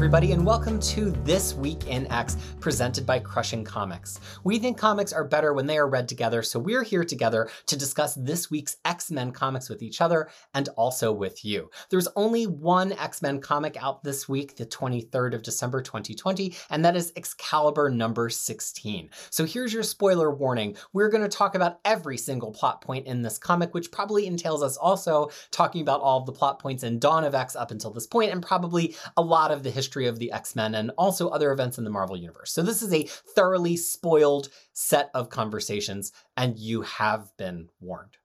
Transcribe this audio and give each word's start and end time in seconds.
everybody, 0.00 0.32
and 0.32 0.46
welcome 0.46 0.80
to 0.80 1.10
This 1.24 1.52
Week 1.52 1.86
in 1.86 2.10
X, 2.10 2.38
presented 2.58 3.04
by 3.04 3.18
Crushing 3.18 3.62
Comics. 3.62 4.18
We 4.44 4.58
think 4.58 4.78
comics 4.78 5.12
are 5.12 5.24
better 5.24 5.52
when 5.52 5.66
they 5.66 5.76
are 5.76 5.90
read 5.90 6.08
together, 6.08 6.42
so 6.42 6.58
we're 6.58 6.82
here 6.82 7.04
together 7.04 7.50
to 7.66 7.76
discuss 7.76 8.14
this 8.14 8.50
week's 8.50 8.78
X 8.86 9.10
Men 9.10 9.30
comics 9.30 9.68
with 9.68 9.82
each 9.82 10.00
other 10.00 10.30
and 10.54 10.70
also 10.70 11.12
with 11.12 11.44
you. 11.44 11.70
There's 11.90 12.08
only 12.16 12.46
one 12.46 12.92
X 12.94 13.20
Men 13.20 13.42
comic 13.42 13.76
out 13.76 14.02
this 14.02 14.26
week, 14.26 14.56
the 14.56 14.64
23rd 14.64 15.34
of 15.34 15.42
December 15.42 15.82
2020, 15.82 16.54
and 16.70 16.82
that 16.82 16.96
is 16.96 17.12
Excalibur 17.14 17.90
number 17.90 18.30
16. 18.30 19.10
So 19.28 19.44
here's 19.44 19.74
your 19.74 19.82
spoiler 19.82 20.30
warning. 20.30 20.78
We're 20.94 21.10
going 21.10 21.24
to 21.24 21.28
talk 21.28 21.54
about 21.54 21.78
every 21.84 22.16
single 22.16 22.52
plot 22.52 22.80
point 22.80 23.06
in 23.06 23.20
this 23.20 23.36
comic, 23.36 23.74
which 23.74 23.92
probably 23.92 24.26
entails 24.26 24.62
us 24.62 24.78
also 24.78 25.30
talking 25.50 25.82
about 25.82 26.00
all 26.00 26.20
of 26.20 26.24
the 26.24 26.32
plot 26.32 26.58
points 26.58 26.84
in 26.84 26.98
Dawn 26.98 27.24
of 27.24 27.34
X 27.34 27.54
up 27.54 27.70
until 27.70 27.90
this 27.90 28.06
point, 28.06 28.32
and 28.32 28.42
probably 28.42 28.96
a 29.18 29.22
lot 29.22 29.50
of 29.50 29.62
the 29.62 29.70
history 29.70 29.89
history 29.90 30.06
of 30.06 30.20
the 30.20 30.30
X 30.30 30.54
Men 30.54 30.76
and 30.76 30.92
also 30.96 31.28
other 31.28 31.50
events 31.50 31.76
in 31.76 31.82
the 31.82 31.90
Marvel 31.90 32.16
Universe. 32.16 32.52
So, 32.52 32.62
this 32.62 32.80
is 32.80 32.94
a 32.94 33.02
thoroughly 33.34 33.76
spoiled 33.76 34.48
set 34.72 35.10
of 35.14 35.30
conversations, 35.30 36.12
and 36.36 36.56
you 36.56 36.82
have 36.82 37.36
been 37.36 37.68
warned. 37.80 38.16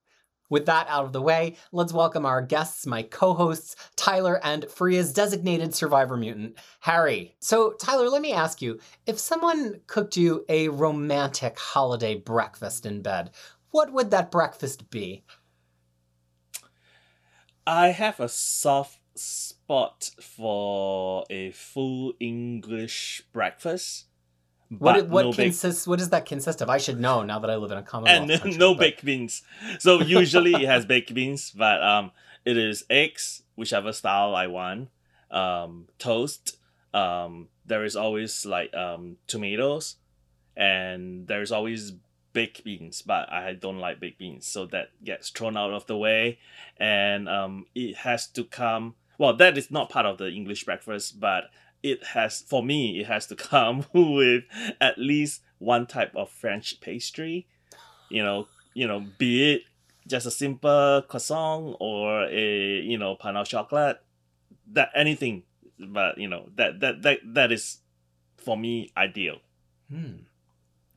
With 0.48 0.68
that 0.68 0.86
out 0.88 1.06
of 1.06 1.12
the 1.12 1.24
way, 1.24 1.56
let's 1.72 1.92
welcome 1.92 2.24
our 2.24 2.44
guests, 2.44 2.86
my 2.86 3.02
co 3.02 3.34
hosts, 3.34 3.76
Tyler 3.96 4.40
and 4.44 4.70
Freya's 4.70 5.12
designated 5.12 5.74
survivor 5.74 6.16
mutant, 6.18 6.60
Harry. 6.82 7.36
So, 7.40 7.72
Tyler, 7.74 8.10
let 8.10 8.22
me 8.22 8.32
ask 8.32 8.62
you 8.62 8.80
if 9.08 9.18
someone 9.18 9.82
cooked 9.88 10.16
you 10.16 10.46
a 10.48 10.70
romantic 10.70 11.58
holiday 11.58 12.14
breakfast 12.14 12.86
in 12.86 13.02
bed, 13.02 13.32
what 13.72 13.92
would 13.92 14.12
that 14.12 14.30
breakfast 14.30 14.92
be? 14.92 15.24
I 17.66 17.88
have 17.88 18.20
a 18.20 18.30
soft 18.30 19.00
spot 19.66 20.12
for 20.22 21.26
a 21.32 21.50
full 21.50 22.14
English 22.20 23.24
breakfast. 23.34 24.06
What 24.70 25.08
what 25.08 25.26
no 25.26 25.34
consists? 25.34 25.88
What 25.88 26.00
does 26.00 26.10
that 26.10 26.26
consist 26.26 26.62
of? 26.62 26.70
I 26.70 26.78
should 26.78 27.00
know 27.00 27.24
now 27.24 27.40
that 27.40 27.50
I 27.50 27.56
live 27.56 27.72
in 27.72 27.78
a 27.78 27.84
Commonwealth. 27.84 28.30
And 28.30 28.42
country, 28.42 28.58
no 28.60 28.74
but... 28.74 28.80
baked 28.80 29.06
beans. 29.06 29.42
So 29.80 30.02
usually 30.02 30.54
it 30.54 30.68
has 30.68 30.86
baked 30.94 31.14
beans, 31.14 31.52
but 31.52 31.82
um, 31.84 32.12
it 32.46 32.58
is 32.58 32.86
eggs, 32.90 33.44
whichever 33.56 33.92
style 33.92 34.36
I 34.36 34.48
want. 34.48 34.90
Um, 35.32 35.88
toast. 35.98 36.58
Um, 36.94 37.50
there 37.66 37.84
is 37.84 37.96
always 37.96 38.46
like 38.46 38.74
um 38.76 39.18
tomatoes, 39.26 39.96
and 40.56 41.28
there's 41.28 41.52
always 41.52 41.94
baked 42.34 42.64
beans, 42.64 43.02
but 43.02 43.32
I 43.32 43.54
don't 43.54 43.80
like 43.80 44.00
baked 44.00 44.20
beans, 44.20 44.46
so 44.46 44.68
that 44.68 44.90
gets 45.04 45.30
thrown 45.30 45.58
out 45.58 45.74
of 45.74 45.88
the 45.88 45.98
way, 45.98 46.38
and 46.78 47.28
um, 47.28 47.66
it 47.74 47.98
has 47.98 48.28
to 48.28 48.44
come 48.44 48.96
well, 49.18 49.36
that 49.36 49.58
is 49.58 49.72
not 49.72 49.90
part 49.90 50.06
of 50.06 50.18
the 50.18 50.30
English 50.30 50.64
breakfast, 50.64 51.20
but 51.20 51.46
it 51.84 52.04
has 52.04 52.42
for 52.42 52.64
me 52.64 53.00
it 53.00 53.08
has 53.08 53.28
to 53.28 53.36
come 53.52 53.86
with 53.94 54.44
at 54.82 54.98
least 54.98 55.42
one 55.60 55.86
type 55.86 56.16
of 56.16 56.30
French 56.30 56.80
pastry. 56.82 57.48
You 58.10 58.24
know, 58.24 58.48
you 58.74 58.88
know, 58.88 59.06
be 59.18 59.54
it 59.54 59.62
just 60.08 60.26
a 60.26 60.32
simple 60.32 61.04
croissant 61.08 61.78
or 61.80 62.26
a 62.26 62.82
you 62.82 62.98
know 62.98 63.16
pain 63.16 63.36
au 63.36 63.44
chocolat, 63.44 63.98
that 64.74 64.90
anything, 64.96 65.44
but 65.80 66.18
you 66.18 66.28
know 66.28 66.50
that 66.56 66.80
that 66.80 67.02
that 67.04 67.20
that 67.24 67.52
is 67.52 67.80
for 68.38 68.58
me 68.58 68.92
ideal. 68.96 69.38
Hmm. 69.90 70.26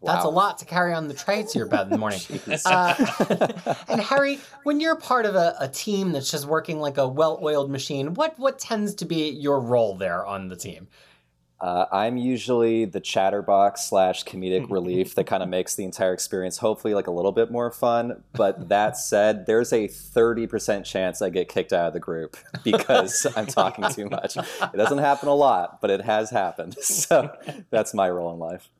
That's 0.03 0.25
wow. 0.25 0.31
a 0.31 0.33
lot 0.33 0.59
to 0.59 0.65
carry 0.65 0.95
on 0.95 1.09
the 1.09 1.15
tray 1.15 1.43
to 1.43 1.59
your 1.59 1.67
bed 1.67 1.87
in 1.87 1.91
the 1.91 1.99
morning. 1.99 2.21
uh, 2.65 3.75
and 3.89 4.01
Harry, 4.01 4.39
when 4.63 4.79
you're 4.79 4.97
part 4.97 5.27
of 5.27 5.35
a, 5.35 5.57
a, 5.59 5.69
team 5.69 6.13
that's 6.13 6.31
just 6.31 6.47
working 6.47 6.79
like 6.79 6.99
a 6.99 7.09
well-oiled 7.09 7.71
machine, 7.71 8.15
what 8.15 8.39
what 8.39 8.61
tends 8.61 8.95
to 8.97 9.05
be 9.05 9.31
your 9.31 9.61
role 9.61 9.97
there 9.97 10.25
on 10.25 10.49
the 10.49 10.57
team? 10.57 10.87
Uh, 11.61 11.87
I'm 11.91 12.17
usually 12.17 12.85
the 12.85 13.01
chatterbox 13.01 13.89
slash 13.89 14.25
comedic 14.25 14.71
relief 14.71 15.17
that 15.17 15.25
kind 15.25 15.43
of 15.43 15.49
makes 15.49 15.75
the 15.75 15.85
entire 15.85 16.13
experience 16.13 16.59
hopefully 16.59 16.95
like 16.95 17.09
a 17.09 17.11
little 17.11 17.33
bit 17.33 17.51
more 17.51 17.73
fun. 17.73 18.23
But 18.33 18.69
that 18.69 18.97
said, 18.97 19.47
there's 19.47 19.73
a 19.73 19.89
30% 19.89 20.85
chance 20.85 21.21
I 21.21 21.31
get 21.31 21.49
kicked 21.49 21.73
out 21.73 21.89
of 21.89 21.93
the 21.95 22.01
group 22.01 22.37
because 22.63 23.27
I'm 23.37 23.47
talking 23.47 23.89
too 23.91 24.09
much. 24.09 24.37
It 24.37 24.77
doesn't 24.77 24.99
happen 24.99 25.29
a 25.29 25.35
lot, 25.35 25.81
but 25.81 25.91
it 25.91 26.03
has 26.03 26.31
happened. 26.31 26.77
So 26.81 27.33
that's 27.71 27.93
my 27.93 28.09
role 28.09 28.33
in 28.33 28.39
life. 28.39 28.71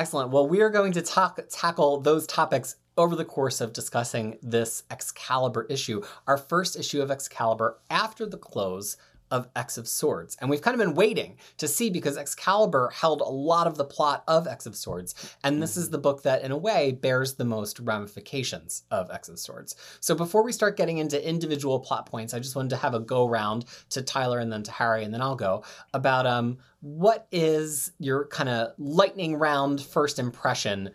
Excellent. 0.00 0.30
Well, 0.30 0.48
we 0.48 0.62
are 0.62 0.70
going 0.70 0.92
to 0.92 1.02
talk, 1.02 1.38
tackle 1.50 2.00
those 2.00 2.26
topics 2.26 2.76
over 2.96 3.14
the 3.14 3.24
course 3.26 3.60
of 3.60 3.74
discussing 3.74 4.38
this 4.42 4.82
Excalibur 4.90 5.66
issue, 5.68 6.02
our 6.26 6.38
first 6.38 6.74
issue 6.74 7.02
of 7.02 7.10
Excalibur 7.10 7.78
after 7.90 8.24
the 8.24 8.38
close 8.38 8.96
of 9.30 9.48
X 9.54 9.78
of 9.78 9.86
Swords. 9.86 10.36
And 10.40 10.50
we've 10.50 10.62
kind 10.62 10.74
of 10.74 10.86
been 10.86 10.94
waiting 10.94 11.38
to 11.58 11.68
see 11.68 11.90
because 11.90 12.16
Excalibur 12.16 12.90
held 12.94 13.20
a 13.20 13.24
lot 13.24 13.66
of 13.66 13.76
the 13.76 13.84
plot 13.84 14.24
of 14.26 14.46
X 14.46 14.66
of 14.66 14.76
Swords. 14.76 15.14
And 15.44 15.62
this 15.62 15.76
is 15.76 15.86
mm-hmm. 15.86 15.92
the 15.92 15.98
book 15.98 16.22
that, 16.22 16.42
in 16.42 16.52
a 16.52 16.56
way, 16.56 16.92
bears 16.92 17.34
the 17.34 17.44
most 17.44 17.80
ramifications 17.80 18.84
of 18.90 19.10
X 19.10 19.28
of 19.28 19.38
Swords. 19.38 19.76
So 20.00 20.14
before 20.14 20.42
we 20.42 20.52
start 20.52 20.76
getting 20.76 20.98
into 20.98 21.28
individual 21.28 21.80
plot 21.80 22.06
points, 22.06 22.34
I 22.34 22.38
just 22.40 22.56
wanted 22.56 22.70
to 22.70 22.76
have 22.76 22.94
a 22.94 23.00
go 23.00 23.28
round 23.28 23.64
to 23.90 24.02
Tyler 24.02 24.38
and 24.38 24.52
then 24.52 24.62
to 24.64 24.72
Harry, 24.72 25.04
and 25.04 25.12
then 25.12 25.22
I'll 25.22 25.36
go 25.36 25.64
about 25.94 26.26
um, 26.26 26.58
what 26.80 27.26
is 27.30 27.92
your 27.98 28.26
kind 28.26 28.48
of 28.48 28.72
lightning 28.78 29.36
round 29.36 29.80
first 29.80 30.18
impression 30.18 30.90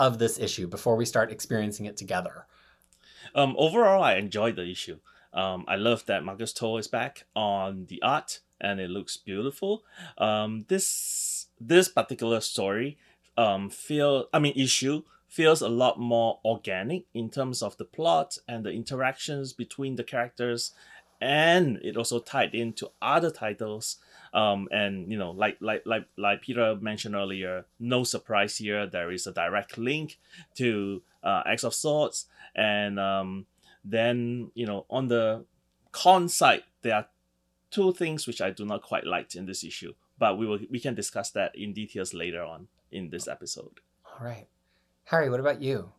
of 0.00 0.18
this 0.18 0.38
issue 0.38 0.66
before 0.66 0.96
we 0.96 1.04
start 1.04 1.30
experiencing 1.30 1.86
it 1.86 1.96
together? 1.96 2.46
Um, 3.34 3.54
overall, 3.58 4.02
I 4.02 4.14
enjoyed 4.14 4.56
the 4.56 4.68
issue. 4.68 4.98
Um, 5.32 5.64
I 5.68 5.76
love 5.76 6.06
that 6.06 6.24
Marcus 6.24 6.52
To 6.54 6.76
is 6.78 6.88
back 6.88 7.24
on 7.34 7.86
the 7.88 8.00
art 8.02 8.40
and 8.60 8.80
it 8.80 8.90
looks 8.90 9.16
beautiful. 9.16 9.84
Um, 10.18 10.64
this 10.68 11.46
this 11.60 11.88
particular 11.88 12.40
story 12.40 12.98
um 13.38 13.70
feel 13.70 14.28
I 14.32 14.38
mean 14.38 14.54
issue 14.56 15.02
feels 15.28 15.60
a 15.60 15.68
lot 15.68 15.98
more 15.98 16.40
organic 16.44 17.04
in 17.12 17.30
terms 17.30 17.62
of 17.62 17.76
the 17.76 17.84
plot 17.84 18.38
and 18.48 18.64
the 18.64 18.70
interactions 18.70 19.52
between 19.52 19.96
the 19.96 20.04
characters 20.04 20.72
and 21.20 21.78
it 21.82 21.96
also 21.96 22.18
tied 22.18 22.54
into 22.54 22.90
other 23.00 23.30
titles 23.30 23.96
um, 24.34 24.68
and 24.70 25.10
you 25.10 25.18
know 25.18 25.30
like 25.30 25.56
like 25.60 25.82
like 25.86 26.06
like 26.16 26.42
peter 26.42 26.76
mentioned 26.80 27.14
earlier 27.14 27.64
no 27.78 28.04
surprise 28.04 28.58
here 28.58 28.86
there 28.86 29.10
is 29.10 29.26
a 29.26 29.32
direct 29.32 29.78
link 29.78 30.18
to 30.54 31.02
uh, 31.22 31.42
x 31.46 31.64
of 31.64 31.74
swords 31.74 32.26
and 32.54 33.00
um, 33.00 33.46
then, 33.86 34.50
you 34.54 34.66
know, 34.66 34.84
on 34.90 35.08
the 35.08 35.44
con 35.92 36.28
side, 36.28 36.64
there 36.82 36.94
are 36.96 37.06
two 37.70 37.92
things 37.92 38.26
which 38.26 38.40
I 38.40 38.50
do 38.50 38.64
not 38.64 38.82
quite 38.82 39.06
like 39.06 39.34
in 39.34 39.46
this 39.46 39.62
issue, 39.62 39.94
but 40.18 40.36
we 40.36 40.46
will 40.46 40.58
we 40.70 40.80
can 40.80 40.94
discuss 40.94 41.30
that 41.30 41.56
in 41.56 41.72
details 41.72 42.12
later 42.12 42.42
on 42.42 42.68
in 42.90 43.10
this 43.10 43.28
episode. 43.28 43.80
All 44.04 44.26
right. 44.26 44.48
Harry, 45.04 45.30
what 45.30 45.40
about 45.40 45.62
you? 45.62 45.92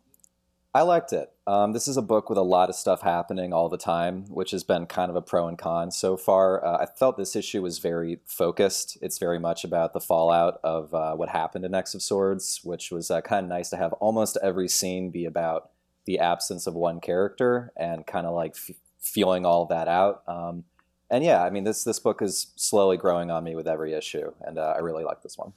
I 0.74 0.82
liked 0.82 1.14
it. 1.14 1.32
Um, 1.46 1.72
this 1.72 1.88
is 1.88 1.96
a 1.96 2.02
book 2.02 2.28
with 2.28 2.36
a 2.36 2.42
lot 2.42 2.68
of 2.68 2.74
stuff 2.74 3.00
happening 3.00 3.54
all 3.54 3.70
the 3.70 3.78
time, 3.78 4.26
which 4.28 4.50
has 4.50 4.64
been 4.64 4.84
kind 4.84 5.08
of 5.08 5.16
a 5.16 5.22
pro 5.22 5.48
and 5.48 5.56
con 5.56 5.90
so 5.90 6.18
far. 6.18 6.64
Uh, 6.64 6.82
I 6.82 6.86
felt 6.86 7.16
this 7.16 7.34
issue 7.34 7.62
was 7.62 7.78
very 7.78 8.20
focused. 8.26 8.98
It's 9.00 9.18
very 9.18 9.38
much 9.38 9.64
about 9.64 9.94
the 9.94 10.00
fallout 10.00 10.60
of 10.62 10.92
uh, 10.92 11.14
what 11.14 11.30
happened 11.30 11.64
in 11.64 11.74
X 11.74 11.94
of 11.94 12.02
Swords, 12.02 12.60
which 12.62 12.90
was 12.90 13.10
uh, 13.10 13.22
kind 13.22 13.44
of 13.44 13.48
nice 13.48 13.70
to 13.70 13.78
have 13.78 13.94
almost 13.94 14.36
every 14.42 14.68
scene 14.68 15.10
be 15.10 15.24
about 15.24 15.70
the 16.08 16.18
absence 16.18 16.66
of 16.66 16.74
one 16.74 17.00
character 17.00 17.70
and 17.76 18.06
kind 18.06 18.26
of 18.26 18.34
like 18.34 18.56
f- 18.56 18.74
feeling 18.98 19.44
all 19.44 19.66
that 19.66 19.88
out. 19.88 20.22
Um, 20.26 20.64
and 21.10 21.22
yeah, 21.22 21.44
I 21.44 21.50
mean, 21.50 21.64
this 21.64 21.84
this 21.84 22.00
book 22.00 22.22
is 22.22 22.52
slowly 22.56 22.96
growing 22.96 23.30
on 23.30 23.44
me 23.44 23.54
with 23.54 23.68
every 23.68 23.92
issue, 23.92 24.32
and 24.40 24.58
uh, 24.58 24.72
I 24.74 24.78
really 24.78 25.04
like 25.04 25.22
this 25.22 25.36
one 25.36 25.52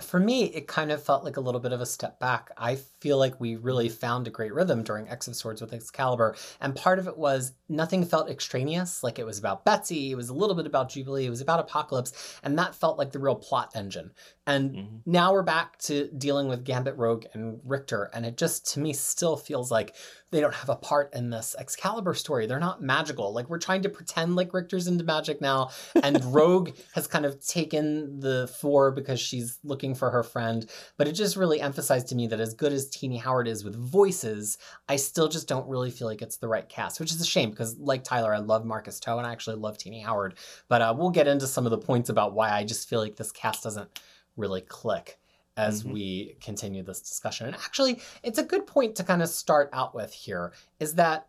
for 0.00 0.20
me, 0.20 0.44
it 0.44 0.68
kind 0.68 0.92
of 0.92 1.02
felt 1.02 1.24
like 1.24 1.36
a 1.36 1.40
little 1.40 1.60
bit 1.60 1.72
of 1.72 1.80
a 1.80 1.86
step 1.86 2.20
back. 2.20 2.52
I 2.56 2.76
feel 3.00 3.18
like 3.18 3.40
we 3.40 3.56
really 3.56 3.88
found 3.88 4.28
a 4.28 4.30
great 4.30 4.54
rhythm 4.54 4.84
during 4.84 5.08
X 5.08 5.26
of 5.26 5.34
Swords 5.34 5.60
with 5.60 5.72
Excalibur. 5.72 6.36
And 6.60 6.76
part 6.76 7.00
of 7.00 7.08
it 7.08 7.18
was 7.18 7.52
nothing 7.68 8.04
felt 8.04 8.30
extraneous. 8.30 9.02
Like 9.02 9.18
it 9.18 9.26
was 9.26 9.40
about 9.40 9.64
Betsy, 9.64 10.12
it 10.12 10.14
was 10.14 10.28
a 10.28 10.34
little 10.34 10.54
bit 10.54 10.66
about 10.66 10.90
Jubilee, 10.90 11.26
it 11.26 11.30
was 11.30 11.40
about 11.40 11.58
Apocalypse. 11.58 12.38
And 12.44 12.56
that 12.58 12.76
felt 12.76 12.96
like 12.96 13.10
the 13.10 13.18
real 13.18 13.34
plot 13.34 13.72
engine. 13.74 14.12
And 14.48 14.70
mm-hmm. 14.70 14.96
now 15.04 15.34
we're 15.34 15.42
back 15.42 15.76
to 15.80 16.08
dealing 16.16 16.48
with 16.48 16.64
Gambit, 16.64 16.96
Rogue, 16.96 17.26
and 17.34 17.60
Rictor. 17.64 18.10
And 18.14 18.24
it 18.24 18.38
just, 18.38 18.72
to 18.72 18.80
me, 18.80 18.94
still 18.94 19.36
feels 19.36 19.70
like 19.70 19.94
they 20.30 20.40
don't 20.40 20.54
have 20.54 20.70
a 20.70 20.76
part 20.76 21.12
in 21.14 21.28
this 21.28 21.54
Excalibur 21.58 22.14
story. 22.14 22.46
They're 22.46 22.58
not 22.58 22.82
magical. 22.82 23.34
Like 23.34 23.50
we're 23.50 23.58
trying 23.58 23.82
to 23.82 23.90
pretend 23.90 24.36
like 24.36 24.54
Rictor's 24.54 24.86
into 24.86 25.04
magic 25.04 25.42
now, 25.42 25.70
and 26.02 26.24
Rogue 26.34 26.70
has 26.94 27.06
kind 27.06 27.26
of 27.26 27.44
taken 27.46 28.20
the 28.20 28.50
fore 28.58 28.90
because 28.90 29.20
she's 29.20 29.58
looking 29.64 29.94
for 29.94 30.10
her 30.10 30.22
friend. 30.22 30.68
But 30.96 31.08
it 31.08 31.12
just 31.12 31.36
really 31.36 31.60
emphasized 31.60 32.08
to 32.08 32.14
me 32.14 32.26
that 32.28 32.40
as 32.40 32.54
good 32.54 32.72
as 32.72 32.88
Tini 32.88 33.18
Howard 33.18 33.48
is 33.48 33.64
with 33.64 33.76
voices, 33.76 34.56
I 34.88 34.96
still 34.96 35.28
just 35.28 35.46
don't 35.46 35.68
really 35.68 35.90
feel 35.90 36.08
like 36.08 36.22
it's 36.22 36.38
the 36.38 36.48
right 36.48 36.68
cast, 36.68 37.00
which 37.00 37.12
is 37.12 37.20
a 37.20 37.26
shame 37.26 37.50
because 37.50 37.76
like 37.78 38.02
Tyler, 38.02 38.34
I 38.34 38.38
love 38.38 38.64
Marcus 38.64 38.98
To 39.00 39.18
and 39.18 39.26
I 39.26 39.32
actually 39.32 39.56
love 39.56 39.76
Tini 39.76 40.00
Howard. 40.00 40.38
But 40.68 40.80
uh, 40.80 40.94
we'll 40.96 41.10
get 41.10 41.28
into 41.28 41.46
some 41.46 41.66
of 41.66 41.70
the 41.70 41.78
points 41.78 42.08
about 42.08 42.32
why 42.32 42.50
I 42.50 42.64
just 42.64 42.88
feel 42.88 43.00
like 43.00 43.16
this 43.16 43.30
cast 43.30 43.62
doesn't 43.64 43.90
really 44.38 44.62
click 44.62 45.18
as 45.56 45.82
mm-hmm. 45.82 45.92
we 45.92 46.36
continue 46.40 46.82
this 46.82 47.00
discussion. 47.00 47.46
And 47.46 47.56
actually, 47.56 48.00
it's 48.22 48.38
a 48.38 48.44
good 48.44 48.66
point 48.66 48.94
to 48.96 49.04
kind 49.04 49.22
of 49.22 49.28
start 49.28 49.68
out 49.72 49.94
with 49.94 50.12
here 50.12 50.52
is 50.78 50.94
that 50.94 51.28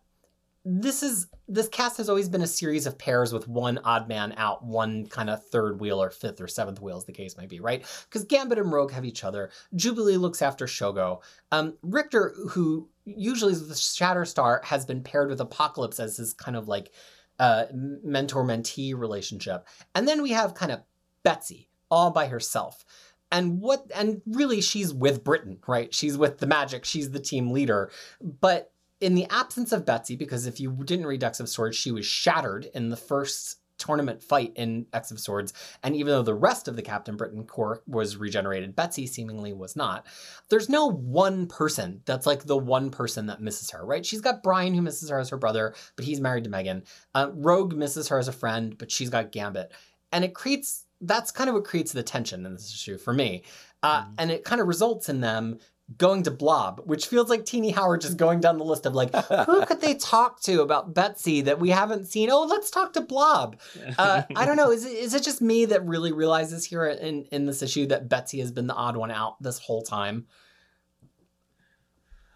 this 0.66 1.02
is 1.02 1.28
this 1.48 1.68
cast 1.70 1.98
has 1.98 2.10
always 2.10 2.30
been 2.30 2.42
a 2.42 2.48
series 2.48 2.86
of 2.86 2.98
pairs 2.98 3.34
with 3.34 3.48
one 3.48 3.80
odd 3.84 4.08
man 4.08 4.34
out, 4.38 4.64
one 4.64 5.08
kind 5.08 5.30
of 5.30 5.44
third 5.48 5.80
wheel 5.80 6.02
or 6.02 6.12
fifth 6.12 6.40
or 6.42 6.48
seventh 6.48 6.82
wheel, 6.82 6.98
as 6.98 7.06
the 7.06 7.12
case 7.12 7.38
might 7.38 7.50
be, 7.50 7.60
right? 7.60 7.86
Because 8.04 8.26
Gambit 8.26 8.60
and 8.60 8.72
Rogue 8.72 8.92
have 8.92 9.06
each 9.06 9.24
other. 9.24 9.50
Jubilee 9.74 10.18
looks 10.18 10.42
after 10.42 10.68
Shogo. 10.68 11.22
Um, 11.52 11.78
Rictor, 11.82 12.36
who 12.50 12.90
usually 13.06 13.54
is 13.54 13.68
the 13.68 13.74
Shatterstar, 13.74 14.64
has 14.66 14.86
been 14.86 15.02
paired 15.02 15.30
with 15.30 15.42
Apocalypse 15.42 16.00
as 16.00 16.18
his 16.18 16.34
kind 16.34 16.58
of 16.58 16.68
like 16.68 16.92
uh, 17.40 17.66
mentor 17.72 18.44
mentee 18.44 18.96
relationship. 18.96 19.66
And 19.96 20.08
then 20.08 20.22
we 20.22 20.32
have 20.32 20.54
kind 20.54 20.72
of 20.72 20.82
Betsy 21.24 21.69
all 21.90 22.12
by 22.12 22.28
herself. 22.28 22.84
And 23.32 23.62
what 23.62 23.92
and 23.96 24.22
really 24.26 24.62
she's 24.62 24.94
with 24.94 25.24
Britain, 25.24 25.60
right? 25.68 25.94
She's 25.94 26.18
with 26.18 26.40
the 26.40 26.48
magic, 26.48 26.86
she's 26.86 27.12
the 27.12 27.20
team 27.20 27.52
leader. 27.52 27.92
But 28.22 28.72
in 29.00 29.16
the 29.16 29.28
absence 29.30 29.72
of 29.72 29.86
Betsy, 29.86 30.16
because 30.16 30.46
if 30.46 30.60
you 30.60 30.72
didn't 30.84 31.06
read 31.06 31.24
X 31.24 31.40
of 31.40 31.48
Swords, 31.50 31.78
she 31.78 31.92
was 31.92 32.06
shattered 32.06 32.70
in 32.74 32.90
the 32.90 32.98
first 32.98 33.58
tournament 33.78 34.22
fight 34.22 34.52
in 34.56 34.86
X 34.94 35.10
of 35.10 35.20
Swords. 35.20 35.54
And 35.84 35.96
even 35.96 36.12
though 36.12 36.22
the 36.22 36.34
rest 36.34 36.68
of 36.68 36.76
the 36.76 36.82
Captain 36.82 37.16
Britain 37.16 37.46
Corps 37.46 37.82
was 37.88 38.18
regenerated, 38.18 38.76
Betsy 38.76 39.08
seemingly 39.08 39.54
was 39.54 39.76
not. 39.76 40.06
There's 40.50 40.70
no 40.70 40.88
one 40.88 41.48
person 41.48 42.02
that's 42.06 42.28
like 42.28 42.44
the 42.44 42.58
one 42.58 42.92
person 42.92 43.28
that 43.28 43.42
misses 43.42 43.72
her, 43.72 43.84
right? 43.84 44.06
She's 44.06 44.22
got 44.22 44.44
Brian 44.44 44.74
who 44.74 44.82
misses 44.82 45.10
her 45.10 45.20
as 45.20 45.30
her 45.30 45.38
brother, 45.38 45.74
but 45.96 46.06
he's 46.06 46.20
married 46.20 46.44
to 46.44 46.50
Meggan. 46.50 46.84
Uh, 47.16 47.32
Rogue 47.34 47.74
misses 47.74 48.10
her 48.10 48.20
as 48.20 48.28
a 48.28 48.34
friend, 48.34 48.78
but 48.78 48.92
she's 48.92 49.10
got 49.10 49.32
Gambit. 49.32 49.72
And 50.12 50.26
it 50.26 50.34
creates 50.34 50.86
that's 51.02 51.32
kind 51.32 51.50
of 51.50 51.56
what 51.56 51.64
creates 51.64 51.92
the 51.92 52.04
tension 52.04 52.46
in 52.46 52.54
this 52.54 52.74
issue 52.74 52.98
for 52.98 53.14
me. 53.14 53.44
Uh, 53.82 54.04
mm-hmm. 54.04 54.14
And 54.18 54.32
it 54.32 54.44
kind 54.44 54.62
of 54.62 54.68
results 54.68 55.10
in 55.10 55.22
them 55.22 55.60
going 55.98 56.24
to 56.24 56.32
Blob, 56.32 56.82
which 56.86 57.08
feels 57.08 57.30
like 57.30 57.46
Tini 57.46 57.72
Howard 57.72 58.02
just 58.02 58.18
going 58.18 58.40
down 58.40 58.58
the 58.58 58.64
list 58.64 58.86
of 58.86 58.94
like, 58.94 59.14
who 59.16 59.66
could 59.66 59.82
they 59.82 59.96
talk 59.96 60.40
to 60.42 60.62
about 60.62 60.94
Betsy 60.94 61.42
that 61.42 61.60
we 61.60 61.70
haven't 61.70 62.06
seen? 62.06 62.30
Oh, 62.32 62.44
let's 62.44 62.70
talk 62.70 62.94
to 62.94 63.02
Blob. 63.02 63.60
Uh, 63.98 64.24
I 64.36 64.46
don't 64.46 64.58
know. 64.58 64.72
Is 64.72 64.86
it, 64.86 64.92
is 64.92 65.14
it 65.14 65.24
just 65.24 65.42
me 65.42 65.66
that 65.66 65.86
really 65.86 66.12
realizes 66.12 66.66
here 66.66 66.86
in, 66.86 67.26
in 67.32 67.46
this 67.46 67.64
issue 67.64 67.88
that 67.88 68.08
Betsy 68.08 68.40
has 68.40 68.52
been 68.52 68.68
the 68.68 68.76
odd 68.76 68.98
one 68.98 69.12
out 69.12 69.42
this 69.42 69.60
whole 69.60 69.82
time? 69.82 70.28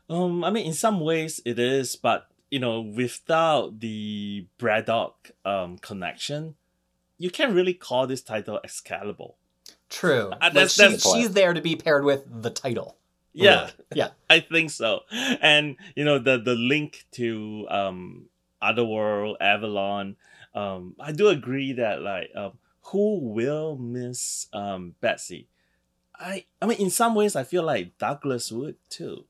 Um, 0.10 0.44
I 0.44 0.50
mean, 0.50 0.66
in 0.66 0.74
some 0.74 1.00
ways 1.00 1.40
it 1.46 1.60
is, 1.60 1.96
but 1.96 2.28
you 2.50 2.60
know, 2.60 2.82
without 2.82 3.80
the 3.80 4.48
Braddock 4.58 5.32
um 5.46 5.78
connection, 5.80 6.56
you 7.18 7.30
can't 7.30 7.54
really 7.54 7.74
call 7.74 8.08
this 8.08 8.22
title 8.22 8.60
Excalibur. 8.64 9.34
True. 9.90 10.32
Uh, 10.42 10.50
that's, 10.50 10.74
she, 10.74 10.82
that's 10.82 11.12
she's 11.12 11.34
there 11.34 11.54
to 11.54 11.62
be 11.62 11.76
paired 11.76 12.04
with 12.04 12.24
the 12.42 12.50
title. 12.50 12.98
Yeah, 13.34 13.72
yeah, 13.94 14.10
I 14.30 14.40
think 14.42 14.70
so. 14.70 15.02
And 15.12 15.76
you 15.96 16.06
know 16.06 16.20
the 16.20 16.38
the 16.38 16.56
link 16.56 17.06
to 17.14 17.66
um 17.70 18.26
Otherworld, 18.62 19.38
Avalon. 19.42 20.16
Um, 20.54 20.96
I 21.00 21.12
do 21.12 21.30
agree 21.30 21.74
that 21.74 22.02
like 22.02 22.30
um, 22.36 22.54
who 22.84 23.20
will 23.20 23.76
miss 23.76 24.48
um 24.54 24.96
Betsy? 25.02 25.48
I 26.16 26.46
I 26.62 26.68
mean 26.68 26.80
in 26.80 26.90
some 26.90 27.16
ways 27.16 27.36
I 27.36 27.44
feel 27.44 27.64
like 27.64 27.98
Douglas 27.98 28.52
would 28.52 28.76
too. 28.90 29.26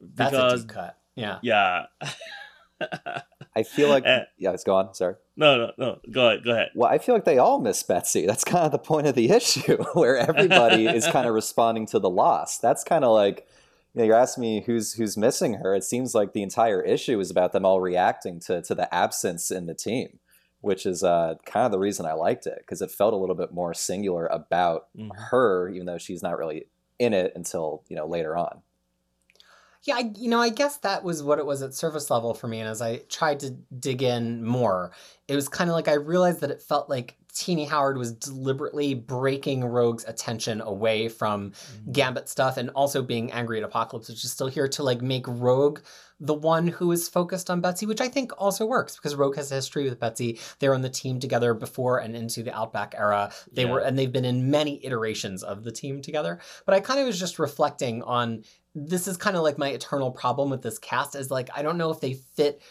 Because, 0.00 0.32
That's 0.32 0.54
a 0.54 0.56
deep 0.58 0.68
cut. 0.68 0.98
Yeah. 1.14 1.38
Yeah. 1.42 1.86
I 3.56 3.64
feel 3.64 3.88
like 3.88 4.06
uh, 4.06 4.20
yeah, 4.38 4.52
it's 4.52 4.64
gone. 4.64 4.94
Sorry. 4.94 5.14
No, 5.36 5.56
no, 5.56 5.72
no. 5.76 5.98
Go 6.10 6.28
ahead. 6.28 6.44
Go 6.44 6.52
ahead. 6.52 6.68
Well, 6.74 6.90
I 6.90 6.98
feel 6.98 7.14
like 7.14 7.24
they 7.24 7.38
all 7.38 7.60
miss 7.60 7.82
Betsy. 7.82 8.26
That's 8.26 8.44
kind 8.44 8.64
of 8.64 8.72
the 8.72 8.78
point 8.78 9.06
of 9.06 9.14
the 9.14 9.30
issue, 9.30 9.82
where 9.94 10.16
everybody 10.16 10.86
is 10.86 11.06
kind 11.06 11.26
of 11.26 11.34
responding 11.42 11.86
to 11.86 11.98
the 11.98 12.10
loss. 12.10 12.58
That's 12.58 12.84
kind 12.84 13.04
of 13.04 13.12
like 13.12 13.48
you 13.94 14.00
know, 14.00 14.04
you're 14.04 14.16
asking 14.16 14.42
me 14.42 14.62
who's 14.64 14.94
who's 14.94 15.16
missing 15.16 15.54
her. 15.54 15.74
It 15.74 15.84
seems 15.84 16.14
like 16.14 16.32
the 16.32 16.42
entire 16.42 16.80
issue 16.80 17.18
is 17.18 17.30
about 17.30 17.52
them 17.52 17.64
all 17.64 17.80
reacting 17.80 18.38
to 18.40 18.62
to 18.62 18.74
the 18.74 18.92
absence 18.94 19.50
in 19.50 19.66
the 19.66 19.74
team, 19.74 20.20
which 20.60 20.86
is 20.86 21.02
uh, 21.02 21.34
kind 21.44 21.66
of 21.66 21.72
the 21.72 21.78
reason 21.78 22.06
I 22.06 22.12
liked 22.12 22.46
it 22.46 22.58
because 22.60 22.82
it 22.82 22.90
felt 22.90 23.14
a 23.14 23.16
little 23.16 23.34
bit 23.34 23.52
more 23.52 23.74
singular 23.74 24.26
about 24.26 24.86
mm-hmm. 24.96 25.10
her, 25.30 25.68
even 25.70 25.86
though 25.86 25.98
she's 25.98 26.22
not 26.22 26.38
really 26.38 26.66
in 26.98 27.12
it 27.12 27.32
until 27.34 27.82
you 27.88 27.96
know 27.96 28.06
later 28.06 28.36
on. 28.36 28.62
Yeah, 29.84 29.96
I, 29.96 30.12
you 30.16 30.28
know, 30.28 30.40
I 30.40 30.50
guess 30.50 30.76
that 30.78 31.02
was 31.04 31.22
what 31.22 31.38
it 31.38 31.46
was 31.46 31.62
at 31.62 31.74
surface 31.74 32.10
level 32.10 32.34
for 32.34 32.48
me. 32.48 32.60
And 32.60 32.68
as 32.68 32.82
I 32.82 32.98
tried 33.08 33.40
to 33.40 33.50
dig 33.78 34.02
in 34.02 34.44
more, 34.44 34.92
it 35.26 35.34
was 35.34 35.48
kind 35.48 35.70
of 35.70 35.74
like 35.74 35.88
I 35.88 35.94
realized 35.94 36.40
that 36.40 36.50
it 36.50 36.60
felt 36.60 36.90
like 36.90 37.16
Tini 37.32 37.64
Howard 37.64 37.96
was 37.96 38.12
deliberately 38.12 38.94
breaking 38.94 39.64
Rogue's 39.64 40.04
attention 40.04 40.60
away 40.60 41.08
from 41.08 41.50
mm-hmm. 41.50 41.92
Gambit 41.92 42.28
stuff 42.28 42.56
and 42.56 42.70
also 42.70 43.02
being 43.02 43.32
angry 43.32 43.58
at 43.58 43.64
Apocalypse, 43.64 44.08
which 44.08 44.24
is 44.24 44.32
still 44.32 44.48
here 44.48 44.68
to 44.68 44.82
like 44.82 45.00
make 45.00 45.26
Rogue 45.26 45.80
the 46.20 46.34
one 46.34 46.66
who 46.66 46.92
is 46.92 47.08
focused 47.08 47.48
on 47.48 47.62
Betsy, 47.62 47.86
which 47.86 48.00
I 48.00 48.08
think 48.08 48.32
also 48.36 48.66
works 48.66 48.96
because 48.96 49.14
Rogue 49.14 49.36
has 49.36 49.50
a 49.50 49.54
history 49.54 49.84
with 49.84 49.98
Betsy. 49.98 50.38
They 50.58 50.68
were 50.68 50.74
on 50.74 50.82
the 50.82 50.90
team 50.90 51.18
together 51.18 51.54
before 51.54 51.98
and 51.98 52.14
into 52.14 52.42
the 52.42 52.54
Outback 52.54 52.94
era. 52.96 53.32
They 53.50 53.64
yeah. 53.64 53.70
were, 53.70 53.78
and 53.80 53.98
they've 53.98 54.12
been 54.12 54.26
in 54.26 54.50
many 54.50 54.84
iterations 54.84 55.42
of 55.42 55.64
the 55.64 55.72
team 55.72 56.02
together. 56.02 56.40
But 56.66 56.74
I 56.74 56.80
kind 56.80 57.00
of 57.00 57.06
was 57.06 57.18
just 57.18 57.38
reflecting 57.38 58.02
on 58.02 58.44
this 58.74 59.08
is 59.08 59.16
kind 59.16 59.36
of 59.36 59.42
like 59.42 59.58
my 59.58 59.68
eternal 59.68 60.10
problem 60.10 60.50
with 60.50 60.62
this 60.62 60.78
cast 60.78 61.14
is 61.14 61.30
like 61.30 61.50
I 61.54 61.62
don't 61.62 61.78
know 61.78 61.90
if 61.90 62.00
they 62.00 62.14
fit 62.14 62.62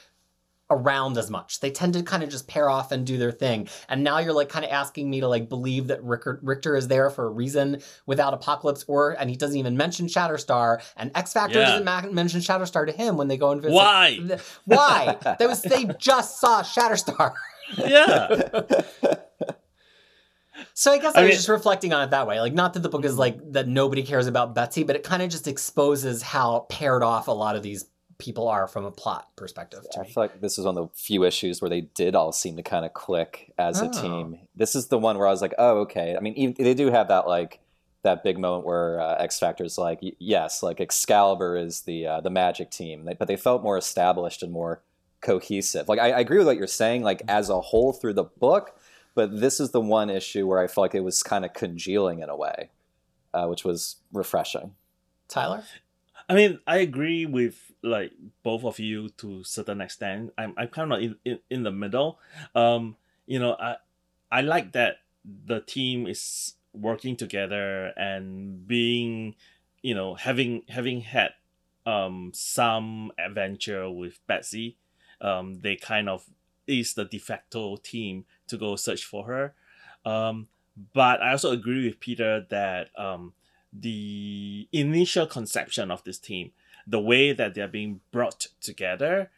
around 0.69 1.17
as 1.17 1.29
much. 1.29 1.59
They 1.59 1.71
tend 1.71 1.93
to 1.93 2.03
kind 2.03 2.21
of 2.23 2.29
just 2.29 2.47
pair 2.47 2.69
off 2.69 2.91
and 2.91 3.05
do 3.05 3.17
their 3.17 3.31
thing. 3.31 3.67
And 3.87 4.03
now 4.03 4.19
you're 4.19 4.33
like 4.33 4.49
kind 4.49 4.63
of 4.63 4.71
asking 4.71 5.09
me 5.09 5.19
to 5.21 5.27
like 5.27 5.49
believe 5.49 5.87
that 5.87 6.03
Rictor, 6.03 6.39
Rictor 6.43 6.75
is 6.75 6.87
there 6.87 7.09
for 7.09 7.25
a 7.25 7.29
reason 7.29 7.81
without 8.05 8.33
Apocalypse 8.33 8.85
or 8.87 9.11
and 9.19 9.29
he 9.29 9.35
doesn't 9.35 9.57
even 9.57 9.77
mention 9.77 10.07
Shatterstar 10.07 10.81
and 10.95 11.11
X 11.15 11.33
Factor 11.33 11.59
yeah. 11.59 11.65
doesn't 11.65 11.85
ma- 11.85 12.11
mention 12.11 12.41
Shatterstar 12.41 12.85
to 12.85 12.91
him 12.91 13.17
when 13.17 13.27
they 13.27 13.37
go 13.37 13.51
and 13.51 13.61
visit. 13.61 13.73
Why? 13.73 14.19
Why? 14.65 15.17
that 15.23 15.39
was 15.41 15.61
they 15.61 15.85
just 15.97 16.39
saw 16.39 16.61
Shatterstar. 16.61 17.33
yeah. 17.77 18.61
So 20.73 20.91
I 20.91 20.97
guess 20.97 21.15
I, 21.15 21.21
I 21.21 21.25
was 21.25 21.35
just 21.35 21.50
reflecting 21.50 21.94
on 21.94 22.03
it 22.03 22.11
that 22.11 22.27
way. 22.27 22.39
Like, 22.39 22.53
not 22.53 22.73
that 22.73 22.81
the 22.81 22.89
book 22.89 23.06
is 23.06 23.17
like 23.17 23.38
that 23.53 23.67
nobody 23.67 24.03
cares 24.03 24.27
about 24.27 24.56
Betsy, 24.56 24.83
but 24.83 24.95
it 24.95 25.03
kind 25.03 25.21
of 25.21 25.29
just 25.29 25.47
exposes 25.47 26.21
how 26.21 26.65
paired 26.69 27.03
off 27.03 27.27
a 27.27 27.31
lot 27.31 27.56
of 27.56 27.63
these 27.63 27.85
people 28.17 28.47
are 28.47 28.67
from 28.67 28.85
a 28.85 28.91
plot 28.91 29.29
perspective. 29.35 29.79
I 29.97 30.01
me. 30.01 30.09
feel 30.09 30.23
like 30.23 30.41
this 30.41 30.57
is 30.57 30.65
one 30.65 30.77
of 30.77 30.89
the 30.89 30.97
few 30.97 31.23
issues 31.23 31.61
where 31.61 31.69
they 31.69 31.81
did 31.81 32.15
all 32.15 32.31
seem 32.31 32.57
to 32.57 32.63
kind 32.63 32.85
of 32.85 32.94
click 32.94 33.53
as 33.57 33.81
oh. 33.81 33.89
a 33.89 33.91
team. 33.91 34.39
This 34.56 34.75
is 34.75 34.88
the 34.88 34.97
one 34.97 35.17
where 35.17 35.27
I 35.27 35.31
was 35.31 35.41
like, 35.41 35.53
oh, 35.57 35.79
okay. 35.79 36.15
I 36.15 36.19
mean, 36.19 36.33
even, 36.33 36.56
they 36.59 36.73
do 36.73 36.91
have 36.91 37.07
that 37.07 37.27
like 37.27 37.61
that 38.03 38.23
big 38.23 38.38
moment 38.38 38.65
where 38.65 39.00
uh, 39.01 39.15
X 39.15 39.39
Factor's 39.39 39.77
like, 39.77 40.00
yes, 40.19 40.61
like 40.61 40.79
Excalibur 40.79 41.57
is 41.57 41.81
the 41.81 42.06
uh, 42.06 42.21
the 42.21 42.29
Magic 42.29 42.69
team, 42.69 43.09
but 43.18 43.28
they 43.28 43.37
felt 43.37 43.63
more 43.63 43.78
established 43.78 44.44
and 44.44 44.51
more 44.51 44.83
cohesive. 45.21 45.89
Like 45.89 45.99
I, 45.99 46.11
I 46.11 46.19
agree 46.19 46.37
with 46.37 46.47
what 46.47 46.57
you're 46.57 46.68
saying. 46.68 47.04
Like 47.04 47.21
as 47.28 47.49
a 47.49 47.59
whole 47.59 47.94
through 47.94 48.13
the 48.13 48.23
book, 48.23 48.80
but 49.16 49.39
this 49.39 49.59
is 49.59 49.71
the 49.71 49.81
one 49.81 50.09
issue 50.09 50.47
where 50.47 50.59
I 50.59 50.68
felt 50.68 50.85
like 50.85 50.95
it 50.95 51.04
was 51.04 51.23
kind 51.23 51.45
of 51.45 51.54
congealing 51.54 52.19
in 52.19 52.30
a 52.30 52.35
way, 52.35 52.69
uh, 53.33 53.47
which 53.47 53.63
was 53.63 53.97
refreshing. 54.13 54.75
Tyler? 55.28 55.63
I 56.28 56.35
mean, 56.35 56.59
I 56.68 56.78
agree 56.78 57.25
with 57.25 57.71
like 57.81 58.11
both 58.44 58.63
of 58.63 58.80
you 58.80 59.09
to 59.18 59.44
certain 59.44 59.81
extent. 59.81 60.33
I'm 60.37 60.54
I'm 60.57 60.68
kind 60.68 60.94
of 60.94 61.01
in, 61.01 61.16
in, 61.25 61.39
in 61.49 61.63
the 61.63 61.71
middle. 61.71 62.19
Um, 62.54 62.97
you 63.25 63.39
know, 63.39 63.56
I 63.59 63.78
I 64.31 64.42
like 64.42 64.73
that 64.73 64.97
the 65.25 65.59
team 65.61 66.07
is 66.07 66.54
working 66.73 67.16
together 67.16 67.94
and 67.97 68.68
being, 68.68 69.35
you 69.81 69.95
know, 69.95 70.16
having 70.16 70.63
having 70.69 71.01
had 71.01 71.31
um 71.85 72.31
some 72.33 73.11
adventure 73.18 73.89
with 73.89 74.19
Betsy. 74.28 74.78
Um, 75.21 75.61
they 75.61 75.75
kind 75.75 76.07
of 76.07 76.30
is 76.68 76.94
the 76.94 77.06
de 77.06 77.18
facto 77.18 77.75
team 77.78 78.25
to 78.49 78.57
go 78.57 78.75
search 78.75 79.06
for 79.06 79.25
her. 79.25 79.53
Um, 80.06 80.47
but 80.94 81.21
I 81.21 81.31
also 81.31 81.51
agree 81.51 81.85
with 81.85 81.99
Peter 81.99 82.45
that 82.49 82.89
um, 82.97 83.33
the 83.73 84.68
initial 84.71 85.25
conception 85.25 85.91
of 85.91 86.03
this 86.03 86.18
team, 86.18 86.51
the 86.87 86.99
way 86.99 87.33
that 87.33 87.53
they're 87.53 87.68
being 87.68 88.01
brought 88.11 88.47
together, 88.61 89.29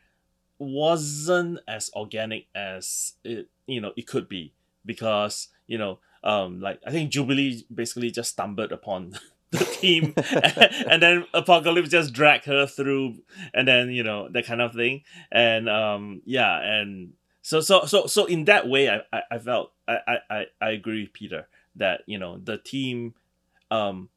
wasn't 0.62 1.60
as 1.68 1.89
organic 1.96 2.46
as 2.53 3.13
it 3.24 3.50
you 3.65 3.82
know 3.82 3.91
it 3.98 4.06
could 4.06 4.30
be 4.30 4.53
because 4.86 5.48
you 5.65 5.75
know 5.75 5.98
um 6.24 6.62
like 6.62 6.80
I 6.86 6.91
think 6.91 7.10
Jubilee 7.10 7.65
basically 7.74 8.12
just 8.12 8.32
stumbled 8.32 8.72
upon 8.72 9.18
the 9.51 9.65
team 9.65 10.13
and, 10.88 11.01
then 11.01 11.25
apocalypse 11.34 11.89
just 11.89 12.13
dragged 12.13 12.46
her 12.46 12.68
through 12.68 13.15
and 13.56 13.68
then 13.68 13.89
you 13.89 14.03
know 14.03 14.30
that 14.30 14.46
kind 14.46 14.62
of 14.62 14.74
thing 14.74 15.01
and 15.32 15.68
um 15.68 16.22
yeah 16.25 16.62
and 16.62 17.13
so 17.42 17.60
so 17.60 17.86
so 17.86 18.06
so 18.06 18.26
in 18.26 18.46
that 18.46 18.68
way 18.68 18.90
I, 18.90 19.02
I, 19.12 19.22
I 19.32 19.38
felt 19.40 19.72
I, 19.88 20.18
I, 20.30 20.46
I 20.62 20.70
agree 20.72 21.04
with 21.04 21.14
Peter 21.14 21.48
that 21.76 22.02
you 22.06 22.18
know 22.18 22.38
the 22.38 22.58
team 22.58 23.16
um 23.70 24.10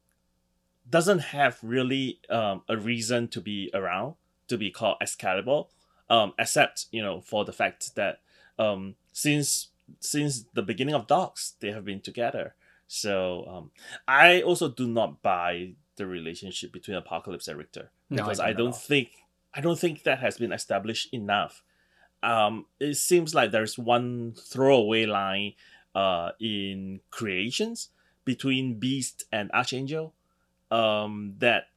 doesn't 0.89 1.19
have 1.19 1.57
really 1.61 2.19
um 2.29 2.61
a 2.69 2.77
reason 2.77 3.27
to 3.29 3.41
be 3.41 3.69
around 3.73 4.15
to 4.47 4.57
be 4.57 4.69
called 4.69 4.97
Excalibur 5.01 5.63
um 6.09 6.33
except 6.37 6.85
you 6.91 7.01
know 7.01 7.21
for 7.21 7.45
the 7.45 7.53
fact 7.53 7.95
that 7.95 8.19
um 8.59 8.95
since 9.11 9.69
since 9.99 10.45
the 10.53 10.61
beginning 10.61 10.95
of 10.95 11.07
dogs 11.07 11.53
they 11.59 11.71
have 11.71 11.85
been 11.85 12.01
together. 12.01 12.55
So 12.87 13.45
um 13.47 13.71
I 14.07 14.41
also 14.41 14.69
do 14.69 14.87
not 14.87 15.21
buy 15.21 15.73
the 15.95 16.05
relationship 16.05 16.71
between 16.71 16.97
Apocalypse 16.97 17.47
and 17.47 17.57
Rictor 17.57 17.89
because 18.09 18.39
no, 18.39 18.45
I, 18.45 18.49
I 18.49 18.53
don't 18.53 18.75
think 18.75 19.09
I 19.53 19.61
don't 19.61 19.79
think 19.79 20.03
that 20.03 20.19
has 20.19 20.37
been 20.37 20.51
established 20.51 21.13
enough 21.13 21.63
um, 22.23 22.65
it 22.79 22.95
seems 22.95 23.35
like 23.35 23.51
there's 23.51 23.77
one 23.77 24.33
throwaway 24.37 25.05
line 25.05 25.53
uh, 25.93 26.31
in 26.39 26.99
creations 27.11 27.89
between 28.25 28.79
Beast 28.79 29.25
and 29.31 29.51
Archangel 29.53 30.13
um, 30.71 31.35
that 31.39 31.67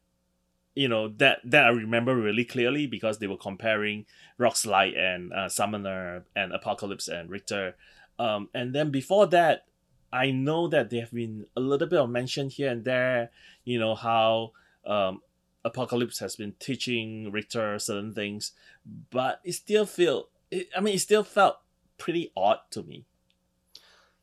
you 0.74 0.88
know 0.88 1.08
that 1.18 1.40
that 1.44 1.64
I 1.64 1.68
remember 1.68 2.16
really 2.16 2.44
clearly 2.44 2.86
because 2.86 3.18
they 3.18 3.26
were 3.26 3.36
comparing 3.36 4.06
Rockslide 4.38 4.96
and 4.96 5.32
uh, 5.32 5.48
Summoner 5.48 6.24
and 6.34 6.52
Apocalypse 6.52 7.08
and 7.08 7.30
Rictor. 7.30 7.74
Um, 8.18 8.48
and 8.54 8.74
then 8.74 8.90
before 8.90 9.26
that, 9.28 9.66
I 10.12 10.30
know 10.30 10.68
that 10.68 10.90
there 10.90 11.02
have 11.02 11.12
been 11.12 11.46
a 11.56 11.60
little 11.60 11.88
bit 11.88 11.98
of 11.98 12.10
mention 12.10 12.48
here 12.48 12.70
and 12.70 12.84
there. 12.84 13.30
You 13.64 13.78
know 13.78 13.94
how 13.94 14.52
um, 14.86 15.20
Apocalypse 15.68 16.18
has 16.18 16.36
been 16.36 16.54
teaching 16.58 17.30
Rictor 17.30 17.78
certain 17.78 18.14
things, 18.14 18.52
but 19.10 19.40
it 19.44 19.52
still 19.52 19.86
feel. 19.86 20.28
It, 20.50 20.68
I 20.76 20.80
mean, 20.80 20.94
it 20.94 21.00
still 21.00 21.24
felt 21.24 21.58
pretty 21.98 22.32
odd 22.36 22.58
to 22.70 22.82
me. 22.82 23.04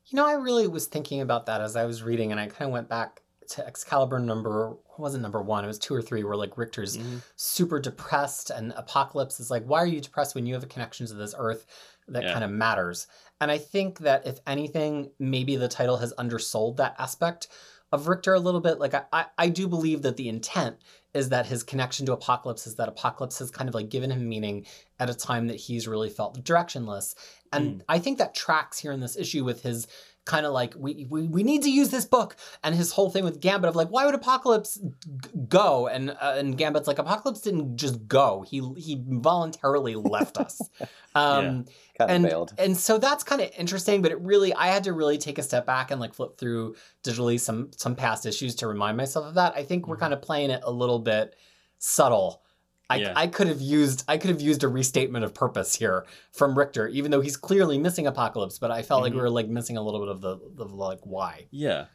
You 0.07 0.17
know, 0.17 0.27
I 0.27 0.33
really 0.33 0.67
was 0.67 0.87
thinking 0.87 1.21
about 1.21 1.45
that 1.47 1.61
as 1.61 1.75
I 1.75 1.85
was 1.85 2.03
reading, 2.03 2.31
and 2.31 2.39
I 2.39 2.47
kind 2.47 2.69
of 2.69 2.71
went 2.71 2.89
back 2.89 3.21
to 3.49 3.65
Excalibur 3.65 4.19
number 4.19 4.75
wasn't 4.97 5.21
number 5.21 5.41
one, 5.41 5.63
it 5.63 5.67
was 5.67 5.79
two 5.79 5.93
or 5.93 6.01
three, 6.01 6.23
where 6.23 6.35
like 6.35 6.57
Rictor's 6.57 6.97
mm-hmm. 6.97 7.17
super 7.35 7.79
depressed, 7.79 8.49
and 8.49 8.73
Apocalypse 8.75 9.39
is 9.39 9.51
like, 9.51 9.63
why 9.65 9.79
are 9.79 9.87
you 9.87 10.01
depressed 10.01 10.35
when 10.35 10.45
you 10.45 10.53
have 10.53 10.63
a 10.63 10.67
connection 10.67 11.05
to 11.07 11.13
this 11.13 11.35
Earth 11.37 11.65
that 12.07 12.23
yeah. 12.23 12.33
kind 12.33 12.43
of 12.43 12.51
matters? 12.51 13.07
And 13.41 13.51
I 13.51 13.57
think 13.57 13.99
that 13.99 14.25
if 14.25 14.39
anything, 14.47 15.11
maybe 15.19 15.55
the 15.55 15.67
title 15.67 15.97
has 15.97 16.13
undersold 16.17 16.77
that 16.77 16.95
aspect 16.97 17.47
of 17.91 18.07
Rictor 18.07 18.33
a 18.33 18.39
little 18.39 18.61
bit. 18.61 18.79
Like 18.79 18.93
I, 18.93 19.03
I, 19.11 19.25
I 19.37 19.49
do 19.49 19.67
believe 19.67 20.01
that 20.03 20.17
the 20.17 20.29
intent 20.29 20.77
is 21.15 21.29
that 21.29 21.45
his 21.45 21.63
connection 21.63 22.05
to 22.05 22.13
Apocalypse 22.13 22.67
is 22.67 22.75
that 22.75 22.89
Apocalypse 22.89 23.39
has 23.39 23.49
kind 23.49 23.69
of 23.69 23.73
like 23.73 23.89
given 23.89 24.11
him 24.11 24.27
meaning 24.27 24.65
at 24.99 25.09
a 25.09 25.13
time 25.13 25.47
that 25.47 25.55
he's 25.55 25.87
really 25.87 26.09
felt 26.09 26.43
directionless. 26.43 27.15
And 27.53 27.79
mm. 27.79 27.81
I 27.87 27.99
think 27.99 28.17
that 28.17 28.35
tracks 28.35 28.77
here 28.77 28.91
in 28.91 28.99
this 28.99 29.15
issue 29.15 29.45
with 29.45 29.63
his 29.63 29.87
kind 30.25 30.45
of 30.45 30.53
like 30.53 30.73
we, 30.75 31.05
we 31.09 31.27
we 31.27 31.43
need 31.43 31.61
to 31.61 31.69
use 31.69 31.89
this 31.89 32.03
book 32.03 32.35
and 32.63 32.73
his 32.73 32.91
whole 32.91 33.09
thing 33.11 33.23
with 33.23 33.39
Gambit 33.39 33.69
of 33.69 33.75
like 33.75 33.89
why 33.89 34.05
would 34.05 34.15
Apocalypse 34.15 34.75
g- 34.75 35.29
go 35.47 35.87
and 35.87 36.09
uh, 36.09 36.35
and 36.37 36.57
Gambit's 36.57 36.87
like 36.87 36.97
Apocalypse 36.97 37.41
didn't 37.41 37.77
just 37.77 38.07
go 38.07 38.43
he 38.47 38.61
he 38.75 39.03
voluntarily 39.07 39.95
left 39.95 40.37
us 40.37 40.61
um 41.15 41.65
yeah, 41.99 42.07
and 42.09 42.25
bailed. 42.25 42.53
and 42.57 42.75
so 42.75 42.97
that's 42.97 43.23
kind 43.23 43.41
of 43.41 43.51
interesting 43.57 44.01
but 44.01 44.11
it 44.11 44.19
really 44.19 44.53
I 44.53 44.67
had 44.67 44.83
to 44.85 44.93
really 44.93 45.19
take 45.19 45.37
a 45.37 45.43
step 45.43 45.65
back 45.65 45.91
and 45.91 46.01
like 46.01 46.15
flip 46.15 46.37
through 46.37 46.75
digitally 47.03 47.39
some 47.39 47.69
some 47.77 47.95
past 47.95 48.25
issues 48.25 48.55
to 48.55 48.67
remind 48.67 48.97
myself 48.97 49.27
of 49.27 49.35
that 49.35 49.53
I 49.55 49.63
think 49.63 49.87
we're 49.87 49.95
mm-hmm. 49.95 50.01
kind 50.01 50.13
of 50.13 50.21
playing 50.23 50.49
it 50.49 50.61
a 50.63 50.71
little 50.71 50.99
bit 50.99 51.35
subtle 51.77 52.41
I, 52.89 52.97
yeah. 52.97 53.13
I 53.15 53.27
could 53.27 53.47
have 53.47 53.61
used 53.61 54.03
I 54.07 54.17
could 54.17 54.29
have 54.29 54.41
used 54.41 54.63
a 54.63 54.67
restatement 54.67 55.25
of 55.25 55.33
purpose 55.33 55.75
here 55.75 56.05
from 56.31 56.57
Rictor, 56.57 56.87
even 56.87 57.11
though 57.11 57.21
he's 57.21 57.37
clearly 57.37 57.77
missing 57.77 58.05
Apocalypse. 58.05 58.59
But 58.59 58.71
I 58.71 58.83
felt 58.83 58.99
mm-hmm. 58.99 59.03
like 59.03 59.13
we 59.13 59.17
mm-hmm. 59.17 59.23
were 59.23 59.29
like 59.29 59.47
missing 59.47 59.77
a 59.77 59.81
little 59.81 59.99
bit 59.99 60.09
of 60.09 60.21
the 60.21 60.63
of 60.63 60.71
like 60.71 60.99
why. 61.03 61.47
Yeah, 61.49 61.85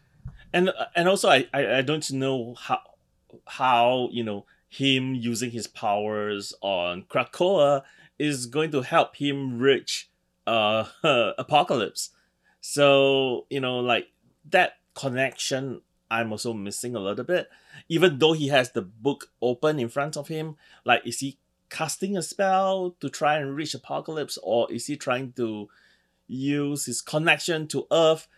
and 0.52 0.72
and 0.96 1.08
also 1.08 1.28
I, 1.28 1.46
I 1.54 1.78
I 1.78 1.82
don't 1.82 2.10
know 2.12 2.54
how 2.58 2.80
how 3.46 4.08
you 4.10 4.24
know 4.24 4.46
him 4.68 5.14
using 5.14 5.50
his 5.50 5.66
powers 5.66 6.54
on 6.60 7.04
Krakoa 7.04 7.82
is 8.18 8.46
going 8.46 8.70
to 8.72 8.82
help 8.82 9.16
him 9.16 9.58
reach 9.58 10.10
uh 10.46 10.84
Apocalypse. 11.38 12.10
So 12.60 13.46
you 13.48 13.60
know 13.60 13.78
like 13.78 14.08
that 14.50 14.74
connection 14.94 15.82
I'm 16.10 16.32
also 16.32 16.52
missing 16.52 16.96
a 16.96 17.00
little 17.00 17.24
bit. 17.24 17.48
Even 17.88 18.18
though 18.18 18.32
he 18.32 18.48
has 18.48 18.72
the 18.72 18.82
book 18.82 19.30
open 19.40 19.78
in 19.78 19.88
front 19.88 20.16
of 20.16 20.28
him, 20.28 20.56
like 20.84 21.06
is 21.06 21.20
he 21.20 21.38
casting 21.68 22.16
a 22.16 22.22
spell 22.22 22.96
to 23.00 23.08
try 23.08 23.38
and 23.38 23.54
reach 23.54 23.74
Apocalypse, 23.74 24.38
or 24.42 24.70
is 24.72 24.86
he 24.86 24.96
trying 24.96 25.32
to 25.32 25.68
use 26.26 26.86
his 26.86 27.00
connection 27.00 27.66
to 27.68 27.86
Earth, 27.90 28.28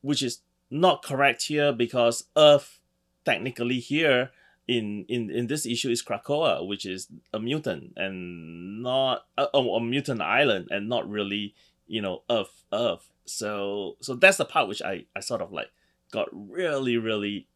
which 0.00 0.22
is 0.22 0.40
not 0.70 1.02
correct 1.02 1.44
here 1.44 1.72
because 1.72 2.24
Earth 2.36 2.80
technically 3.24 3.78
here 3.78 4.30
in 4.66 5.04
in 5.08 5.30
in 5.30 5.46
this 5.46 5.66
issue 5.66 5.90
is 5.90 6.02
Krakoa, 6.02 6.66
which 6.66 6.86
is 6.86 7.08
a 7.32 7.38
mutant 7.38 7.92
and 7.96 8.82
not 8.82 9.26
a, 9.36 9.46
a 9.58 9.80
mutant 9.80 10.22
island 10.22 10.68
and 10.70 10.88
not 10.88 11.08
really 11.08 11.54
you 11.86 12.00
know 12.00 12.22
Earth 12.30 12.64
Earth. 12.72 13.10
So 13.24 13.96
so 14.00 14.14
that's 14.14 14.38
the 14.38 14.44
part 14.44 14.68
which 14.68 14.82
I 14.82 15.04
I 15.14 15.20
sort 15.20 15.42
of 15.42 15.52
like 15.52 15.70
got 16.10 16.28
really 16.32 16.96
really 16.96 17.48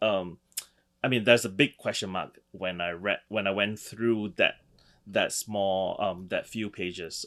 um 0.00 0.38
I 1.02 1.08
mean 1.08 1.24
there's 1.24 1.44
a 1.44 1.50
big 1.50 1.76
question 1.76 2.10
mark 2.10 2.38
when 2.52 2.80
I 2.80 2.90
read 2.90 3.20
when 3.28 3.46
I 3.46 3.50
went 3.50 3.78
through 3.78 4.34
that 4.36 4.54
that 5.06 5.32
small 5.32 6.00
um 6.00 6.28
that 6.28 6.46
few 6.46 6.70
pages. 6.70 7.26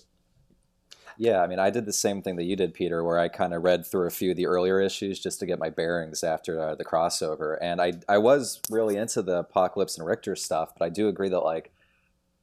Yeah, 1.18 1.42
I 1.42 1.48
mean 1.48 1.60
I 1.60 1.70
did 1.70 1.86
the 1.86 1.94
same 1.94 2.22
thing 2.22 2.36
that 2.38 2.44
you 2.44 2.56
did 2.56 2.74
Peter 2.74 3.04
where 3.04 3.20
I 3.20 3.28
kind 3.28 3.54
of 3.54 3.64
read 3.64 3.86
through 3.86 4.08
a 4.08 4.12
few 4.12 4.32
of 4.32 4.38
the 4.38 4.48
earlier 4.48 4.80
issues 4.80 5.20
just 5.20 5.40
to 5.40 5.46
get 5.46 5.60
my 5.60 5.70
bearings 5.70 6.24
after 6.24 6.60
uh, 6.60 6.76
the 6.76 6.86
crossover 6.86 7.58
and 7.62 7.82
I 7.82 7.94
I 8.08 8.18
was 8.18 8.62
really 8.70 8.98
into 8.98 9.22
the 9.22 9.40
Apocalypse 9.40 9.98
and 9.98 10.08
Rictor 10.08 10.36
stuff, 10.36 10.74
but 10.78 10.86
I 10.86 10.90
do 10.90 11.08
agree 11.08 11.30
that 11.30 11.40
like 11.40 11.72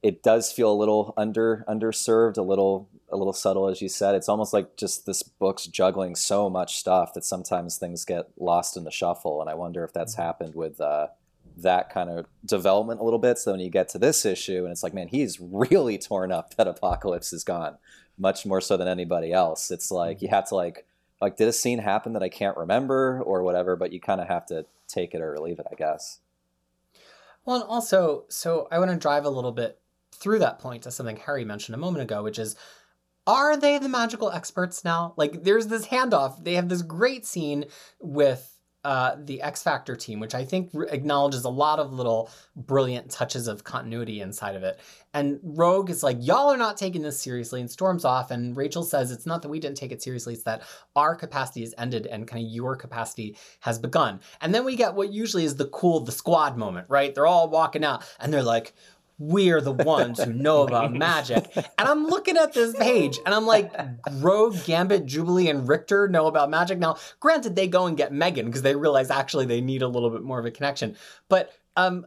it 0.02 0.22
does 0.22 0.50
feel 0.50 0.70
a 0.70 0.74
little 0.74 1.14
under 1.16 1.64
underserved, 1.68 2.36
a 2.36 2.42
little 2.42 2.88
a 3.10 3.16
little 3.16 3.32
subtle, 3.32 3.68
as 3.68 3.80
you 3.80 3.88
said. 3.88 4.14
It's 4.14 4.28
almost 4.28 4.52
like 4.52 4.76
just 4.76 5.06
this 5.06 5.22
book's 5.22 5.66
juggling 5.66 6.16
so 6.16 6.50
much 6.50 6.76
stuff 6.78 7.12
that 7.14 7.24
sometimes 7.24 7.76
things 7.76 8.04
get 8.04 8.30
lost 8.38 8.76
in 8.76 8.84
the 8.84 8.90
shuffle. 8.90 9.40
And 9.40 9.48
I 9.48 9.54
wonder 9.54 9.84
if 9.84 9.92
that's 9.92 10.14
mm-hmm. 10.14 10.22
happened 10.22 10.54
with 10.54 10.80
uh, 10.80 11.08
that 11.56 11.90
kind 11.90 12.10
of 12.10 12.26
development 12.44 13.00
a 13.00 13.04
little 13.04 13.18
bit. 13.18 13.38
So 13.38 13.52
when 13.52 13.60
you 13.60 13.70
get 13.70 13.88
to 13.90 13.98
this 13.98 14.24
issue, 14.24 14.64
and 14.64 14.72
it's 14.72 14.82
like, 14.82 14.94
man, 14.94 15.08
he's 15.08 15.38
really 15.40 15.98
torn 15.98 16.32
up 16.32 16.54
that 16.56 16.68
Apocalypse 16.68 17.32
is 17.32 17.44
gone, 17.44 17.76
much 18.18 18.44
more 18.46 18.60
so 18.60 18.76
than 18.76 18.88
anybody 18.88 19.32
else. 19.32 19.70
It's 19.70 19.90
like 19.90 20.18
mm-hmm. 20.18 20.26
you 20.26 20.30
have 20.30 20.48
to 20.48 20.54
like 20.54 20.86
like 21.20 21.36
did 21.36 21.46
a 21.48 21.52
scene 21.52 21.78
happen 21.78 22.14
that 22.14 22.22
I 22.22 22.28
can't 22.28 22.56
remember 22.56 23.22
or 23.22 23.42
whatever, 23.44 23.76
but 23.76 23.92
you 23.92 24.00
kind 24.00 24.20
of 24.20 24.26
have 24.26 24.44
to 24.46 24.66
take 24.88 25.14
it 25.14 25.20
or 25.20 25.38
leave 25.38 25.60
it, 25.60 25.66
I 25.70 25.76
guess. 25.76 26.18
Well, 27.44 27.56
and 27.56 27.64
also, 27.64 28.24
so 28.28 28.66
I 28.72 28.78
want 28.78 28.90
to 28.90 28.96
drive 28.96 29.24
a 29.24 29.30
little 29.30 29.52
bit 29.52 29.78
through 30.12 30.40
that 30.40 30.58
point 30.58 30.82
to 30.82 30.90
something 30.90 31.16
Harry 31.16 31.44
mentioned 31.44 31.74
a 31.74 31.78
moment 31.78 32.02
ago, 32.02 32.22
which 32.22 32.38
is 32.38 32.56
are 33.26 33.56
they 33.56 33.78
the 33.78 33.88
magical 33.88 34.32
experts 34.32 34.84
now? 34.84 35.14
Like, 35.16 35.44
there's 35.44 35.68
this 35.68 35.86
handoff. 35.86 36.42
They 36.42 36.54
have 36.54 36.68
this 36.68 36.82
great 36.82 37.24
scene 37.24 37.66
with 38.00 38.51
uh, 38.84 39.16
the 39.24 39.40
X 39.42 39.62
Factor 39.62 39.94
team, 39.94 40.18
which 40.18 40.34
I 40.34 40.44
think 40.44 40.70
re- 40.72 40.88
acknowledges 40.90 41.44
a 41.44 41.48
lot 41.48 41.78
of 41.78 41.92
little 41.92 42.30
brilliant 42.56 43.10
touches 43.10 43.46
of 43.46 43.62
continuity 43.62 44.20
inside 44.20 44.56
of 44.56 44.62
it. 44.62 44.80
And 45.14 45.38
Rogue 45.42 45.90
is 45.90 46.02
like, 46.02 46.16
y'all 46.20 46.50
are 46.50 46.56
not 46.56 46.76
taking 46.76 47.02
this 47.02 47.20
seriously, 47.20 47.60
and 47.60 47.70
storms 47.70 48.04
off. 48.04 48.30
And 48.30 48.56
Rachel 48.56 48.82
says, 48.82 49.10
it's 49.10 49.26
not 49.26 49.42
that 49.42 49.48
we 49.48 49.60
didn't 49.60 49.76
take 49.76 49.92
it 49.92 50.02
seriously, 50.02 50.34
it's 50.34 50.42
that 50.44 50.62
our 50.96 51.14
capacity 51.14 51.60
has 51.60 51.74
ended 51.78 52.06
and 52.06 52.26
kind 52.26 52.44
of 52.44 52.50
your 52.50 52.74
capacity 52.74 53.36
has 53.60 53.78
begun. 53.78 54.20
And 54.40 54.54
then 54.54 54.64
we 54.64 54.74
get 54.74 54.94
what 54.94 55.12
usually 55.12 55.44
is 55.44 55.56
the 55.56 55.66
cool, 55.66 56.00
the 56.00 56.12
squad 56.12 56.56
moment, 56.56 56.86
right? 56.88 57.14
They're 57.14 57.26
all 57.26 57.48
walking 57.48 57.84
out 57.84 58.04
and 58.18 58.32
they're 58.32 58.42
like, 58.42 58.74
we're 59.18 59.60
the 59.60 59.72
ones 59.72 60.22
who 60.22 60.32
know 60.32 60.62
about 60.66 60.92
magic. 60.92 61.50
And 61.56 61.88
I'm 61.88 62.06
looking 62.06 62.36
at 62.36 62.52
this 62.52 62.74
page 62.76 63.18
and 63.24 63.34
I'm 63.34 63.46
like, 63.46 63.72
Rogue, 64.12 64.56
Gambit, 64.64 65.06
Jubilee, 65.06 65.48
and 65.48 65.68
Rictor 65.68 66.08
know 66.08 66.26
about 66.26 66.50
magic. 66.50 66.78
Now, 66.78 66.96
granted, 67.20 67.56
they 67.56 67.68
go 67.68 67.86
and 67.86 67.96
get 67.96 68.12
Meggan 68.12 68.46
because 68.46 68.62
they 68.62 68.74
realize 68.74 69.10
actually 69.10 69.46
they 69.46 69.60
need 69.60 69.82
a 69.82 69.88
little 69.88 70.10
bit 70.10 70.22
more 70.22 70.38
of 70.38 70.46
a 70.46 70.50
connection. 70.50 70.96
But 71.28 71.52
um, 71.76 72.06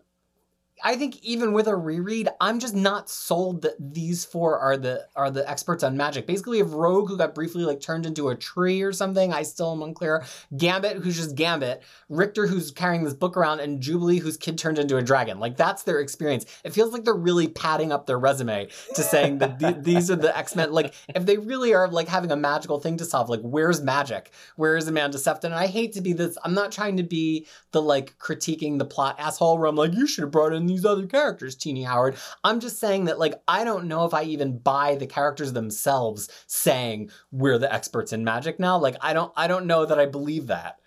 I 0.83 0.95
think 0.97 1.23
even 1.23 1.53
with 1.53 1.67
a 1.67 1.75
reread, 1.75 2.27
I'm 2.41 2.59
just 2.59 2.75
not 2.75 3.09
sold 3.09 3.61
that 3.61 3.75
these 3.79 4.25
four 4.25 4.59
are 4.59 4.75
the 4.75 5.07
are 5.15 5.31
the 5.31 5.49
experts 5.49 5.83
on 5.83 5.95
magic. 5.95 6.27
Basically, 6.27 6.59
if 6.59 6.73
Rogue, 6.73 7.07
who 7.07 7.17
got 7.17 7.33
briefly 7.33 7.63
like 7.63 7.79
turned 7.79 8.05
into 8.05 8.29
a 8.29 8.35
tree 8.35 8.81
or 8.81 8.91
something, 8.91 9.31
I 9.31 9.43
still 9.43 9.71
am 9.71 9.81
unclear. 9.81 10.25
Gambit, 10.55 10.97
who's 10.97 11.15
just 11.15 11.35
Gambit. 11.35 11.81
Rictor, 12.09 12.47
who's 12.47 12.71
carrying 12.71 13.03
this 13.03 13.13
book 13.13 13.37
around, 13.37 13.61
and 13.61 13.79
Jubilee, 13.79 14.19
whose 14.19 14.35
kid 14.35 14.57
turned 14.57 14.77
into 14.77 14.97
a 14.97 15.01
dragon. 15.01 15.39
Like 15.39 15.55
that's 15.55 15.83
their 15.83 16.01
experience. 16.01 16.45
It 16.65 16.73
feels 16.73 16.91
like 16.91 17.05
they're 17.05 17.13
really 17.13 17.47
padding 17.47 17.93
up 17.93 18.05
their 18.05 18.19
resume 18.19 18.67
to 18.95 19.01
saying 19.01 19.37
that 19.37 19.59
th- 19.59 19.77
these 19.81 20.11
are 20.11 20.17
the 20.17 20.37
X 20.37 20.55
Men. 20.55 20.73
Like 20.73 20.93
if 21.07 21.25
they 21.25 21.37
really 21.37 21.73
are 21.73 21.87
like 21.87 22.09
having 22.09 22.31
a 22.31 22.37
magical 22.37 22.81
thing 22.81 22.97
to 22.97 23.05
solve, 23.05 23.29
like 23.29 23.41
where's 23.41 23.81
magic? 23.81 24.31
Where 24.57 24.75
is 24.75 24.89
Amanda 24.89 25.19
Sefton? 25.19 25.53
And 25.53 25.59
I 25.59 25.67
hate 25.67 25.93
to 25.93 26.01
be 26.01 26.11
this. 26.11 26.37
I'm 26.43 26.53
not 26.53 26.73
trying 26.73 26.97
to 26.97 27.03
be 27.03 27.47
the 27.71 27.81
like 27.81 28.17
critiquing 28.19 28.77
the 28.77 28.85
plot 28.85 29.15
asshole 29.19 29.57
where 29.57 29.67
I'm 29.67 29.75
like, 29.77 29.93
you 29.93 30.05
should 30.05 30.23
have 30.23 30.31
brought 30.31 30.51
in 30.51 30.64
these 30.67 30.85
other 30.85 31.07
characters, 31.07 31.55
Tini 31.55 31.83
Howard. 31.83 32.15
I'm 32.43 32.59
just 32.59 32.79
saying 32.79 33.05
that, 33.05 33.19
like, 33.19 33.41
I 33.47 33.63
don't 33.63 33.85
know 33.85 34.05
if 34.05 34.13
I 34.13 34.23
even 34.23 34.57
buy 34.57 34.95
the 34.95 35.07
characters 35.07 35.53
themselves 35.53 36.29
saying 36.47 37.11
we're 37.31 37.57
the 37.57 37.73
experts 37.73 38.13
in 38.13 38.23
magic 38.23 38.59
now. 38.59 38.77
Like, 38.77 38.95
I 39.01 39.13
don't, 39.13 39.31
I 39.35 39.47
don't 39.47 39.67
know 39.67 39.85
that 39.85 39.99
I 39.99 40.05
believe 40.05 40.47
that 40.47 40.79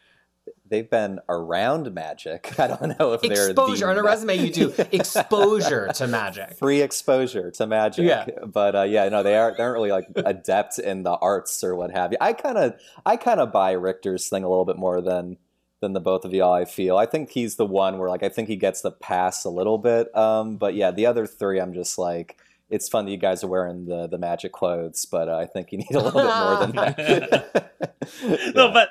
they've 0.71 0.89
been 0.89 1.21
around 1.29 1.93
magic. 1.95 2.55
I 2.59 2.69
don't 2.69 2.99
know 2.99 3.13
if 3.13 3.21
they're 3.21 3.51
exposure 3.51 3.87
the... 3.87 3.93
on 3.93 3.99
a 3.99 4.03
resume. 4.03 4.37
You 4.37 4.53
do 4.53 4.75
exposure 4.93 5.89
to 5.95 6.07
magic, 6.07 6.59
free 6.59 6.83
exposure 6.83 7.51
to 7.53 7.67
magic. 7.67 8.07
Yeah, 8.07 8.27
but 8.47 8.75
uh, 8.75 8.83
yeah, 8.83 9.09
no, 9.09 9.23
they 9.23 9.37
aren't. 9.37 9.57
They 9.57 9.63
aren't 9.63 9.75
really 9.75 9.91
like 9.91 10.07
adept 10.17 10.79
in 10.79 11.03
the 11.03 11.13
arts 11.13 11.63
or 11.65 11.75
what 11.75 11.91
have 11.91 12.13
you. 12.13 12.19
I 12.21 12.33
kind 12.33 12.59
of, 12.59 12.75
I 13.05 13.17
kind 13.17 13.41
of 13.41 13.53
buy 13.53 13.73
Rictor's 13.73 14.29
thing 14.29 14.45
a 14.45 14.49
little 14.49 14.65
bit 14.65 14.77
more 14.77 15.01
than 15.01 15.37
than 15.81 15.93
the 15.93 16.01
both 16.01 16.25
of 16.25 16.33
y'all. 16.33 16.53
I 16.53 16.65
feel. 16.65 16.97
I 16.97 17.07
think 17.07 17.31
he's 17.31 17.57
the 17.57 17.67
one 17.67 17.99
where 17.99 18.09
like 18.09 18.23
I 18.23 18.29
think 18.29 18.49
he 18.49 18.57
gets 18.57 18.83
the 18.83 18.91
pass 18.91 19.45
a 19.45 19.51
little 19.51 19.79
bit. 19.79 20.15
Um, 20.17 20.57
but 20.57 20.75
yeah, 20.75 20.91
the 20.91 21.07
other 21.07 21.27
three, 21.27 21.61
I'm 21.61 21.75
just 21.75 21.99
like 21.99 22.37
it's 22.71 22.89
fun 22.89 23.07
that 23.07 23.11
you 23.11 23.17
guys 23.17 23.43
are 23.43 23.49
wearing 23.49 23.87
the 23.87 24.07
the 24.07 24.19
magic 24.19 24.53
clothes, 24.53 25.07
but 25.07 25.29
uh, 25.29 25.37
I 25.37 25.47
think 25.47 25.73
you 25.73 25.79
need 25.79 25.93
a 25.93 26.01
little 26.01 26.21
bit 26.21 26.25
more 26.25 26.59
than 26.59 26.77
that. 26.77 28.53
no, 28.55 28.73
but, 28.73 28.91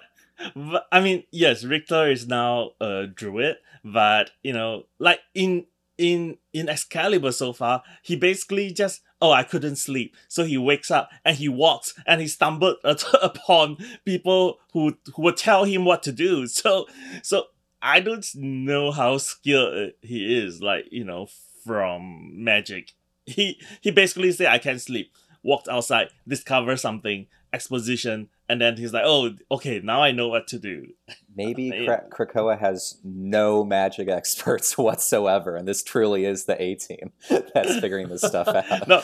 but 0.56 0.88
I 0.92 1.00
mean, 1.02 1.24
yes, 1.32 1.64
Rictor 1.64 2.10
is 2.10 2.28
now 2.28 2.72
a 2.82 3.08
druid, 3.08 3.58
but 3.84 4.32
you 4.44 4.54
know, 4.54 4.84
like 5.00 5.20
in 5.34 5.66
in 5.98 6.38
in 6.54 6.70
Excalibur 6.70 7.32
so 7.32 7.54
far, 7.54 7.84
he 8.02 8.16
basically 8.16 8.72
just 8.72 9.02
oh 9.22 9.32
I 9.32 9.44
couldn't 9.44 9.78
sleep, 9.78 10.16
so 10.28 10.44
he 10.44 10.58
wakes 10.58 10.92
up 10.92 11.10
and 11.26 11.38
he 11.38 11.50
walks 11.50 11.94
and 12.06 12.22
he 12.22 12.28
stumbled 12.28 12.78
upon 12.84 13.78
people 14.06 14.60
who 14.74 14.98
who 15.16 15.24
would 15.24 15.38
tell 15.38 15.64
him 15.64 15.86
what 15.86 16.04
to 16.04 16.12
do. 16.12 16.48
So 16.58 16.88
so 17.22 17.46
I 17.82 18.00
don't 18.00 18.26
know 18.36 18.92
how 18.92 19.18
skilled 19.18 19.92
he 20.02 20.38
is, 20.38 20.62
like 20.62 20.86
you 20.92 21.04
know, 21.04 21.28
from 21.66 22.44
magic. 22.44 22.94
He 23.26 23.60
he 23.82 23.92
basically 23.92 24.32
said 24.32 24.48
I 24.48 24.58
can't 24.58 24.82
sleep. 24.82 25.12
Walked 25.44 25.70
outside, 25.70 26.10
discover 26.28 26.76
something, 26.76 27.28
exposition, 27.58 28.30
and 28.48 28.62
then 28.62 28.78
he's 28.78 28.94
like, 28.94 29.04
"Oh, 29.06 29.34
okay, 29.52 29.82
now 29.84 30.02
I 30.04 30.12
know 30.12 30.28
what 30.28 30.48
to 30.50 30.60
do." 30.60 30.94
Maybe 31.36 31.72
Kra- 31.88 32.08
Krakoa 32.10 32.58
has 32.60 33.00
no 33.04 33.64
magic 33.64 34.08
experts 34.08 34.78
whatsoever, 34.86 35.56
and 35.56 35.68
this 35.68 35.84
truly 35.84 36.26
is 36.26 36.46
the 36.46 36.62
A 36.62 36.76
team 36.76 37.12
that's 37.54 37.80
figuring 37.80 38.10
this 38.10 38.22
stuff 38.22 38.48
out. 38.48 38.88
No, 38.88 39.02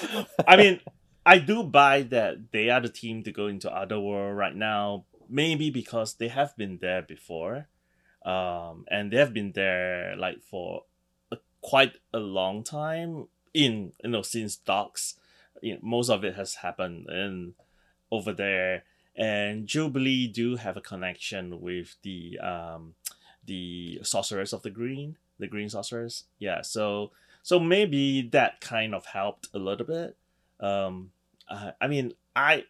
I 0.47 0.55
mean, 0.55 0.79
I 1.25 1.39
do 1.39 1.63
buy 1.63 2.03
that 2.03 2.51
they 2.51 2.69
are 2.69 2.81
the 2.81 2.89
team 2.89 3.23
to 3.23 3.31
go 3.31 3.47
into 3.47 3.73
other 3.73 3.99
world 3.99 4.37
right 4.37 4.55
now. 4.55 5.05
Maybe 5.29 5.71
because 5.71 6.15
they 6.15 6.27
have 6.27 6.55
been 6.55 6.77
there 6.79 7.01
before, 7.01 7.67
um, 8.23 8.85
and 8.91 9.11
they 9.11 9.17
have 9.17 9.33
been 9.33 9.53
there 9.53 10.15
like 10.15 10.41
for 10.43 10.83
a, 11.31 11.37
quite 11.61 11.97
a 12.13 12.19
long 12.19 12.63
time. 12.63 13.27
In 13.53 13.93
you 14.03 14.09
know 14.09 14.21
since 14.21 14.55
DoX, 14.55 15.15
you 15.61 15.73
know, 15.73 15.79
most 15.81 16.09
of 16.09 16.23
it 16.23 16.35
has 16.35 16.55
happened 16.55 17.07
in 17.09 17.53
over 18.13 18.31
there, 18.31 18.83
and 19.15 19.65
Jubilee 19.65 20.27
do 20.27 20.55
have 20.55 20.77
a 20.77 20.81
connection 20.81 21.59
with 21.59 21.95
the 22.03 22.39
um, 22.39 22.93
the 23.43 23.99
sorcerers 24.03 24.53
of 24.53 24.61
the 24.61 24.69
green, 24.69 25.17
the 25.39 25.47
green 25.47 25.69
sorcerers. 25.69 26.25
Yeah, 26.37 26.61
so 26.61 27.11
so 27.41 27.59
maybe 27.59 28.21
that 28.31 28.61
kind 28.61 28.93
of 28.93 29.07
helped 29.07 29.49
a 29.53 29.57
little 29.57 29.85
bit. 29.85 30.15
Um, 30.59 31.11
I 31.81 31.87
mean, 31.87 32.13
I 32.35 32.65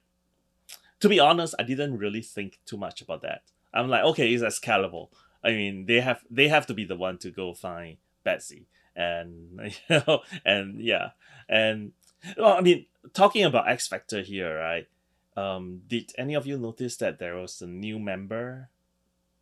to 1.02 1.10
be 1.10 1.20
honest, 1.20 1.56
I 1.60 1.64
didn't 1.64 1.98
really 1.98 2.22
think 2.22 2.60
too 2.66 2.78
much 2.78 3.02
about 3.02 3.22
that. 3.24 3.42
I'm 3.74 3.90
like, 3.90 4.06
okay, 4.06 4.32
it's 4.34 4.44
Excalibur. 4.44 5.06
I 5.44 5.52
mean, 5.52 5.86
they 5.86 6.00
have 6.00 6.22
they 6.30 6.48
have 6.48 6.66
to 6.68 6.74
be 6.74 6.86
the 6.86 6.96
one 6.96 7.18
to 7.20 7.32
go 7.32 7.54
find 7.54 7.98
Betsy, 8.24 8.68
and 8.96 9.60
you 9.90 10.02
know, 10.08 10.22
and 10.46 10.80
yeah, 10.80 11.10
and 11.50 11.92
well, 12.38 12.56
I 12.58 12.62
mean, 12.62 12.86
talking 13.14 13.44
about 13.44 13.68
X 13.68 13.88
Factor 13.88 14.22
here, 14.22 14.58
right? 14.58 14.88
Um, 15.36 15.82
did 15.88 16.12
any 16.18 16.34
of 16.36 16.46
you 16.46 16.58
notice 16.58 16.98
that 16.98 17.20
there 17.20 17.36
was 17.36 17.62
a 17.62 17.68
new 17.68 18.00
member? 18.00 18.70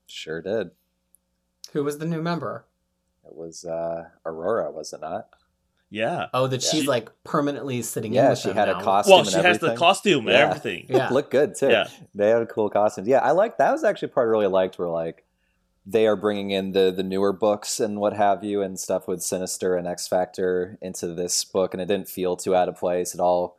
Sure 0.08 0.42
did. 0.42 0.72
Who 1.74 1.84
was 1.84 1.98
the 1.98 2.06
new 2.06 2.22
member? 2.22 2.66
It 3.26 3.36
was 3.36 3.66
uh, 3.66 4.10
Aurora, 4.26 4.72
was 4.72 4.94
it 4.94 5.02
not? 5.02 5.28
Yeah. 5.90 6.28
Oh, 6.34 6.48
that 6.48 6.64
Yeah. 6.64 6.70
she's 6.70 6.88
like 6.88 7.10
permanently 7.24 7.82
sitting 7.82 8.14
in 8.14 8.16
Yeah, 8.24 8.34
she 8.34 8.48
them 8.50 8.58
had 8.58 8.70
a 8.70 8.82
costume. 8.82 9.12
Well, 9.12 9.20
and 9.22 9.30
she 9.30 9.38
has 9.40 9.60
the 9.60 9.76
costume 9.76 10.28
and 10.28 10.38
Yeah. 10.38 10.48
everything. 10.50 10.86
Yeah. 10.90 11.10
Look 11.10 11.30
good 11.30 11.56
too. 11.56 11.70
Yeah. 11.70 11.88
They 12.16 12.30
had 12.30 12.48
cool 12.50 12.70
costumes. 12.70 13.08
Yeah, 13.08 13.20
I 13.20 13.32
like 13.32 13.58
that 13.58 13.72
was 13.72 13.84
actually 13.84 14.08
part 14.10 14.28
I 14.28 14.32
really 14.32 14.48
liked 14.48 14.80
where 14.80 14.88
like 14.88 15.26
they 15.86 16.08
are 16.08 16.16
bringing 16.16 16.52
in 16.52 16.72
the 16.72 16.94
the 16.96 17.04
newer 17.04 17.34
books 17.34 17.80
and 17.82 18.00
what 18.00 18.14
have 18.14 18.44
you 18.44 18.62
and 18.62 18.80
stuff 18.80 19.08
with 19.08 19.22
Sinister 19.22 19.76
and 19.76 19.86
X 19.88 20.08
Factor 20.08 20.78
into 20.82 21.08
this 21.14 21.44
book 21.44 21.74
and 21.74 21.82
it 21.82 21.88
didn't 21.88 22.08
feel 22.08 22.38
too 22.38 22.56
out 22.56 22.70
of 22.70 22.78
place. 22.78 23.14
It 23.14 23.20
all 23.20 23.58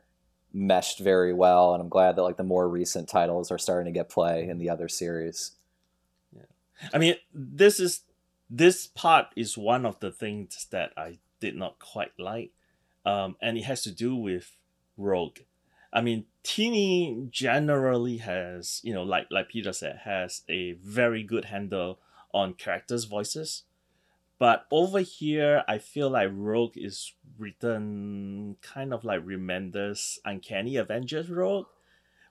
meshed 0.53 0.99
very 0.99 1.33
well 1.33 1.73
and 1.73 1.81
I'm 1.81 1.89
glad 1.89 2.15
that 2.15 2.23
like 2.23 2.37
the 2.37 2.43
more 2.43 2.69
recent 2.69 3.09
titles 3.09 3.51
are 3.51 3.57
starting 3.57 3.91
to 3.91 3.97
get 3.97 4.09
play 4.09 4.47
in 4.47 4.59
the 4.59 4.69
other 4.69 4.87
series. 4.87 5.51
Yeah, 6.35 6.43
I 6.93 6.97
mean, 6.99 7.15
this 7.33 7.79
is 7.79 8.01
this 8.49 8.85
part 8.87 9.27
is 9.35 9.57
one 9.57 9.85
of 9.85 9.99
the 9.99 10.11
things 10.11 10.67
that 10.71 10.91
I 10.95 11.17
did 11.39 11.55
not 11.55 11.79
quite 11.79 12.11
like, 12.19 12.51
um, 13.05 13.35
and 13.41 13.57
it 13.57 13.63
has 13.63 13.81
to 13.83 13.91
do 13.91 14.15
with 14.15 14.55
Rogue. 14.95 15.39
I 15.91 16.01
mean, 16.01 16.25
Tini 16.43 17.27
generally 17.31 18.17
has, 18.17 18.79
you 18.83 18.93
know, 18.93 19.03
like 19.03 19.27
like 19.31 19.49
Peter 19.49 19.73
said, 19.73 20.01
has 20.03 20.41
a 20.47 20.73
very 20.73 21.23
good 21.23 21.45
handle 21.45 21.99
on 22.33 22.53
characters' 22.53 23.05
voices, 23.05 23.63
but 24.39 24.65
over 24.71 24.99
here, 24.99 25.63
I 25.67 25.77
feel 25.77 26.09
like 26.09 26.29
Rogue 26.33 26.73
is 26.75 27.13
written 27.37 28.57
kind 28.61 28.93
of 28.93 29.03
like 29.03 29.25
Remender's 29.25 30.19
Uncanny 30.25 30.75
Avengers 30.75 31.29
Rogue, 31.29 31.67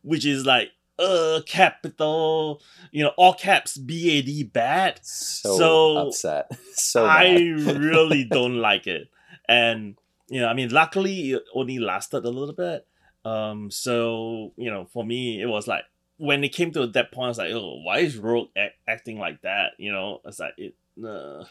which 0.03 0.27
is 0.27 0.45
like 0.47 0.71
uh 0.99 1.41
capital, 1.47 2.61
you 2.91 3.03
know, 3.03 3.13
all 3.17 3.35
caps 3.35 3.77
B 3.79 4.19
A 4.19 4.23
D 4.23 4.43
bad. 4.45 5.01
So, 5.03 5.57
So, 5.57 5.97
upset. 6.09 6.51
so 6.75 7.07
I 7.07 7.37
really 7.37 8.25
don't 8.31 8.57
like 8.57 8.87
it. 8.87 9.09
And 9.49 9.97
you 10.29 10.41
know, 10.41 10.49
I 10.49 10.55
mean, 10.55 10.71
luckily 10.71 11.33
it 11.33 11.45
only 11.55 11.79
lasted 11.79 12.25
a 12.25 12.31
little 12.31 12.55
bit. 12.55 12.87
Um, 13.25 13.71
so 13.71 14.53
you 14.57 14.71
know, 14.71 14.87
for 14.87 15.05
me, 15.05 15.41
it 15.41 15.47
was 15.47 15.67
like 15.67 15.85
when 16.19 16.45
it 16.45 16.51
came 16.51 16.73
to 16.73 16.87
that 16.87 17.11
point, 17.13 17.27
I 17.27 17.29
was 17.29 17.39
like, 17.39 17.53
oh, 17.53 17.81
why 17.83 17.99
is 17.99 18.17
Rogue 18.17 18.49
act- 18.57 18.79
acting 18.87 19.19
like 19.19 19.43
that? 19.43 19.73
You 19.79 19.93
know, 19.93 20.21
it's 20.25 20.39
like 20.39 20.55
it. 20.59 20.75
Uh, 21.03 21.45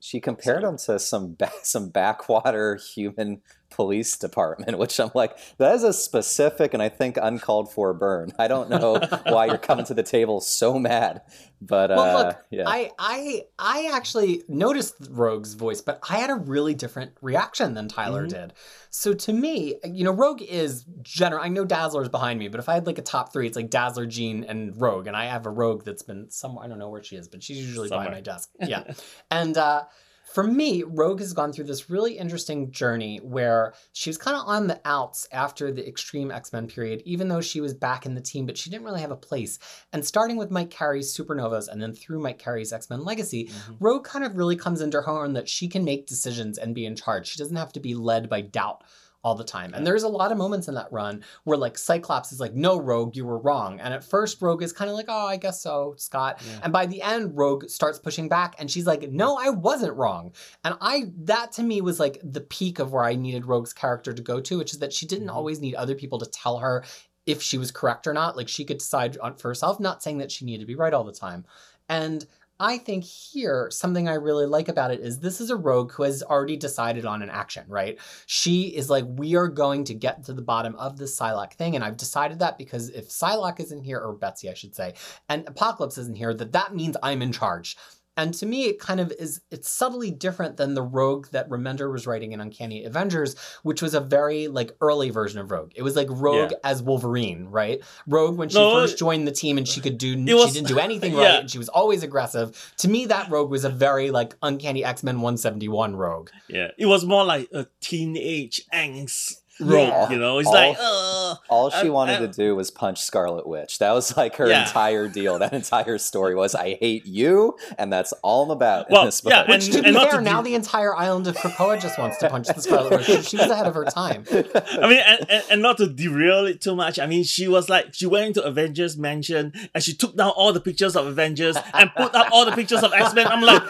She 0.00 0.20
compared 0.20 0.64
him 0.64 0.76
to 0.78 0.98
some 0.98 1.34
ba- 1.34 1.50
some 1.62 1.88
backwater 1.90 2.76
human 2.76 3.42
police 3.74 4.16
department, 4.16 4.78
which 4.82 4.98
I'm 5.00 5.10
like, 5.14 5.36
that 5.58 5.74
is 5.74 5.82
a 5.82 5.92
specific 5.92 6.74
and 6.74 6.82
I 6.82 6.88
think 6.88 7.16
uncalled 7.20 7.72
for 7.72 7.92
burn. 7.94 8.32
I 8.38 8.48
don't 8.48 8.70
know 8.70 8.98
why 9.26 9.46
you're 9.46 9.58
coming 9.58 9.84
to 9.86 9.94
the 9.94 10.02
table 10.02 10.40
so 10.40 10.78
mad, 10.78 11.22
but 11.60 11.90
Well, 11.90 12.00
uh, 12.16 12.22
look, 12.24 12.36
yeah, 12.50 12.64
I 12.66 12.90
I 12.98 13.44
I 13.58 13.90
actually 13.92 14.42
noticed 14.48 14.94
Rogue's 15.10 15.54
voice, 15.54 15.80
but 15.80 16.00
I 16.08 16.18
had 16.18 16.30
a 16.30 16.34
really 16.34 16.74
different 16.74 17.12
reaction 17.20 17.74
than 17.74 17.88
Tyler 17.88 18.26
Mhm. 18.26 18.30
did. 18.30 18.52
So 18.90 19.14
to 19.14 19.32
me, 19.32 19.76
you 19.84 20.04
know, 20.04 20.10
Rogue 20.12 20.42
is 20.42 20.84
general. 21.02 21.42
I 21.42 21.48
know 21.48 21.64
Dazzler's 21.64 22.08
behind 22.10 22.38
me, 22.38 22.48
but 22.48 22.60
if 22.60 22.68
I 22.68 22.74
had 22.74 22.86
like 22.86 22.98
a 22.98 23.02
top 23.02 23.32
three, 23.32 23.46
it's 23.46 23.56
like 23.56 23.70
Dazzler, 23.70 24.04
Jean, 24.06 24.44
and 24.44 24.78
Rogue, 24.80 25.06
and 25.06 25.16
I 25.16 25.24
have 25.26 25.46
a 25.46 25.50
Rogue 25.50 25.84
that's 25.84 26.02
been 26.02 26.30
somewhere. 26.30 26.64
I 26.64 26.68
don't 26.68 26.78
know 26.78 26.90
where 26.90 27.02
she 27.02 27.16
is, 27.16 27.26
but 27.28 27.42
she's 27.42 27.58
usually 27.58 27.88
by 27.88 27.96
Somewhere. 27.96 28.12
my 28.12 28.20
desk. 28.20 28.50
Yeah, 28.60 28.84
and. 29.30 29.56
uh 29.56 29.84
for 30.32 30.42
me, 30.42 30.82
Rogue 30.82 31.20
has 31.20 31.34
gone 31.34 31.52
through 31.52 31.66
this 31.66 31.90
really 31.90 32.16
interesting 32.16 32.70
journey 32.70 33.18
where 33.18 33.74
she 33.92 34.08
was 34.08 34.16
kind 34.16 34.34
of 34.34 34.44
on 34.46 34.66
the 34.66 34.80
outs 34.86 35.28
after 35.30 35.70
the 35.70 35.86
extreme 35.86 36.30
X 36.30 36.54
Men 36.54 36.66
period, 36.66 37.02
even 37.04 37.28
though 37.28 37.42
she 37.42 37.60
was 37.60 37.74
back 37.74 38.06
in 38.06 38.14
the 38.14 38.20
team, 38.20 38.46
but 38.46 38.56
she 38.56 38.70
didn't 38.70 38.86
really 38.86 39.02
have 39.02 39.10
a 39.10 39.16
place. 39.16 39.58
And 39.92 40.02
starting 40.02 40.38
with 40.38 40.50
Mike 40.50 40.70
Carey's 40.70 41.14
Supernovas 41.14 41.68
and 41.68 41.82
then 41.82 41.92
through 41.92 42.20
Mike 42.20 42.38
Carey's 42.38 42.72
X 42.72 42.88
Men 42.88 43.04
Legacy, 43.04 43.48
mhm. 43.48 43.76
Rogue 43.78 44.04
kind 44.04 44.24
of 44.24 44.34
really 44.34 44.56
comes 44.56 44.80
into 44.80 45.02
her 45.02 45.10
own 45.10 45.34
that 45.34 45.50
she 45.50 45.68
can 45.68 45.84
make 45.84 46.06
decisions 46.06 46.56
and 46.56 46.74
be 46.74 46.86
in 46.86 46.96
charge. 46.96 47.28
She 47.28 47.38
doesn't 47.38 47.56
have 47.56 47.72
to 47.74 47.80
be 47.80 47.94
led 47.94 48.30
by 48.30 48.40
doubt 48.40 48.84
all 49.24 49.34
the 49.34 49.44
time. 49.44 49.72
And 49.74 49.86
there's 49.86 50.02
a 50.02 50.08
lot 50.08 50.32
of 50.32 50.38
moments 50.38 50.66
in 50.68 50.74
that 50.74 50.90
run 50.90 51.22
where 51.44 51.56
like 51.56 51.78
Cyclops 51.78 52.32
is 52.32 52.40
like, 52.40 52.54
no, 52.54 52.78
Rogue, 52.80 53.14
you 53.16 53.24
were 53.24 53.38
wrong. 53.38 53.78
And 53.80 53.94
at 53.94 54.02
first, 54.02 54.42
Rogue 54.42 54.62
is 54.62 54.72
kind 54.72 54.90
of 54.90 54.96
like, 54.96 55.06
oh, 55.08 55.26
I 55.26 55.36
guess 55.36 55.62
so, 55.62 55.94
Scott. 55.96 56.42
Yeah. 56.44 56.60
And 56.64 56.72
by 56.72 56.86
the 56.86 57.02
end, 57.02 57.36
Rogue 57.36 57.68
starts 57.68 57.98
pushing 57.98 58.28
back 58.28 58.56
and 58.58 58.70
she's 58.70 58.86
like, 58.86 59.10
no, 59.10 59.36
I 59.38 59.50
wasn't 59.50 59.96
wrong. 59.96 60.32
And 60.64 60.74
I, 60.80 61.12
that 61.24 61.52
to 61.52 61.62
me 61.62 61.80
was 61.80 62.00
like 62.00 62.18
the 62.24 62.40
peak 62.40 62.78
of 62.80 62.92
where 62.92 63.04
I 63.04 63.14
needed 63.14 63.46
Rogue's 63.46 63.72
character 63.72 64.12
to 64.12 64.22
go 64.22 64.40
to, 64.40 64.58
which 64.58 64.72
is 64.72 64.80
that 64.80 64.92
she 64.92 65.06
didn't 65.06 65.28
Mhm. 65.28 65.34
always 65.34 65.60
need 65.60 65.74
other 65.76 65.94
people 65.94 66.18
to 66.18 66.26
tell 66.26 66.58
her 66.58 66.84
if 67.24 67.40
she 67.40 67.58
was 67.58 67.70
correct 67.70 68.08
or 68.08 68.12
not. 68.12 68.36
Like 68.36 68.48
she 68.48 68.64
could 68.64 68.78
decide 68.78 69.16
on 69.18 69.36
for 69.36 69.48
herself, 69.48 69.78
not 69.78 70.02
saying 70.02 70.18
that 70.18 70.32
she 70.32 70.44
needed 70.44 70.60
to 70.62 70.66
be 70.66 70.74
right 70.74 70.92
all 70.92 71.04
the 71.04 71.12
time. 71.12 71.44
And 71.88 72.26
I 72.62 72.78
think 72.78 73.02
here, 73.02 73.68
something 73.72 74.08
I 74.08 74.14
really 74.14 74.46
like 74.46 74.68
about 74.68 74.92
it 74.92 75.00
is 75.00 75.18
this 75.18 75.40
is 75.40 75.50
a 75.50 75.56
rogue 75.56 75.90
who 75.92 76.04
has 76.04 76.22
already 76.22 76.56
decided 76.56 77.04
on 77.04 77.20
an 77.20 77.28
action, 77.28 77.64
right? 77.66 77.98
She 78.26 78.68
is 78.68 78.88
like, 78.88 79.04
we 79.08 79.34
are 79.34 79.48
going 79.48 79.82
to 79.84 79.94
get 79.94 80.24
to 80.26 80.32
the 80.32 80.42
bottom 80.42 80.76
of 80.76 80.96
this 80.96 81.18
Psylocke 81.18 81.54
thing. 81.54 81.74
And 81.74 81.84
I've 81.84 81.96
decided 81.96 82.38
that 82.38 82.58
because 82.58 82.88
if 82.90 83.08
Psylocke 83.08 83.58
isn't 83.58 83.82
here, 83.82 83.98
or 83.98 84.14
Betsy, 84.14 84.48
I 84.48 84.54
should 84.54 84.76
say, 84.76 84.94
and 85.28 85.46
Apocalypse 85.48 85.98
isn't 85.98 86.16
here, 86.16 86.32
that 86.34 86.52
that 86.52 86.72
means 86.72 86.96
I'm 87.02 87.20
in 87.20 87.32
charge. 87.32 87.76
And 88.16 88.34
to 88.34 88.46
me, 88.46 88.64
it 88.66 88.78
kind 88.78 89.00
of 89.00 89.10
is, 89.18 89.40
it's 89.50 89.68
subtly 89.70 90.10
different 90.10 90.58
than 90.58 90.74
the 90.74 90.82
Rogue 90.82 91.28
that 91.32 91.48
Remender 91.48 91.90
was 91.90 92.06
writing 92.06 92.32
in 92.32 92.40
Uncanny 92.42 92.84
Avengers, 92.84 93.34
which 93.62 93.80
was 93.80 93.94
a 93.94 94.00
very 94.00 94.48
like 94.48 94.76
early 94.82 95.08
version 95.08 95.40
of 95.40 95.50
Rogue. 95.50 95.72
It 95.74 95.82
was 95.82 95.96
like 95.96 96.08
Rogue 96.10 96.50
Yeah. 96.50 96.56
as 96.62 96.82
Wolverine, 96.82 97.46
right? 97.46 97.80
Rogue 98.06 98.36
when 98.36 98.50
she 98.50 98.58
No, 98.58 98.74
first 98.74 98.98
joined 98.98 99.26
the 99.26 99.32
team 99.32 99.56
and 99.56 99.66
she 99.66 99.80
could 99.80 99.96
do, 99.96 100.14
was- 100.36 100.48
she 100.48 100.52
didn't 100.52 100.68
do 100.68 100.78
anything 100.78 101.12
yeah. 101.16 101.18
right 101.20 101.40
and 101.40 101.50
she 101.50 101.56
was 101.58 101.70
always 101.70 102.02
aggressive. 102.02 102.72
To 102.78 102.88
me, 102.88 103.06
that 103.06 103.30
Rogue 103.30 103.50
was 103.50 103.64
a 103.64 103.70
very 103.70 104.10
like 104.10 104.34
Uncanny 104.42 104.84
X 104.84 105.02
Men 105.02 105.16
171 105.22 105.96
Rogue. 105.96 106.28
Yeah, 106.48 106.68
it 106.76 106.86
was 106.86 107.04
more 107.06 107.24
like 107.24 107.48
a 107.54 107.66
teenage 107.80 108.60
angst 108.74 109.36
rogue. 109.62 109.88
Yeah. 109.88 110.10
You 110.10 110.18
know, 110.18 110.38
it's 110.38 110.48
All- 110.48 110.54
like, 110.54 110.76
uh, 110.80 111.34
All 111.48 111.70
she 111.70 111.86
I- 111.86 111.90
wanted 111.90 112.16
I- 112.16 112.26
to 112.26 112.28
do 112.28 112.54
was 112.56 112.70
punch 112.70 113.00
Scarlet 113.00 113.46
Witch. 113.46 113.78
That 113.78 113.92
was 113.92 114.16
like 114.16 114.36
her 114.36 114.48
Yeah. 114.48 114.62
entire 114.66 115.08
deal. 115.08 115.38
That 115.38 115.52
entire 115.52 115.98
story 115.98 116.34
was, 116.34 116.54
I 116.54 116.74
hate 116.80 117.06
you, 117.06 117.56
and 117.78 117.92
that's 117.92 118.12
all 118.22 118.44
I'm 118.44 118.50
about 118.50 118.90
Well, 118.90 119.02
in 119.02 119.06
this 119.08 119.20
book. 119.20 119.32
yeah, 119.32 119.48
Which, 119.48 119.64
And- 119.66 119.72
to 119.74 119.80
be 119.82 119.88
and 119.88 119.94
not 119.94 120.10
fair, 120.10 120.18
to 120.20 120.24
now 120.24 120.42
do- 120.42 120.48
the 120.50 120.54
entire 120.54 120.94
island 120.96 121.26
of 121.26 121.36
Krakoa 121.36 121.80
just 121.80 121.98
wants 121.98 122.18
to 122.18 122.28
punch 122.30 122.48
the 122.48 122.60
Scarlet 122.60 123.06
Witch. 123.08 123.26
She 123.32 123.36
was 123.36 123.46
ahead 123.50 123.66
of 123.66 123.74
her 123.74 123.84
time. 123.84 124.24
I 124.30 124.88
mean, 124.88 125.00
and, 125.06 125.26
and, 125.30 125.44
and 125.50 125.62
not 125.62 125.76
to 125.78 125.86
derail 125.88 126.44
it 126.46 126.60
too 126.60 126.74
much. 126.76 126.98
I 126.98 127.06
mean, 127.06 127.24
she 127.24 127.48
was 127.48 127.68
like, 127.68 127.94
she 127.94 128.06
went 128.06 128.26
into 128.28 128.42
Avengers 128.44 128.96
Mansion 128.96 129.52
and 129.74 129.82
she 129.82 129.94
took 129.94 130.16
down 130.16 130.30
all 130.30 130.52
the 130.52 130.60
pictures 130.60 130.96
of 130.96 131.06
Avengers 131.06 131.56
and 131.74 131.90
put 131.94 132.14
up 132.14 132.28
all 132.32 132.44
the 132.44 132.52
pictures 132.52 132.82
of 132.82 132.92
X 132.92 133.14
Men. 133.14 133.26
I'm 133.26 133.42
like, 133.42 133.62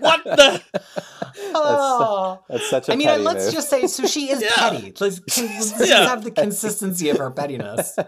what 0.00 0.24
the? 0.24 0.62
Oh. 1.54 2.40
That's 2.48 2.68
such 2.68 2.88
a 2.88 2.92
I 2.92 2.96
mean, 2.96 3.08
petty 3.08 3.22
let's 3.22 3.44
move. 3.46 3.54
just 3.54 3.70
say, 3.70 3.86
so 3.86 4.06
she 4.06 4.30
is 4.30 4.40
Yeah. 4.42 4.48
petty. 4.54 4.92
Let's, 4.98 5.15
just 5.28 5.74
Yeah. 5.88 6.06
have 6.08 6.24
the 6.24 6.30
consistency 6.30 7.10
of 7.10 7.18
her 7.18 7.30
pettiness 7.30 7.98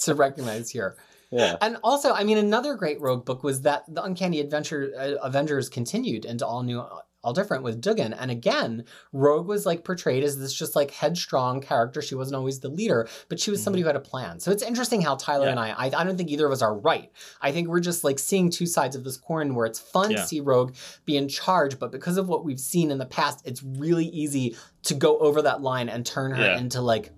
to 0.00 0.14
recognize 0.14 0.70
here. 0.70 0.96
yeah. 1.30 1.56
And 1.60 1.78
also, 1.82 2.12
I 2.12 2.24
mean, 2.24 2.38
another 2.38 2.74
great 2.74 3.00
Rogue 3.00 3.24
book 3.24 3.42
was 3.42 3.62
that 3.62 3.84
the 3.88 4.02
Uncanny 4.02 4.40
Adventure 4.40 4.92
uh, 4.98 5.26
Avengers 5.26 5.68
continued 5.68 6.24
into 6.24 6.46
all 6.46 6.62
new, 6.62 6.82
all 7.24 7.32
different 7.32 7.64
with 7.64 7.80
Duggan. 7.80 8.12
And 8.12 8.30
again, 8.30 8.84
Rogue 9.12 9.48
was 9.48 9.66
like 9.66 9.82
portrayed 9.82 10.22
as 10.22 10.38
this 10.38 10.52
just 10.52 10.76
like 10.76 10.92
headstrong 10.92 11.60
character. 11.60 12.00
She 12.02 12.14
wasn't 12.14 12.36
always 12.36 12.60
the 12.60 12.68
leader, 12.68 13.08
but 13.28 13.40
she 13.40 13.50
was 13.50 13.62
somebody 13.62 13.80
who 13.82 13.86
had 13.88 13.96
a 13.96 14.00
plan. 14.00 14.38
So 14.38 14.50
it's 14.52 14.62
interesting 14.62 15.00
how 15.00 15.16
Tyler 15.16 15.46
Yeah. 15.46 15.50
and 15.52 15.60
I, 15.60 15.70
I, 15.70 15.86
I 15.86 16.04
don't 16.04 16.16
think 16.16 16.30
either 16.30 16.46
of 16.46 16.52
us 16.52 16.62
are 16.62 16.76
right. 16.76 17.10
I 17.40 17.50
think 17.50 17.68
we're 17.68 17.80
just 17.80 18.04
like 18.04 18.18
seeing 18.18 18.50
two 18.50 18.66
sides 18.66 18.94
of 18.94 19.02
this 19.02 19.16
coin 19.16 19.54
where 19.54 19.66
it's 19.66 19.80
fun 19.80 20.10
Yeah. 20.12 20.18
to 20.18 20.26
see 20.26 20.40
Rogue 20.40 20.74
be 21.06 21.16
in 21.16 21.28
charge, 21.28 21.78
but 21.78 21.90
because 21.90 22.18
of 22.18 22.28
what 22.28 22.44
we've 22.44 22.60
seen 22.60 22.90
in 22.90 22.98
the 22.98 23.06
past, 23.06 23.40
it's 23.44 23.62
really 23.62 24.06
easy 24.06 24.56
to 24.84 24.94
go 24.94 25.18
over 25.18 25.42
that 25.42 25.62
line 25.62 25.88
and 25.88 26.04
turn 26.04 26.32
her 26.32 26.42
Yeah. 26.44 26.58
into 26.58 26.80
like 26.82 27.10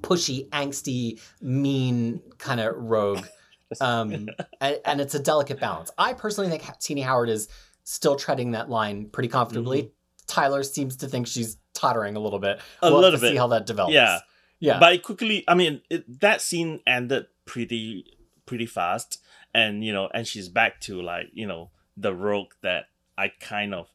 pushy, 0.00 0.48
angsty, 0.50 1.20
mean 1.40 2.20
kind 2.38 2.60
of 2.60 2.76
rogue. 2.76 3.24
Um, 3.80 4.28
and, 4.60 4.78
and 4.84 5.00
it's 5.00 5.16
a 5.16 5.18
delicate 5.18 5.58
balance. 5.58 5.90
I 5.98 6.12
personally 6.12 6.48
think 6.48 6.62
Tini 6.78 7.00
Howard 7.00 7.28
is 7.28 7.48
still 7.84 8.16
treading 8.16 8.52
that 8.52 8.68
line 8.68 9.06
pretty 9.10 9.28
comfortably. 9.28 9.92
Tyler 10.26 10.62
seems 10.62 10.96
to 10.96 11.06
think 11.06 11.26
she's 11.26 11.58
tottering 11.74 12.16
a 12.16 12.20
little 12.20 12.38
bit. 12.38 12.60
A 12.82 12.90
we'll 12.90 13.00
little 13.00 13.20
to 13.20 13.28
see 13.28 13.36
how 13.36 13.46
that 13.48 13.66
develops. 13.66 13.94
Yeah. 13.94 14.20
yeah. 14.58 14.80
But 14.80 14.94
it 14.94 15.02
quickly, 15.02 15.44
I 15.46 15.54
mean, 15.54 15.82
it, 15.90 16.20
that 16.20 16.40
scene 16.40 16.80
ended 16.86 17.26
pretty, 17.44 18.16
pretty 18.46 18.66
fast, 18.66 19.20
and 19.52 19.84
you 19.84 19.92
know, 19.92 20.08
and 20.12 20.26
she's 20.26 20.48
back 20.48 20.80
to 20.82 21.00
like 21.00 21.26
you 21.32 21.46
know 21.46 21.70
the 21.96 22.14
rogue 22.14 22.52
that 22.62 22.86
I 23.16 23.28
kind 23.28 23.74
of 23.74 23.88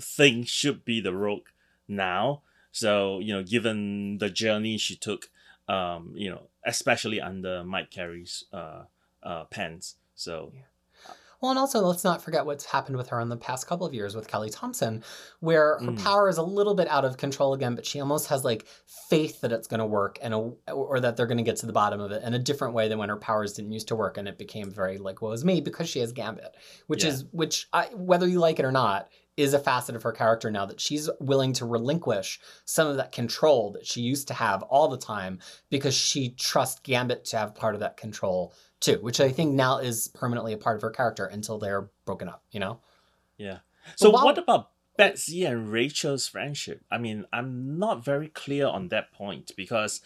think 0.00 0.48
should 0.48 0.84
be 0.84 1.00
the 1.00 1.14
rogue 1.14 1.46
now. 1.86 2.42
So 2.72 3.18
you 3.18 3.34
know, 3.34 3.42
given 3.42 4.18
the 4.18 4.30
journey 4.30 4.78
she 4.78 4.96
took, 4.96 5.28
um, 5.68 6.12
you 6.16 6.30
know, 6.30 6.48
especially 6.64 7.20
under 7.20 7.62
Mike 7.62 7.90
Carey's 7.90 8.44
uh, 8.52 8.84
uh, 9.22 9.44
pens. 9.44 9.96
So 10.14 10.52
Well, 11.42 11.50
and 11.50 11.58
also 11.58 11.80
let's 11.80 12.04
not 12.04 12.22
forget 12.22 12.46
what's 12.46 12.64
happened 12.64 12.96
with 12.96 13.08
her 13.08 13.20
in 13.20 13.28
the 13.28 13.36
past 13.36 13.66
couple 13.66 13.84
of 13.84 13.92
years 13.92 14.14
with 14.14 14.28
Kelly 14.28 14.48
Thompson, 14.48 15.02
where 15.40 15.78
her 15.80 15.90
Mm. 15.90 15.98
power 16.04 16.28
is 16.28 16.38
a 16.38 16.42
little 16.42 16.74
bit 16.76 16.86
out 16.86 17.04
of 17.04 17.16
control 17.16 17.52
again, 17.52 17.74
but 17.74 17.84
she 17.84 18.00
almost 18.00 18.28
has 18.28 18.44
like 18.44 18.64
faith 18.86 19.40
that 19.40 19.50
it's 19.50 19.66
going 19.66 19.80
to 19.80 19.86
work 19.86 20.20
and 20.22 20.32
a, 20.32 20.70
or 20.72 21.00
that 21.00 21.16
they're 21.16 21.26
going 21.26 21.38
to 21.38 21.42
get 21.44 21.56
to 21.56 21.66
the 21.66 21.72
bottom 21.72 22.00
of 22.00 22.12
it 22.12 22.22
in 22.22 22.32
a 22.32 22.38
different 22.38 22.74
way 22.74 22.86
than 22.86 22.96
when 22.98 23.08
her 23.08 23.16
powers 23.16 23.54
didn't 23.54 23.72
used 23.72 23.88
to 23.88 23.96
work, 23.96 24.16
and 24.16 24.28
it 24.28 24.38
became 24.38 24.70
very 24.70 24.98
like 24.98 25.20
what 25.20 25.32
was 25.32 25.44
me 25.44 25.60
because 25.60 25.88
she 25.88 25.98
has 25.98 26.12
Gambit, 26.12 26.54
which 26.86 27.02
Yeah. 27.02 27.10
is 27.10 27.24
which 27.32 27.66
I, 27.72 27.86
whether 27.86 28.28
you 28.28 28.38
like 28.38 28.60
it 28.60 28.64
or 28.64 28.72
not 28.72 29.08
is 29.36 29.52
a 29.54 29.58
facet 29.58 29.96
of 29.96 30.02
her 30.04 30.12
character 30.12 30.48
now 30.50 30.66
that 30.66 30.80
she's 30.80 31.10
willing 31.18 31.54
to 31.54 31.64
relinquish 31.64 32.38
some 32.66 32.86
of 32.86 32.98
that 32.98 33.10
control 33.10 33.72
that 33.72 33.86
she 33.86 34.00
used 34.02 34.28
to 34.28 34.34
have 34.34 34.62
all 34.64 34.86
the 34.88 34.98
time 34.98 35.40
because 35.70 35.94
she 35.94 36.30
trusts 36.34 36.78
Gambit 36.84 37.24
to 37.24 37.38
have 37.38 37.54
part 37.54 37.74
of 37.74 37.80
that 37.80 37.96
control 37.96 38.52
too, 38.82 38.98
which 39.00 39.20
I 39.20 39.30
think 39.30 39.54
now 39.54 39.78
is 39.78 40.08
permanently 40.08 40.52
a 40.52 40.58
part 40.58 40.76
of 40.76 40.82
her 40.82 40.90
character 40.90 41.24
until 41.24 41.58
they're 41.58 41.90
broken 42.04 42.28
up, 42.28 42.42
you 42.50 42.60
know? 42.60 42.80
Yeah. 43.38 43.58
So 43.96 44.10
while- 44.10 44.24
what 44.24 44.38
about 44.38 44.70
Betsy 44.96 45.44
and 45.44 45.70
Rachel's 45.70 46.28
friendship? 46.28 46.84
I 46.90 46.98
mean, 46.98 47.24
I'm 47.32 47.78
not 47.78 48.04
very 48.04 48.28
clear 48.28 48.66
on 48.66 48.88
that 48.88 49.12
point 49.12 49.52
because 49.56 50.00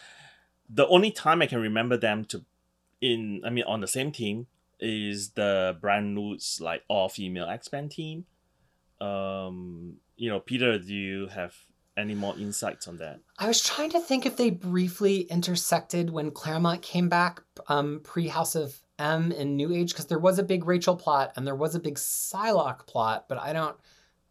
the 0.69 0.87
only 0.87 1.11
time 1.11 1.43
I 1.43 1.47
can 1.47 1.61
remember 1.61 1.97
them 1.97 2.25
to 2.27 2.45
in 3.01 3.43
I 3.45 3.51
mean 3.51 3.65
on 3.65 3.81
the 3.81 3.87
same 3.87 4.11
team 4.11 4.47
is 4.81 5.31
the 5.31 5.77
brand 5.81 6.17
Lutz 6.19 6.61
like 6.61 6.83
all 6.89 7.09
female 7.09 7.47
X 7.47 7.71
Men 7.73 7.89
team. 7.89 8.25
Um, 9.01 9.97
you 10.17 10.31
know, 10.31 10.41
Peter, 10.41 10.79
do 10.79 10.95
you 10.95 11.27
have 11.29 11.55
any 11.97 12.15
more 12.15 12.37
insights 12.37 12.89
on 12.89 12.99
that? 12.99 13.21
I 13.39 13.47
was 13.47 13.63
trying 13.63 13.91
to 13.91 14.01
think 14.01 14.27
if 14.27 14.37
they 14.37 14.51
briefly 14.51 15.23
intersected 15.23 16.11
when 16.11 16.31
Claremont 16.31 16.83
came 16.83 17.09
back 17.09 17.43
um, 17.69 18.01
pre 18.05 18.29
House 18.29 18.55
of 18.55 18.81
M 18.99 19.33
in 19.33 19.57
New 19.57 19.73
Age, 19.73 19.91
because 19.91 20.07
there 20.07 20.19
was 20.19 20.39
a 20.39 20.43
big 20.43 20.67
Rachel 20.67 20.97
plot 20.97 21.33
and 21.37 21.47
there 21.47 21.55
was 21.55 21.75
a 21.75 21.81
big 21.81 21.97
Psylocke 21.97 22.87
plot, 22.87 23.27
but 23.29 23.39
I 23.39 23.53
don't, 23.53 23.77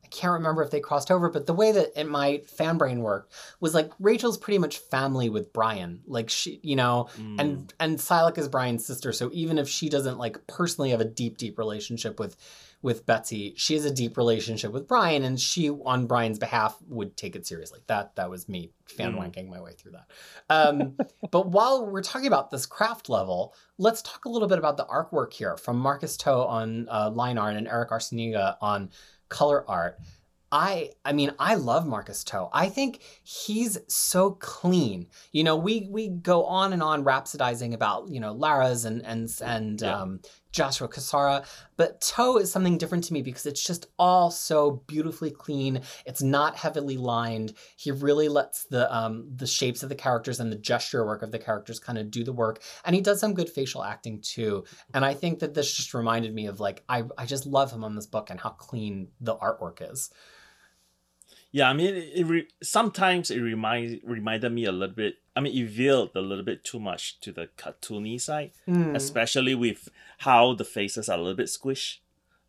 I 0.05 0.07
can't 0.09 0.33
remember 0.33 0.61
if 0.61 0.69
they 0.69 0.79
crossed 0.79 1.09
over. 1.09 1.29
But 1.31 1.47
the 1.47 1.53
way 1.53 1.71
that 1.71 1.99
in 1.99 2.07
my 2.07 2.37
fan 2.45 2.77
brain 2.77 2.99
worked 3.01 3.33
was 3.59 3.73
like 3.73 3.91
Rachel's 3.99 4.37
pretty 4.37 4.59
much 4.59 4.77
family 4.77 5.29
with 5.29 5.51
Brian, 5.51 6.01
like 6.05 6.29
she, 6.29 6.59
you 6.61 6.75
know, 6.75 7.07
Mm, 7.17 7.41
and 7.41 7.73
and 7.79 7.97
Psylocke 7.97 8.37
is 8.37 8.47
Brian's 8.47 8.85
sister, 8.85 9.11
so 9.11 9.31
even 9.33 9.57
if 9.57 9.67
she 9.67 9.89
doesn't 9.89 10.19
like 10.19 10.45
personally 10.45 10.91
have 10.91 11.01
a 11.01 11.05
deep, 11.05 11.37
deep 11.37 11.57
relationship 11.57 12.19
with 12.19 12.37
with 12.81 13.07
Betsy, 13.07 13.55
she 13.57 13.73
has 13.73 13.83
a 13.83 13.89
deep 13.91 14.15
relationship 14.15 14.71
with 14.71 14.87
Brian, 14.87 15.23
and 15.23 15.39
she 15.39 15.71
on 15.71 16.05
Brian's 16.05 16.37
behalf 16.37 16.77
would 16.87 17.17
take 17.17 17.35
it 17.35 17.47
seriously. 17.47 17.79
That 17.87 18.15
that 18.15 18.29
was 18.29 18.47
me 18.47 18.69
fan 18.85 19.13
Mm. 19.13 19.17
wanking 19.17 19.49
my 19.49 19.59
way 19.59 19.71
through 19.73 19.93
that. 19.93 20.07
Um, 20.49 20.95
but 21.31 21.47
while 21.47 21.87
we're 21.87 22.03
talking 22.03 22.27
about 22.27 22.51
this 22.51 22.67
craft 22.67 23.09
level, 23.09 23.55
let's 23.79 24.03
talk 24.03 24.25
a 24.25 24.29
little 24.29 24.47
bit 24.47 24.59
about 24.59 24.77
the 24.77 24.85
artwork 24.85 25.33
here 25.33 25.57
from 25.57 25.79
Marcus 25.79 26.15
To 26.17 26.31
on 26.31 26.87
uh, 26.91 27.09
line 27.09 27.39
art 27.39 27.55
and 27.55 27.67
Erick 27.67 27.89
Arciniega 27.89 28.57
on 28.61 28.91
color 29.29 29.69
art. 29.69 29.99
I 30.51 30.91
I 31.03 31.11
mean 31.11 31.31
I 31.39 31.55
love 31.55 31.85
Marcus 31.85 32.23
To. 32.25 32.47
I 32.53 32.69
think 32.69 33.01
he's 33.23 33.77
so 33.87 34.31
clean. 34.31 35.07
You 35.31 35.43
know, 35.43 35.55
we 35.55 35.87
we 35.89 36.07
go 36.09 36.45
on 36.45 36.71
and 36.71 36.81
on 36.83 37.03
rhapsodizing 37.03 37.73
about, 37.73 38.09
you 38.09 38.19
know, 38.19 38.33
Larraz 38.33 38.85
and 38.85 39.03
and 39.05 39.29
and 39.41 39.81
Yeah. 39.81 40.01
um 40.01 40.19
Joshua 40.55 40.87
Cassara, 40.87 41.45
but 41.75 41.99
To 41.99 42.37
is 42.37 42.49
something 42.49 42.77
different 42.77 43.03
to 43.03 43.13
me 43.13 43.21
because 43.21 43.45
it's 43.45 43.63
just 43.63 43.87
all 43.99 44.31
so 44.31 44.83
beautifully 44.87 45.29
clean. 45.29 45.81
It's 46.05 46.23
not 46.23 46.55
heavily 46.55 46.95
lined. 46.95 47.53
He 47.75 47.91
really 47.91 48.29
lets 48.29 48.63
the 48.63 48.93
um 48.95 49.29
the 49.35 49.47
shapes 49.47 49.83
of 49.83 49.89
the 49.89 49.95
characters 49.95 50.39
and 50.39 50.51
the 50.51 50.57
gesture 50.57 51.05
work 51.05 51.21
of 51.23 51.31
the 51.31 51.39
characters 51.39 51.77
kind 51.79 51.97
of 51.97 52.09
do 52.09 52.23
the 52.23 52.31
work. 52.31 52.61
And 52.85 52.95
he 52.95 53.01
does 53.01 53.19
some 53.19 53.33
good 53.33 53.49
facial 53.49 53.83
acting 53.83 54.21
too. 54.21 54.63
And 54.93 55.03
I 55.03 55.13
think 55.13 55.39
that 55.39 55.53
this 55.53 55.75
just 55.75 55.93
reminded 55.93 56.33
me 56.33 56.47
of 56.47 56.61
like 56.61 56.83
I 56.87 57.03
I 57.17 57.25
just 57.25 57.45
love 57.45 57.71
him 57.71 57.83
on 57.83 57.95
this 57.95 58.07
book 58.07 58.29
and 58.29 58.39
how 58.39 58.51
clean 58.51 59.09
the 59.19 59.35
artwork 59.35 59.91
is. 59.91 60.09
Yeah, 61.55 61.69
I 61.69 61.73
mean, 61.73 61.95
it, 61.95 62.11
it 62.19 62.25
re- 62.25 62.47
sometimes 62.61 63.31
it 63.31 63.39
reminds 63.39 64.03
reminded 64.03 64.51
me 64.51 64.65
a 64.65 64.73
little 64.73 64.93
bit. 64.93 65.19
I 65.37 65.39
mean, 65.39 65.55
it 65.57 65.69
veiled 65.69 66.11
a 66.13 66.19
little 66.19 66.43
bit 66.43 66.65
too 66.65 66.81
much 66.81 67.17
to 67.21 67.31
the 67.31 67.47
cartoony 67.57 68.19
side, 68.19 68.51
Hmm. 68.65 68.93
especially 68.93 69.55
with 69.55 69.87
how 70.27 70.53
the 70.53 70.65
faces 70.65 71.07
are 71.07 71.17
a 71.17 71.21
little 71.21 71.37
bit 71.43 71.47
squished 71.47 71.99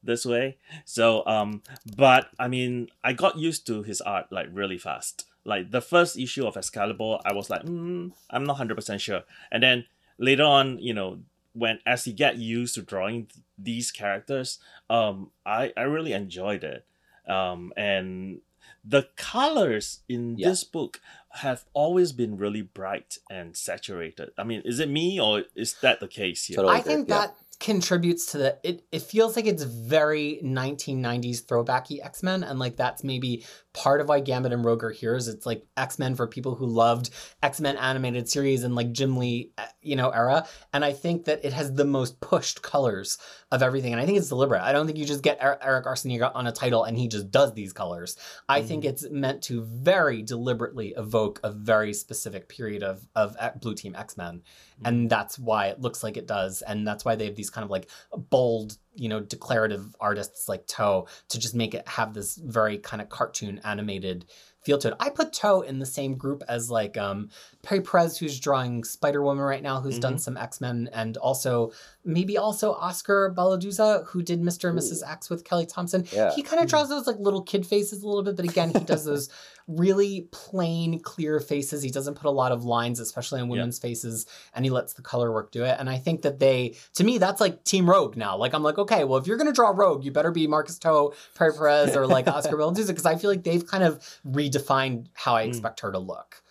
this 0.02 0.26
way. 0.26 0.56
So, 0.84 1.24
um, 1.24 1.62
but 1.96 2.30
I 2.44 2.48
mean, 2.48 2.88
I 3.04 3.12
got 3.12 3.38
used 3.38 3.64
to 3.68 3.84
his 3.84 4.00
art 4.00 4.26
like 4.32 4.48
really 4.50 4.78
fast. 4.78 5.24
Like 5.44 5.70
the 5.70 5.80
first 5.92 6.18
issue 6.18 6.44
of 6.44 6.56
Excalibur, 6.56 7.18
I 7.24 7.32
was 7.32 7.48
like, 7.48 7.62
mm, 7.62 8.10
I'm 8.30 8.42
not 8.42 8.56
hundred 8.56 8.74
percent 8.74 9.00
sure, 9.00 9.22
and 9.52 9.62
then 9.62 9.84
later 10.18 10.42
on, 10.42 10.80
you 10.80 10.94
know, 10.94 11.20
when 11.52 11.78
as 11.86 12.08
you 12.08 12.12
get 12.12 12.38
used 12.38 12.74
to 12.74 12.82
drawing 12.82 13.26
th- 13.26 13.44
these 13.56 13.92
characters, 13.92 14.58
um, 14.90 15.30
I 15.46 15.72
I 15.76 15.82
really 15.82 16.12
enjoyed 16.12 16.64
it, 16.64 16.84
um, 17.30 17.72
and 17.76 18.40
the 18.84 19.08
colors 19.16 20.00
in 20.08 20.36
Yeah. 20.38 20.50
this 20.50 20.64
book 20.64 21.00
have 21.30 21.64
always 21.74 22.12
been 22.12 22.36
really 22.36 22.62
bright 22.62 23.18
and 23.28 23.56
saturated. 23.56 24.30
I 24.38 24.44
mean, 24.44 24.62
is 24.64 24.80
it 24.80 24.88
me 24.88 25.20
or 25.20 25.44
is 25.54 25.74
that 25.82 26.00
the 26.00 26.08
case 26.08 26.46
here? 26.46 26.56
Totally. 26.56 26.76
I 26.76 26.80
think 26.80 27.08
yeah. 27.08 27.18
that 27.18 27.36
contributes 27.58 28.26
to 28.26 28.38
the 28.38 28.58
it 28.62 28.84
it 28.92 29.00
feels 29.00 29.34
like 29.34 29.46
it's 29.46 29.62
very 29.62 30.40
1990s 30.44 31.42
throwbacky 31.42 32.04
X-Men 32.04 32.42
and 32.42 32.58
like 32.58 32.76
that's 32.76 33.02
maybe 33.02 33.46
part 33.76 34.00
of 34.00 34.08
why 34.08 34.20
Gambit 34.20 34.54
and 34.54 34.64
Rogue 34.64 34.82
are 34.82 34.90
here 34.90 35.14
is 35.14 35.28
it's 35.28 35.44
like 35.44 35.66
X-Men 35.76 36.14
for 36.14 36.26
people 36.26 36.54
who 36.54 36.64
loved 36.64 37.10
X-Men 37.42 37.76
animated 37.76 38.26
series 38.26 38.64
and 38.64 38.74
like 38.74 38.90
Jim 38.90 39.18
Lee 39.18 39.52
uh, 39.58 39.66
you 39.82 39.96
know 39.96 40.08
era. 40.08 40.46
And 40.72 40.82
I 40.82 40.94
think 40.94 41.26
that 41.26 41.44
it 41.44 41.52
has 41.52 41.74
the 41.74 41.84
most 41.84 42.18
pushed 42.20 42.62
colors 42.62 43.18
of 43.52 43.62
everything. 43.62 43.92
And 43.92 44.00
I 44.00 44.06
think 44.06 44.16
it's 44.16 44.30
deliberate. 44.30 44.62
I 44.62 44.72
don't 44.72 44.86
think 44.86 44.98
you 44.98 45.04
just 45.04 45.22
get 45.22 45.38
Er- 45.42 45.58
Erick 45.62 45.84
Arciniega 45.84 46.32
on 46.34 46.46
a 46.46 46.52
title 46.52 46.84
and 46.84 46.96
he 46.96 47.06
just 47.06 47.30
does 47.30 47.52
these 47.52 47.74
colors. 47.74 48.16
I 48.48 48.62
think 48.62 48.86
it's 48.86 49.08
meant 49.10 49.42
to 49.42 49.62
very 49.62 50.22
deliberately 50.22 50.94
evoke 50.96 51.38
a 51.44 51.52
very 51.52 51.92
specific 51.92 52.48
period 52.48 52.82
of 52.82 53.06
of 53.14 53.36
uh, 53.38 53.50
Blue 53.60 53.74
Team 53.74 53.94
X-Men. 53.94 54.42
And 54.84 55.10
that's 55.10 55.38
why 55.38 55.66
it 55.66 55.80
looks 55.80 56.02
like 56.02 56.16
it 56.16 56.26
does. 56.26 56.62
And 56.62 56.86
that's 56.86 57.04
why 57.04 57.14
they 57.14 57.26
have 57.26 57.36
these 57.36 57.50
kind 57.50 57.64
of 57.64 57.70
like 57.70 57.90
bold 58.14 58.78
you 58.96 59.08
know, 59.08 59.20
declarative 59.20 59.94
artists 60.00 60.48
like 60.48 60.66
Toe 60.66 61.06
to 61.28 61.38
just 61.38 61.54
make 61.54 61.74
it 61.74 61.86
have 61.86 62.14
this 62.14 62.36
very 62.36 62.78
kind 62.78 63.00
of 63.00 63.08
cartoon 63.08 63.60
animated 63.64 64.26
feel 64.66 64.78
to 64.78 64.88
it. 64.88 64.94
I 64.98 65.10
put 65.10 65.32
To 65.32 65.60
in 65.60 65.78
the 65.78 65.86
same 65.86 66.16
group 66.16 66.42
as 66.48 66.70
like 66.70 66.96
um, 66.96 67.30
Pere 67.66 67.82
Perez, 67.82 68.16
who's 68.16 68.38
drawing 68.38 68.84
Spider 68.84 69.22
Woman 69.22 69.42
right 69.42 69.62
now, 69.62 69.80
who's 69.80 69.98
done 69.98 70.14
Mhm. 70.14 70.20
some 70.20 70.36
X 70.36 70.60
Men, 70.60 70.88
and 70.92 71.16
also 71.16 71.72
maybe 72.04 72.38
also 72.38 72.72
Oscar 72.74 73.34
Bazaldua, 73.36 74.06
who 74.06 74.22
did 74.22 74.40
Mr. 74.40 74.68
and 74.70 74.78
Mrs. 74.78 75.02
X 75.04 75.28
with 75.28 75.42
Kelly 75.44 75.66
Thompson. 75.66 76.06
Yeah. 76.12 76.32
He 76.32 76.42
kind 76.42 76.62
of 76.62 76.68
draws 76.68 76.88
those 76.88 77.08
like 77.08 77.18
little 77.18 77.42
kid 77.42 77.66
faces 77.66 78.04
a 78.04 78.06
little 78.06 78.22
bit, 78.22 78.36
but 78.36 78.44
again, 78.48 78.70
he 78.70 78.78
does 78.84 79.04
those 79.10 79.28
really 79.66 80.28
plain, 80.30 81.00
clear 81.00 81.40
faces. 81.40 81.82
He 81.82 81.90
doesn't 81.90 82.14
put 82.14 82.26
a 82.26 82.30
lot 82.30 82.52
of 82.52 82.64
lines, 82.64 83.00
especially 83.00 83.40
on 83.40 83.48
Yeah. 83.48 83.54
women's 83.56 83.80
faces, 83.80 84.24
and 84.54 84.64
he 84.64 84.70
lets 84.70 84.92
the 84.92 85.02
color 85.02 85.32
work 85.32 85.50
do 85.50 85.64
it. 85.64 85.76
And 85.80 85.90
I 85.90 85.98
think 85.98 86.22
that 86.22 86.38
they, 86.38 86.76
to 86.94 87.02
me, 87.02 87.18
that's 87.18 87.40
like 87.40 87.64
Team 87.64 87.90
Rogue 87.90 88.16
now. 88.16 88.36
Like 88.36 88.54
I'm 88.54 88.62
like, 88.62 88.78
okay, 88.78 89.02
well, 89.02 89.18
if 89.18 89.26
you're 89.26 89.36
gonna 89.36 89.50
draw 89.52 89.70
Rogue, 89.70 90.04
you 90.04 90.12
better 90.12 90.30
be 90.30 90.46
Marcus 90.46 90.78
To, 90.78 91.10
Pere 91.34 91.52
Perez, 91.52 91.96
or 91.96 92.06
like 92.06 92.28
Oscar 92.28 92.56
Bazaldua, 92.58 92.86
because 92.86 93.06
I 93.06 93.16
feel 93.16 93.28
like 93.30 93.42
they've 93.42 93.66
kind 93.66 93.82
of 93.82 93.98
redefined 94.24 95.06
how 95.14 95.34
I 95.34 95.44
Mm. 95.46 95.48
expect 95.48 95.80
her 95.80 95.90
to 95.90 95.98
look. 95.98 96.42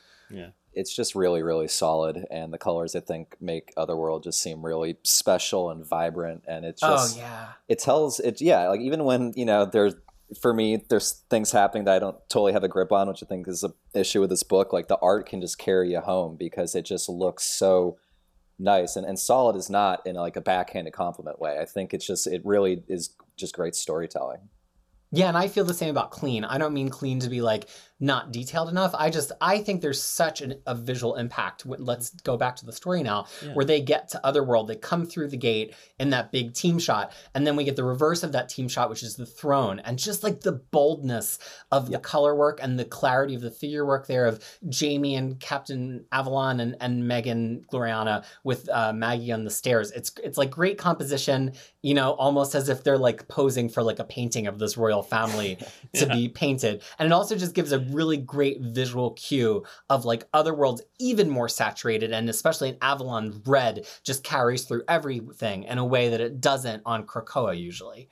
It's 0.76 0.94
just 0.96 1.16
really 1.16 1.42
really 1.42 1.68
solid 1.68 2.26
and 2.30 2.54
the 2.54 2.58
colors 2.58 2.96
i 2.96 3.00
think 3.00 3.36
make 3.40 3.72
otherworld 3.78 4.24
just 4.24 4.42
seem 4.42 4.64
really 4.64 4.98
special 5.04 5.72
and 5.72 5.86
vibrant 5.86 6.44
and 6.48 6.66
it's 6.66 6.84
oh, 6.84 6.92
just 6.96 7.18
oh 7.18 7.22
yeah. 7.22 7.48
it 7.68 7.80
tells 7.80 8.20
it 8.20 8.42
yeah 8.42 8.68
like 8.68 8.82
even 8.82 9.04
when 9.04 9.32
you 9.36 9.46
know 9.46 9.66
there's 9.66 9.96
for 10.42 10.54
me 10.54 10.84
there's 10.90 11.24
things 11.30 11.52
happening 11.52 11.86
that 11.86 11.96
i 11.96 12.00
don't 12.00 12.18
totally 12.30 12.52
have 12.52 12.64
a 12.64 12.68
grip 12.68 12.92
on 12.92 13.08
which 13.08 13.24
i 13.24 13.26
think 13.26 13.48
is 13.48 13.64
an 13.64 13.74
issue 13.94 14.20
with 14.20 14.30
this 14.30 14.44
book 14.44 14.74
like 14.74 14.88
the 14.88 14.98
art 15.02 15.28
can 15.28 15.40
just 15.40 15.58
carry 15.58 15.92
you 15.92 16.00
home 16.00 16.36
because 16.36 16.76
it 16.76 16.84
just 16.84 17.08
looks 17.08 17.44
so 17.44 17.98
nice 18.58 18.96
and, 18.96 19.06
and 19.06 19.20
solid 19.20 19.56
is 19.56 19.70
not 19.70 20.06
in 20.06 20.16
like 20.16 20.36
a 20.36 20.42
backhanded 20.42 20.94
compliment 20.94 21.40
way 21.40 21.60
i 21.60 21.66
think 21.66 21.94
it's 21.94 22.06
just 22.06 22.28
it 22.28 22.42
really 22.44 22.84
is 22.88 23.16
just 23.38 23.56
great 23.56 23.76
storytelling 23.76 24.50
Yeah, 25.12 25.30
and 25.30 25.38
I 25.38 25.48
feel 25.48 25.64
the 25.64 25.74
same 25.74 25.90
about 25.90 26.12
clean. 26.12 26.44
I 26.44 26.58
don't 26.58 26.74
mean 26.74 26.90
clean 26.90 27.20
to 27.22 27.30
be 27.30 27.42
like 27.42 27.70
not 28.00 28.34
detailed 28.34 28.68
enough. 28.68 28.94
I 28.94 29.10
just 29.10 29.32
I 29.40 29.60
think 29.60 29.82
there's 29.82 30.02
such 30.04 30.42
an, 30.42 30.56
a 30.68 30.76
visual 30.76 31.16
impact. 31.16 31.66
Let's 31.66 32.10
go 32.10 32.36
back 32.36 32.58
to 32.58 32.66
the 32.66 32.74
story 32.74 33.04
now, 33.04 33.28
Yeah. 33.42 33.54
where 33.54 33.64
they 33.66 33.80
get 33.80 34.10
to 34.10 34.26
Otherworld, 34.26 34.68
they 34.68 34.76
come 34.76 35.06
through 35.06 35.30
the 35.30 35.38
gate 35.38 35.74
in 35.98 36.10
that 36.10 36.32
big 36.32 36.54
team 36.54 36.78
shot, 36.78 37.14
and 37.34 37.48
then 37.48 37.56
we 37.56 37.64
get 37.64 37.78
the 37.78 37.86
reverse 37.86 38.22
of 38.24 38.34
that 38.34 38.50
team 38.50 38.68
shot, 38.68 38.90
which 38.90 39.02
is 39.02 39.16
the 39.16 39.26
throne, 39.26 39.80
and 39.80 39.98
just 39.98 40.24
like 40.24 40.42
the 40.42 40.52
boldness 40.52 41.40
of 41.72 41.90
the 41.90 41.98
color 42.00 42.36
work 42.36 42.60
and 42.62 42.78
the 42.78 42.84
clarity 42.84 43.34
of 43.34 43.42
the 43.42 43.50
figure 43.52 43.86
work 43.86 44.08
there 44.08 44.26
of 44.26 44.44
Jamie 44.68 45.16
and 45.16 45.40
Captain 45.40 46.06
Avalon 46.12 46.60
and, 46.60 46.76
and 46.82 47.08
Meggan 47.08 47.66
Gloriana 47.72 48.26
with 48.44 48.68
uh, 48.70 48.92
Maggie 48.94 49.32
on 49.32 49.46
the 49.46 49.50
stairs. 49.50 49.92
It's 49.92 50.12
it's 50.24 50.38
like 50.38 50.52
great 50.52 50.78
composition, 50.78 51.54
you 51.82 51.94
know, 51.94 52.12
almost 52.14 52.56
as 52.56 52.68
if 52.68 52.84
they're 52.84 52.98
like 52.98 53.28
posing 53.30 53.70
for 53.70 53.82
like 53.84 54.00
a 54.00 54.04
painting 54.04 54.48
of 54.48 54.60
this 54.60 54.76
royal 54.76 55.02
family 55.02 55.56
to 55.96 56.06
Yeah. 56.08 56.14
be 56.14 56.28
painted. 56.30 56.82
And 57.00 57.06
it 57.06 57.12
also 57.14 57.36
just 57.38 57.54
gives 57.54 57.72
a 57.72 57.85
really 57.91 58.17
great 58.17 58.62
visual 58.62 59.12
cue 59.12 59.63
of 59.89 60.06
like 60.06 60.28
other 60.34 60.54
worlds 60.54 60.82
even 61.00 61.30
more 61.30 61.50
saturated 61.50 62.12
and 62.12 62.30
especially 62.30 62.69
in 62.69 62.78
Avalon 62.82 63.41
red 63.45 63.86
just 64.04 64.24
carries 64.24 64.63
through 64.63 64.84
everything 64.88 65.63
in 65.63 65.78
a 65.78 65.86
way 65.86 66.10
that 66.10 66.21
it 66.21 66.41
doesn't 66.41 66.82
on 66.86 67.06
Krakoa 67.06 67.58
usually. 67.58 68.10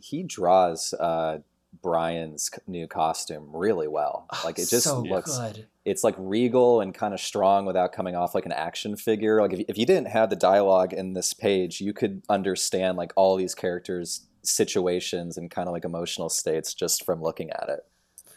he 0.00 0.22
draws 0.22 0.92
uh 0.94 1.38
brian's 1.82 2.50
new 2.66 2.88
costume 2.88 3.48
really 3.52 3.86
well 3.86 4.26
like 4.44 4.58
it 4.58 4.68
just 4.68 4.84
so 4.84 5.00
looks 5.02 5.38
good. 5.38 5.68
it's 5.84 6.04
like 6.04 6.14
regal 6.18 6.80
and 6.80 6.94
kind 6.94 7.14
of 7.14 7.20
strong 7.20 7.64
without 7.64 7.92
coming 7.92 8.14
off 8.14 8.34
like 8.34 8.46
an 8.46 8.52
action 8.52 8.96
figure. 8.96 9.40
Like 9.40 9.52
if, 9.52 9.60
if 9.68 9.78
you 9.78 9.86
didn't 9.86 10.08
have 10.08 10.30
the 10.30 10.36
dialogue 10.36 10.92
in 10.92 11.14
this 11.14 11.32
page, 11.32 11.80
you 11.80 11.92
could 11.92 12.22
understand 12.28 12.96
like 12.96 13.12
all 13.16 13.36
these 13.36 13.54
characters' 13.54 14.26
situations 14.42 15.36
and 15.36 15.50
kind 15.50 15.68
of 15.68 15.72
like 15.72 15.84
emotional 15.84 16.28
states 16.28 16.74
just 16.74 17.04
from 17.04 17.22
looking 17.22 17.50
at 17.50 17.68
it, 17.68 17.80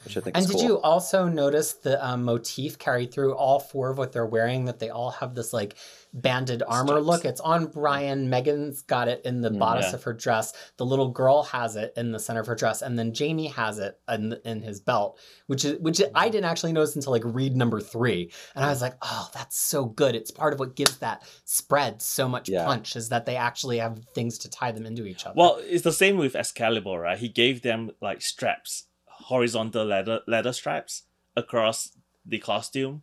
which 0.06 0.18
I 0.18 0.22
think 0.22 0.38
And 0.38 0.46
did 0.48 0.54
cool. 0.58 0.63
you 0.63 0.80
also 0.82 1.28
notice 1.28 1.74
the 1.74 2.04
um, 2.06 2.24
motif 2.24 2.78
carried 2.78 3.12
through 3.13 3.34
all 3.36 3.60
four 3.60 3.89
of 3.89 3.98
what 3.98 4.12
they're 4.12 4.26
wearing? 4.26 4.66
That 4.66 4.80
they 4.80 4.89
all 4.89 5.12
have 5.12 5.36
this 5.36 5.54
like 5.54 5.76
banded 6.13 6.62
armor 6.68 7.00
look. 7.02 7.26
It's 7.26 7.42
on 7.42 7.66
Brian. 7.68 8.30
Meggan's 8.30 8.82
got 8.84 9.08
it 9.08 9.22
in 9.26 9.42
the 9.42 9.50
Mm, 9.50 9.60
bodice 9.60 9.88
yeah. 9.89 9.96
of 9.96 10.04
her 10.04 10.13
dress. 10.13 10.54
The 10.78 10.86
little 10.86 11.10
girl 11.10 11.44
has 11.44 11.76
it 11.76 11.94
in 11.98 12.12
the 12.12 12.20
center 12.20 12.39
of 12.42 12.48
her 12.48 12.56
dress, 12.56 12.82
and 12.82 12.98
then 13.00 13.13
Jamie 13.13 13.48
has 13.48 13.80
it 13.80 14.00
in, 14.10 14.36
in 14.46 14.62
his 14.62 14.80
belt, 14.80 15.20
which 15.48 15.66
is 15.66 15.80
which 15.80 16.02
I 16.13 16.30
didn't 16.30 16.46
actually 16.46 16.74
notice 16.74 16.96
until 16.96 17.12
like 17.12 17.24
read 17.26 17.56
number 17.56 17.80
three, 17.80 18.32
and 18.56 18.63
I 18.63 18.70
was 18.70 18.82
like, 18.82 18.96
oh, 19.02 19.30
that's 19.34 19.58
so 19.58 19.86
good. 19.86 20.16
It's 20.16 20.32
part 20.32 20.54
of 20.54 20.60
what 20.60 20.76
gives 20.76 20.98
that 21.00 21.24
spread 21.46 22.02
so 22.02 22.28
much 22.28 22.50
Yeah. 22.50 22.66
punch 22.66 22.96
is 22.96 23.10
that 23.10 23.26
they 23.26 23.36
actually 23.36 23.78
have 23.80 24.00
things 24.13 24.38
to 24.39 24.50
tie 24.50 24.72
them 24.72 24.86
into 24.86 25.06
each 25.06 25.26
other. 25.26 25.34
Well, 25.38 25.58
it's 25.62 25.84
the 25.84 25.92
same 25.92 26.18
with 26.18 26.36
Excalibur, 26.36 27.00
right? 27.00 27.18
He 27.18 27.30
gave 27.30 27.62
them 27.63 27.92
like 28.02 28.22
straps, 28.22 28.86
horizontal 29.24 29.86
leather 29.86 30.22
leather 30.28 30.54
straps 30.54 31.04
across 31.36 31.92
the 32.26 32.38
costume. 32.40 33.02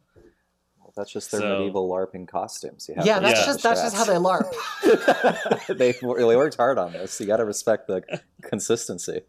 Well, 0.79 0.93
that's 0.97 1.13
just 1.13 1.31
their 1.31 1.41
So- 1.41 1.59
medieval 1.59 1.89
LARPing 1.91 2.27
costumes. 2.29 2.87
You 2.89 2.95
have 2.97 3.07
yeah, 3.07 3.19
that's 3.21 3.41
Yeah. 3.41 3.47
just 3.47 3.63
that's 3.63 3.83
just 3.83 3.97
how 3.97 4.05
they 4.05 4.15
LARP. 4.15 4.51
they 5.79 5.93
they 5.93 5.99
really 6.03 6.37
worked 6.37 6.57
hard 6.57 6.79
on 6.79 6.93
this. 6.93 7.21
You 7.21 7.27
got 7.27 7.39
to 7.39 7.45
respect 7.45 7.87
the 7.89 8.03
consistency. 8.43 9.23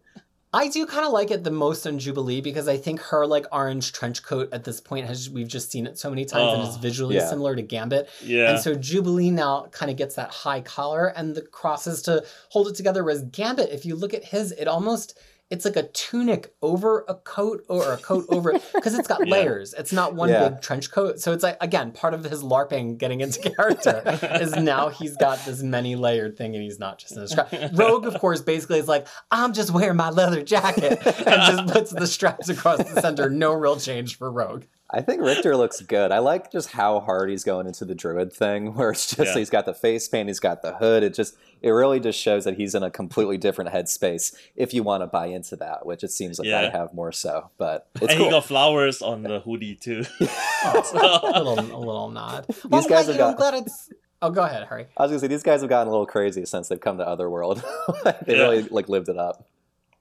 I 0.53 0.67
do 0.67 0.85
kind 0.85 1.05
of 1.05 1.13
like 1.13 1.31
it 1.31 1.45
the 1.45 1.51
most 1.51 1.87
on 1.87 1.97
Jubilee 1.97 2.41
because 2.41 2.67
I 2.67 2.75
think 2.75 2.99
her 3.03 3.25
like 3.25 3.45
orange 3.53 3.93
trench 3.93 4.21
coat 4.21 4.49
at 4.51 4.65
this 4.65 4.81
point 4.81 5.07
has 5.07 5.29
we've 5.29 5.47
just 5.47 5.71
seen 5.71 5.87
it 5.87 5.97
so 5.97 6.09
many 6.09 6.25
times 6.25 6.51
and 6.53 6.61
Oh, 6.63 6.67
it's 6.67 6.75
visually 6.75 7.15
yeah. 7.15 7.29
similar 7.29 7.55
to 7.55 7.61
Gambit. 7.61 8.09
Yeah. 8.21 8.51
And 8.51 8.59
so 8.59 8.75
Jubilee 8.75 9.31
now 9.31 9.67
kind 9.71 9.89
of 9.89 9.95
gets 9.95 10.15
that 10.15 10.29
high 10.29 10.59
collar 10.59 11.07
and 11.07 11.35
the 11.35 11.41
crosses 11.41 12.01
to 12.01 12.25
hold 12.49 12.67
it 12.67 12.75
together. 12.75 13.01
Whereas 13.01 13.23
Gambit, 13.31 13.69
if 13.69 13.85
you 13.85 13.95
look 13.95 14.13
at 14.13 14.25
his, 14.25 14.51
it 14.51 14.67
almost 14.67 15.17
it's 15.51 15.65
like 15.65 15.75
a 15.75 15.83
tunic 15.89 16.55
over 16.61 17.05
a 17.07 17.13
coat 17.15 17.63
or 17.67 17.91
a 17.93 17.97
coat 17.97 18.25
over 18.29 18.53
because 18.73 18.95
it's 18.97 19.07
got 19.07 19.19
Yeah. 19.27 19.31
layers. 19.33 19.73
It's 19.73 19.91
not 19.93 20.15
one 20.15 20.29
Yeah. 20.29 20.49
big 20.49 20.61
trench 20.61 20.89
coat. 20.89 21.19
So 21.19 21.33
it's 21.33 21.43
like 21.43 21.57
again 21.61 21.91
part 21.91 22.13
of 22.13 22.23
his 22.23 22.41
LARPing 22.41 22.97
getting 22.97 23.21
into 23.21 23.39
character 23.55 24.01
is 24.41 24.55
now 24.55 24.89
he's 24.89 25.15
got 25.17 25.43
this 25.45 25.61
many 25.61 25.95
layered 25.95 26.37
thing 26.37 26.55
and 26.55 26.63
he's 26.63 26.79
not 26.79 26.97
just 26.97 27.15
in 27.15 27.21
a 27.23 27.27
strap. 27.27 27.53
Rogue, 27.73 28.07
of 28.07 28.19
course, 28.19 28.41
basically 28.41 28.79
is 28.79 28.87
like, 28.87 29.05
I'm 29.29 29.53
just 29.53 29.71
wearing 29.71 29.97
my 29.97 30.09
leather 30.09 30.41
jacket 30.41 30.99
and 31.05 31.25
just 31.25 31.67
puts 31.67 31.91
the 31.91 32.07
straps 32.07 32.49
across 32.49 32.77
the 32.79 33.01
center. 33.01 33.29
No 33.29 33.53
real 33.53 33.75
change 33.77 34.17
for 34.17 34.31
Rogue. 34.31 34.63
I 34.93 35.01
think 35.01 35.21
Rictor 35.21 35.55
looks 35.55 35.79
good. 35.81 36.11
I 36.11 36.19
like 36.19 36.51
just 36.51 36.71
how 36.71 36.99
hard 36.99 37.29
he's 37.29 37.43
going 37.45 37.65
into 37.65 37.85
the 37.85 37.95
druid 37.95 38.33
thing, 38.33 38.73
where 38.75 38.91
it's 38.91 39.07
just 39.15 39.31
Yeah. 39.33 39.39
he's 39.39 39.49
got 39.49 39.65
the 39.65 39.73
face 39.73 40.07
paint, 40.07 40.27
he's 40.27 40.39
got 40.39 40.61
the 40.61 40.73
hood. 40.75 41.03
It 41.03 41.13
just 41.13 41.35
it 41.61 41.69
really 41.69 41.99
just 41.99 42.19
shows 42.19 42.43
that 42.45 42.55
he's 42.57 42.73
in 42.75 42.81
a 42.83 42.89
completely 42.91 43.37
different 43.37 43.71
headspace. 43.71 44.33
If 44.55 44.73
you 44.73 44.83
want 44.83 45.03
to 45.03 45.07
buy 45.07 45.27
into 45.27 45.55
that, 45.57 45.85
which 45.85 46.03
it 46.03 46.11
seems 46.11 46.39
like 46.39 46.49
I 46.49 46.69
have 46.69 46.93
more 46.93 47.11
so, 47.11 47.51
but 47.57 47.87
it's 47.95 48.01
and 48.01 48.11
cool. 48.17 48.25
he 48.25 48.31
got 48.31 48.45
flowers 48.45 49.01
on 49.01 49.23
the 49.23 49.39
hoodie 49.39 49.75
too. 49.75 50.03
Oh, 50.63 51.31
a 51.33 51.41
little, 51.43 51.75
a 51.75 51.79
little 51.79 52.09
nod. 52.11 52.45
These 52.47 52.63
I'm 52.71 52.87
guys 52.87 53.07
have 53.07 53.15
you 53.15 53.19
know, 53.21 53.27
I'm 53.29 53.31
got- 53.31 53.37
glad 53.37 53.53
it's. 53.55 53.89
Oh, 54.23 54.29
go 54.29 54.43
ahead, 54.43 54.67
Harry. 54.67 54.85
I 54.95 55.01
was 55.01 55.09
gonna 55.11 55.19
say 55.19 55.25
these 55.27 55.41
guys 55.41 55.61
have 55.61 55.69
gotten 55.71 55.87
a 55.87 55.91
little 55.91 56.05
crazy 56.05 56.45
since 56.45 56.67
they've 56.67 56.79
come 56.79 56.99
to 56.99 57.07
Otherworld. 57.07 57.63
they 58.03 58.35
Yeah. 58.35 58.43
really 58.43 58.61
like 58.63 58.87
lived 58.87 59.09
it 59.09 59.17
up. 59.17 59.47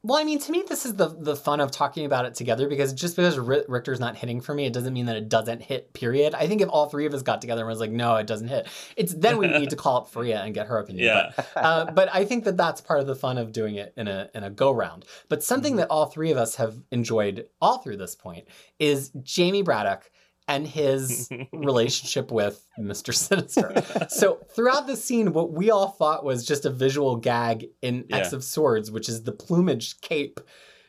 Well, 0.02 0.18
I 0.18 0.24
mean, 0.24 0.38
to 0.38 0.50
me, 0.52 0.64
this 0.66 0.86
is 0.86 0.94
the 0.94 1.08
the 1.08 1.36
fun 1.36 1.60
of 1.60 1.70
talking 1.70 2.06
about 2.06 2.24
it 2.24 2.34
together 2.34 2.68
because 2.68 2.94
just 2.94 3.16
because 3.16 3.38
Ri- 3.38 3.64
Rictor's 3.68 4.00
not 4.00 4.16
hitting 4.16 4.40
for 4.40 4.54
me, 4.54 4.64
it 4.64 4.72
doesn't 4.72 4.94
mean 4.94 5.04
that 5.06 5.16
it 5.16 5.28
doesn't 5.28 5.60
hit. 5.60 5.92
Period. 5.92 6.34
I 6.34 6.46
think 6.46 6.62
if 6.62 6.70
all 6.70 6.88
three 6.88 7.04
of 7.04 7.12
us 7.12 7.20
got 7.22 7.42
together 7.42 7.62
and 7.62 7.68
was 7.68 7.80
like, 7.80 7.90
"No, 7.90 8.16
it 8.16 8.26
doesn't 8.26 8.48
hit," 8.48 8.66
it's 8.96 9.12
then 9.12 9.36
we 9.36 9.46
need 9.46 9.68
to 9.70 9.76
call 9.76 9.98
up 9.98 10.08
Freya 10.08 10.40
and 10.40 10.54
get 10.54 10.68
her 10.68 10.78
opinion. 10.78 11.04
Yeah. 11.04 11.32
But, 11.36 11.46
uh, 11.56 11.90
but 11.92 12.08
I 12.14 12.24
think 12.24 12.44
that 12.44 12.56
that's 12.56 12.80
part 12.80 13.00
of 13.00 13.06
the 13.06 13.14
fun 13.14 13.36
of 13.36 13.52
doing 13.52 13.74
it 13.74 13.92
in 13.96 14.08
a 14.08 14.30
in 14.34 14.42
a 14.42 14.48
go 14.48 14.70
round. 14.70 15.04
But 15.28 15.42
something 15.42 15.76
that 15.76 15.88
all 15.88 16.06
three 16.06 16.30
of 16.30 16.38
us 16.38 16.54
have 16.56 16.76
enjoyed 16.90 17.48
all 17.60 17.78
through 17.78 17.98
this 17.98 18.14
point 18.14 18.48
is 18.78 19.10
Jamie 19.22 19.62
Braddock 19.62 20.10
and 20.50 20.66
his 20.66 21.30
relationship 21.52 22.32
with 22.32 22.66
Mr. 22.78 23.14
Sinister. 23.14 23.72
So 24.10 24.40
throughout 24.54 24.86
the 24.86 24.96
scene, 24.96 25.32
what 25.32 25.52
we 25.52 25.70
all 25.70 25.88
thought 25.88 26.24
was 26.24 26.44
just 26.44 26.64
a 26.64 26.70
visual 26.70 27.16
gag 27.16 27.68
in 27.80 28.04
X 28.10 28.32
of 28.32 28.42
Swords, 28.42 28.90
which 28.90 29.08
is 29.08 29.22
the 29.22 29.32
plumage 29.32 30.00
cape. 30.00 30.40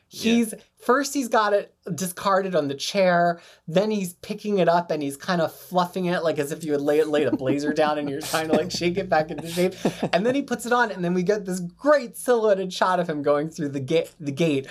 He's 0.08 0.52
first 0.76 1.14
he's 1.14 1.28
got 1.28 1.54
it 1.54 1.74
discarded 1.94 2.54
on 2.54 2.68
the 2.68 2.74
chair, 2.74 3.40
then 3.66 3.90
he's 3.90 4.14
picking 4.14 4.58
it 4.58 4.68
up 4.68 4.90
and 4.90 5.02
he's 5.02 5.16
kind 5.16 5.40
of 5.40 5.54
fluffing 5.54 6.06
it 6.06 6.22
like 6.22 6.38
as 6.38 6.52
if 6.52 6.64
you 6.64 6.72
had 6.72 6.82
laid, 6.82 7.06
laid 7.06 7.28
a 7.28 7.36
blazer 7.36 7.72
down 7.72 7.98
and 7.98 8.10
you're 8.10 8.20
trying 8.32 8.48
to 8.48 8.54
like 8.54 8.70
shake 8.70 8.98
it 8.98 9.08
back 9.08 9.30
into 9.30 9.48
shape. 9.48 9.74
And 10.12 10.26
then 10.26 10.34
he 10.34 10.42
puts 10.42 10.66
it 10.66 10.72
on, 10.72 10.90
and 10.90 11.02
then 11.02 11.14
we 11.14 11.22
get 11.22 11.46
this 11.46 11.60
great 11.60 12.16
silhouetted 12.16 12.72
shot 12.72 13.00
of 13.00 13.08
him 13.08 13.22
going 13.22 13.48
through 13.48 13.70
the 13.70 13.80
gate 13.80 14.12
the 14.20 14.32
gate 14.32 14.66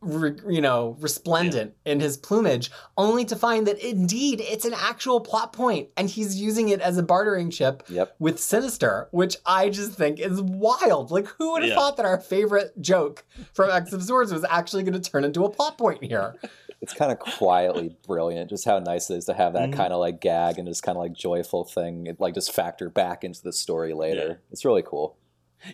re, 0.00 0.32
you 0.48 0.60
know, 0.60 0.96
resplendent 1.00 1.74
in 1.84 2.00
his 2.00 2.16
plumage, 2.16 2.70
only 2.96 3.24
to 3.26 3.36
find 3.36 3.66
that 3.66 3.78
indeed 3.78 4.40
it's 4.40 4.64
an 4.64 4.74
actual 4.74 5.20
plot 5.20 5.52
point 5.52 5.88
and 5.96 6.08
he's 6.08 6.40
using 6.40 6.68
it 6.70 6.80
as 6.80 6.96
a 6.98 7.02
bartering 7.02 7.50
chip 7.50 7.82
Yep. 7.88 8.16
with 8.18 8.38
Sinister, 8.40 9.08
which 9.10 9.36
I 9.46 9.68
just 9.70 9.92
think 9.92 10.18
is 10.18 10.40
wild. 10.40 11.10
Like, 11.10 11.26
who 11.38 11.52
would 11.52 11.62
have 11.62 11.70
Yeah. 11.70 11.74
thought 11.76 11.96
that 11.98 12.06
our 12.06 12.20
favorite 12.20 12.80
joke 12.80 13.24
from 13.52 13.70
X 13.70 13.92
of 13.92 14.02
Swords 14.02 14.32
was 14.32 14.44
actually 14.44 14.82
going 14.82 15.00
to 15.00 15.10
turn 15.10 15.24
into 15.24 15.44
a 15.44 15.50
plot 15.50 15.78
point 15.78 16.02
here? 16.04 16.34
It's 16.82 16.94
kind 16.94 17.12
of 17.12 17.18
quietly 17.18 17.94
brilliant, 18.06 18.48
just 18.48 18.64
how 18.64 18.78
nice 18.78 19.10
it 19.10 19.18
is 19.18 19.26
to 19.26 19.34
have 19.34 19.52
that 19.52 19.68
Mhm. 19.68 19.74
kind 19.74 19.92
of 19.92 20.00
like 20.00 20.18
gag 20.18 20.58
and 20.58 20.66
just 20.66 20.82
kind 20.82 20.96
of 20.96 21.02
like 21.02 21.12
joyful 21.12 21.62
thing, 21.66 22.06
it, 22.06 22.18
like 22.18 22.32
just 22.32 22.52
factor 22.52 22.88
back 22.88 23.22
into 23.22 23.42
the 23.42 23.52
story 23.52 23.92
later. 23.92 24.40
It's 24.50 24.64
really 24.64 24.80
cool. 24.82 25.14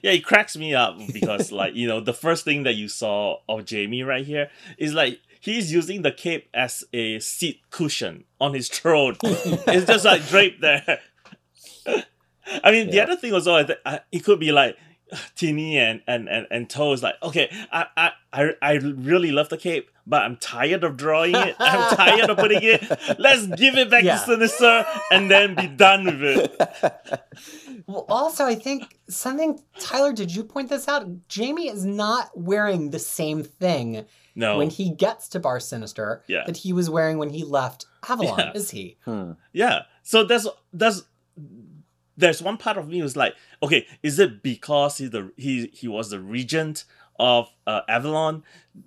Yeah, 0.02 0.12
it 0.12 0.24
cracks 0.24 0.56
me 0.56 0.74
up 0.74 0.98
because 1.12 1.52
like 1.52 1.74
you 1.74 1.86
know 1.86 2.00
the 2.00 2.12
first 2.14 2.44
thing 2.44 2.64
that 2.64 2.74
you 2.74 2.88
saw 2.88 3.38
of 3.48 3.64
Jamie 3.64 4.02
right 4.02 4.24
here 4.26 4.50
is 4.78 4.94
like 4.94 5.20
he's 5.40 5.72
using 5.72 6.02
the 6.02 6.12
cape 6.12 6.48
as 6.52 6.84
a 6.92 7.18
seat 7.20 7.60
cushion 7.70 8.24
on 8.40 8.54
his 8.54 8.68
throne. 8.68 9.16
it's 9.22 9.86
just 9.86 10.04
like 10.04 10.26
draped 10.28 10.60
there. 10.60 11.00
I 12.64 12.70
mean, 12.70 12.90
the 12.90 13.00
other 13.00 13.16
thing 13.16 13.32
was 13.32 13.46
also, 13.48 13.60
I 13.60 13.64
th- 13.64 13.78
uh, 13.84 13.98
it 14.12 14.24
could 14.24 14.38
be 14.38 14.52
like 14.52 14.76
Tini 15.34 15.78
and 15.78 16.02
and 16.06 16.28
and 16.28 16.46
and 16.50 16.70
To 16.70 16.92
is 16.92 17.02
like, 17.02 17.14
okay, 17.22 17.50
I, 17.72 17.86
I 17.96 18.10
I 18.32 18.50
I 18.62 18.72
really 18.74 19.32
love 19.32 19.48
the 19.48 19.56
cape, 19.56 19.90
but 20.06 20.22
I'm 20.22 20.36
tired 20.36 20.84
of 20.84 20.96
drawing 20.96 21.34
it. 21.34 21.56
I'm 21.58 21.96
tired 21.96 22.30
of 22.30 22.38
putting 22.38 22.60
it. 22.62 22.82
Let's 23.18 23.46
give 23.48 23.76
it 23.76 23.90
back 23.90 24.04
Yeah. 24.04 24.18
to 24.18 24.24
Sinister 24.24 24.86
and 25.10 25.30
then 25.30 25.54
be 25.54 25.66
done 25.66 26.04
with 26.04 26.22
it. 26.22 27.20
Well, 27.88 28.04
also, 28.08 28.44
I 28.44 28.56
think 28.56 28.98
something, 29.08 29.60
Tyler, 29.78 30.12
did 30.12 30.34
you 30.34 30.42
point 30.42 30.70
this 30.70 30.88
out? 30.88 31.06
Jamie 31.28 31.68
is 31.68 31.84
not 31.84 32.30
wearing 32.34 32.90
the 32.90 32.98
same 32.98 33.44
thing 33.44 34.06
No, 34.34 34.58
when 34.58 34.70
he 34.70 34.90
gets 34.90 35.28
to 35.28 35.38
Bar 35.40 35.60
Sinister 35.60 36.24
Yeah. 36.26 36.42
that 36.46 36.56
he 36.56 36.72
was 36.72 36.90
wearing 36.90 37.18
when 37.18 37.30
he 37.30 37.44
left 37.44 37.84
Avalon, 38.08 38.38
Yeah. 38.38 38.52
is 38.54 38.70
he? 38.70 38.96
Hmm. 39.04 39.32
Yeah. 39.52 39.82
So 40.02 40.24
there's 40.24 40.48
there's 40.72 41.04
there's 42.16 42.42
one 42.42 42.56
part 42.56 42.76
of 42.78 42.88
me 42.88 42.98
who's 43.00 43.16
like, 43.16 43.34
okay, 43.62 43.86
is 44.02 44.18
it 44.18 44.42
because 44.42 44.98
he 44.98 45.06
the 45.06 45.30
he 45.36 45.68
he 45.72 45.86
was 45.86 46.10
the 46.10 46.18
regent 46.18 46.84
of 47.20 47.52
uh, 47.68 47.82
Avalon, 47.88 48.42
Where- 48.74 48.82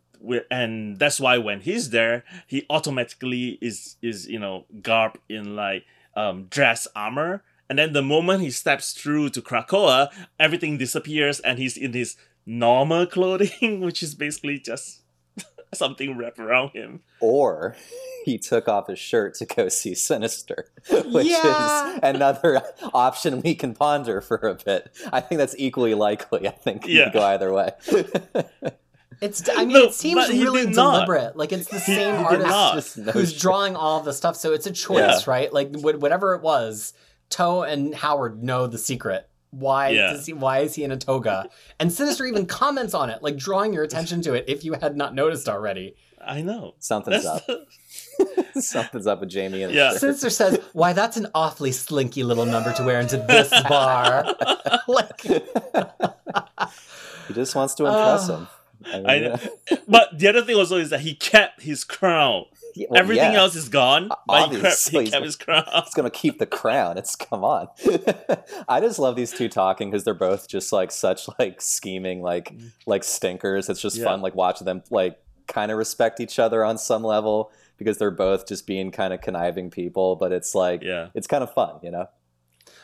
and 0.52 1.00
that's 1.00 1.20
why 1.20 1.38
when 1.38 1.62
he's 1.62 1.90
there, 1.92 2.24
he 2.48 2.66
automatically 2.70 3.58
is 3.62 3.96
is 4.02 4.28
you 4.28 4.40
know 4.40 4.66
garbed 4.82 5.18
in 5.30 5.56
like 5.56 5.86
um 6.16 6.46
dress 6.50 6.88
armor, 6.96 7.44
and 7.70 7.80
then 7.80 7.94
the 7.94 8.02
moment 8.02 8.42
he 8.42 8.52
steps 8.52 8.94
through 8.94 9.30
to 9.30 9.42
Krakoa, 9.42 10.10
everything 10.40 10.78
disappears, 10.78 11.40
and 11.40 11.60
he's 11.60 11.78
in 11.78 11.94
his 11.94 12.16
normal 12.46 13.06
clothing, 13.06 13.82
which 13.86 14.02
is 14.04 14.16
basically 14.16 14.60
just 14.60 15.02
something 15.74 16.18
wrapped 16.18 16.40
around 16.40 16.70
him. 16.72 17.02
or 17.20 17.76
he 18.26 18.38
took 18.38 18.68
off 18.68 18.88
his 18.88 19.00
shirt 19.00 19.34
to 19.36 19.46
go 19.46 19.70
see 19.70 19.96
Sinister, 19.96 20.66
which 21.06 21.28
Yeah. 21.28 21.94
is 21.96 22.00
another 22.04 22.62
option 22.94 23.42
we 23.42 23.56
can 23.56 23.74
ponder 23.74 24.20
for 24.20 24.38
a 24.38 24.56
bit. 24.56 24.90
I 25.14 25.22
think 25.22 25.40
that's 25.40 25.56
equally 25.58 25.94
likely. 25.94 26.46
I 26.48 26.52
think 26.52 26.86
you 26.86 27.00
Yeah. 27.00 27.04
could 27.06 27.14
go 27.14 27.24
either 27.24 27.54
way. 27.54 27.72
It's, 29.22 29.48
I 29.50 29.56
mean, 29.66 29.70
No, 29.74 29.84
it 29.84 29.94
seems 29.94 30.30
really 30.30 30.72
deliberate. 30.72 31.36
Like, 31.36 31.52
it's 31.52 31.68
the 31.68 31.80
same 31.80 32.16
he 32.16 32.24
did 32.24 32.26
artist 32.26 32.48
not. 32.50 32.74
Just 32.76 32.98
no 33.00 33.12
who's 33.12 33.38
drawing 33.40 33.76
all 33.76 34.00
the 34.02 34.14
stuff. 34.14 34.36
So 34.36 34.54
it's 34.54 34.66
a 34.68 34.72
choice, 34.72 34.98
Yeah. 35.28 35.32
right? 35.32 35.52
Like, 35.54 35.76
wh- 35.76 36.00
whatever 36.02 36.36
it 36.36 36.42
was, 36.42 36.94
To 37.32 37.62
and 37.62 37.94
Howard 37.94 38.42
know 38.44 38.68
the 38.68 38.78
secret. 38.78 39.28
Why 39.52 39.90
Yeah. 39.90 40.14
does 40.14 40.26
he? 40.28 40.34
Why 40.34 40.60
is 40.60 40.76
he 40.76 40.84
in 40.84 40.92
a 40.92 40.98
toga? 40.98 41.50
And 41.80 41.92
Sinister 41.92 42.26
even 42.26 42.46
comments 42.46 42.94
on 42.94 43.10
it, 43.10 43.24
like 43.24 43.36
drawing 43.36 43.74
your 43.74 43.84
attention 43.84 44.22
to 44.22 44.34
it 44.36 44.46
if 44.48 44.64
you 44.64 44.74
had 44.74 44.96
not 44.96 45.16
noticed 45.16 45.50
already. 45.50 45.96
I 46.24 46.42
know. 46.42 46.76
Something's 46.80 47.24
That's 47.24 47.50
up. 47.50 47.68
Something's 48.62 49.08
up 49.08 49.22
with 49.22 49.30
Jamie 49.30 49.64
and 49.64 49.74
Yeah. 49.74 49.94
Sinister 49.94 50.30
says, 50.30 50.60
"Why, 50.74 50.94
that's 50.94 51.18
an 51.18 51.28
awfully 51.34 51.72
slinky 51.72 52.24
little 52.24 52.46
number 52.46 52.72
to 52.74 52.84
wear 52.84 53.00
into 53.00 53.18
this 53.18 53.50
bar." 53.68 54.36
like, 54.88 55.22
He 57.28 57.34
just 57.34 57.56
wants 57.56 57.74
to 57.76 57.86
impress 57.86 58.30
Oh. 58.30 58.36
him. 58.38 58.48
I 58.86 59.20
know. 59.20 59.40
But 59.88 60.18
the 60.18 60.28
other 60.28 60.42
thing 60.44 60.56
also 60.56 60.78
is 60.78 60.90
that 60.92 61.02
he 61.02 61.16
kept 61.16 61.62
his 61.64 61.84
crown. 61.84 62.46
yeah, 62.76 62.88
well, 62.90 63.00
Everything 63.00 63.34
yeah. 63.34 63.40
else 63.40 63.56
is 63.56 63.68
gone, 63.70 64.10
but 64.28 64.50
he 64.50 64.56
kept, 64.56 64.56
Obviously. 64.56 65.06
he 65.06 65.12
kept 65.12 65.26
his 65.26 65.36
crown. 65.36 65.66
It's 65.76 65.94
gonna 65.94 66.10
keep 66.10 66.38
the 66.40 66.46
crown. 66.46 66.98
It's 66.98 67.16
come 67.16 67.44
on. 67.44 67.68
I 68.68 68.80
just 68.80 69.00
love 69.00 69.16
these 69.16 69.32
two 69.32 69.50
talking 69.50 69.90
because 69.90 70.04
they're 70.04 70.14
both 70.14 70.48
just 70.48 70.72
like 70.72 70.92
such 70.92 71.28
like 71.40 71.62
scheming 71.62 72.22
like 72.22 72.54
mm. 72.56 72.72
like 72.86 73.04
stinkers. 73.04 73.70
It's 73.70 73.82
just 73.82 73.98
Yeah. 73.98 74.06
fun 74.06 74.22
like 74.22 74.36
watching 74.36 74.66
them 74.66 74.84
like 74.92 75.20
kind 75.48 75.72
of 75.72 75.78
respect 75.78 76.20
each 76.20 76.38
other 76.40 76.64
on 76.64 76.78
some 76.78 77.04
level 77.04 77.52
because 77.78 77.98
they're 77.98 78.12
both 78.12 78.48
just 78.48 78.68
being 78.68 78.92
kind 78.92 79.14
of 79.14 79.22
conniving 79.22 79.72
people. 79.72 80.16
But 80.16 80.32
it's 80.32 80.54
like 80.54 80.84
Yeah. 80.84 81.08
it's 81.16 81.28
kind 81.28 81.44
of 81.44 81.54
fun, 81.54 81.80
you 81.82 81.92
know. 81.92 82.08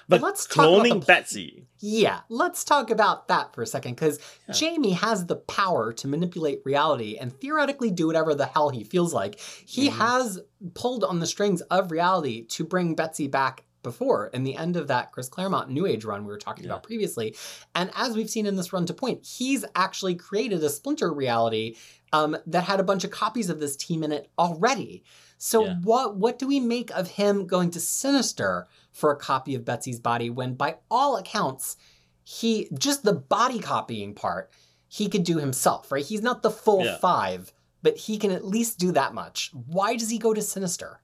But 0.07 0.21
let's 0.21 0.45
talk 0.45 0.57
about 0.57 0.85
cloning 0.85 0.99
the- 1.01 1.05
Betsy. 1.05 1.67
yeah, 1.79 2.21
let's 2.29 2.63
talk 2.63 2.89
about 2.91 3.27
that 3.27 3.53
for 3.53 3.61
a 3.61 3.67
second, 3.67 3.95
because 3.95 4.19
Yeah. 4.47 4.53
Jamie 4.53 4.91
has 4.93 5.25
the 5.25 5.35
power 5.37 5.91
to 5.93 6.07
manipulate 6.07 6.61
reality 6.65 7.17
and 7.17 7.33
theoretically 7.39 7.91
do 7.91 8.07
whatever 8.07 8.35
the 8.35 8.45
hell 8.45 8.69
he 8.69 8.83
feels 8.83 9.13
like. 9.13 9.39
He 9.39 9.89
Mhm. 9.89 9.93
has 9.93 10.39
pulled 10.73 11.03
on 11.03 11.19
the 11.19 11.25
strings 11.27 11.61
of 11.61 11.91
reality 11.91 12.43
to 12.47 12.63
bring 12.63 12.95
Betsy 12.95 13.27
back 13.27 13.63
before 13.83 14.27
in 14.33 14.43
the 14.43 14.55
end 14.55 14.75
of 14.75 14.87
that 14.87 15.11
Chris 15.11 15.29
Claremont 15.29 15.69
New 15.69 15.85
Age 15.85 16.05
run 16.05 16.23
we 16.25 16.31
were 16.31 16.39
talking 16.39 16.65
Yeah. 16.65 16.71
about 16.71 16.81
previously. 16.83 17.35
And 17.75 17.91
as 17.95 18.15
we've 18.15 18.29
seen 18.29 18.47
in 18.47 18.55
this 18.55 18.73
run 18.73 18.87
to 18.87 18.93
point, 18.95 19.23
he's 19.23 19.63
actually 19.75 20.15
created 20.15 20.63
a 20.63 20.69
splinter 20.69 21.13
reality 21.13 21.75
um, 22.13 22.37
that 22.47 22.63
had 22.63 22.79
a 22.79 22.83
bunch 22.83 23.03
of 23.03 23.11
copies 23.11 23.49
of 23.49 23.59
this 23.59 23.75
team 23.75 24.01
in 24.01 24.11
it 24.11 24.29
already. 24.39 25.03
So 25.45 25.63
Yeah. 25.63 25.75
what 25.83 26.15
what 26.15 26.39
do 26.39 26.47
we 26.47 26.59
make 26.59 26.89
of 26.89 27.11
him 27.11 27.45
going 27.45 27.69
to 27.71 27.79
Sinister 27.79 28.67
for 28.91 29.11
a 29.11 29.15
copy 29.15 29.53
of 29.53 29.63
Betsy's 29.63 29.99
body 29.99 30.27
when 30.27 30.55
by 30.55 30.77
all 30.89 31.17
accounts 31.17 31.77
he 32.23 32.67
just 32.73 33.03
the 33.03 33.13
body 33.13 33.59
copying 33.59 34.15
part 34.15 34.49
he 34.87 35.07
could 35.07 35.23
do 35.23 35.37
himself, 35.37 35.91
right? 35.91 36.03
He's 36.03 36.23
not 36.23 36.41
the 36.41 36.49
full 36.49 36.83
Yeah. 36.85 36.97
5, 36.97 37.53
but 37.83 37.95
he 37.97 38.17
can 38.17 38.31
at 38.31 38.43
least 38.43 38.79
do 38.79 38.91
that 38.93 39.13
much. 39.13 39.51
Why 39.53 39.95
does 39.95 40.09
he 40.09 40.17
go 40.17 40.33
to 40.33 40.41
Sinister? 40.41 41.01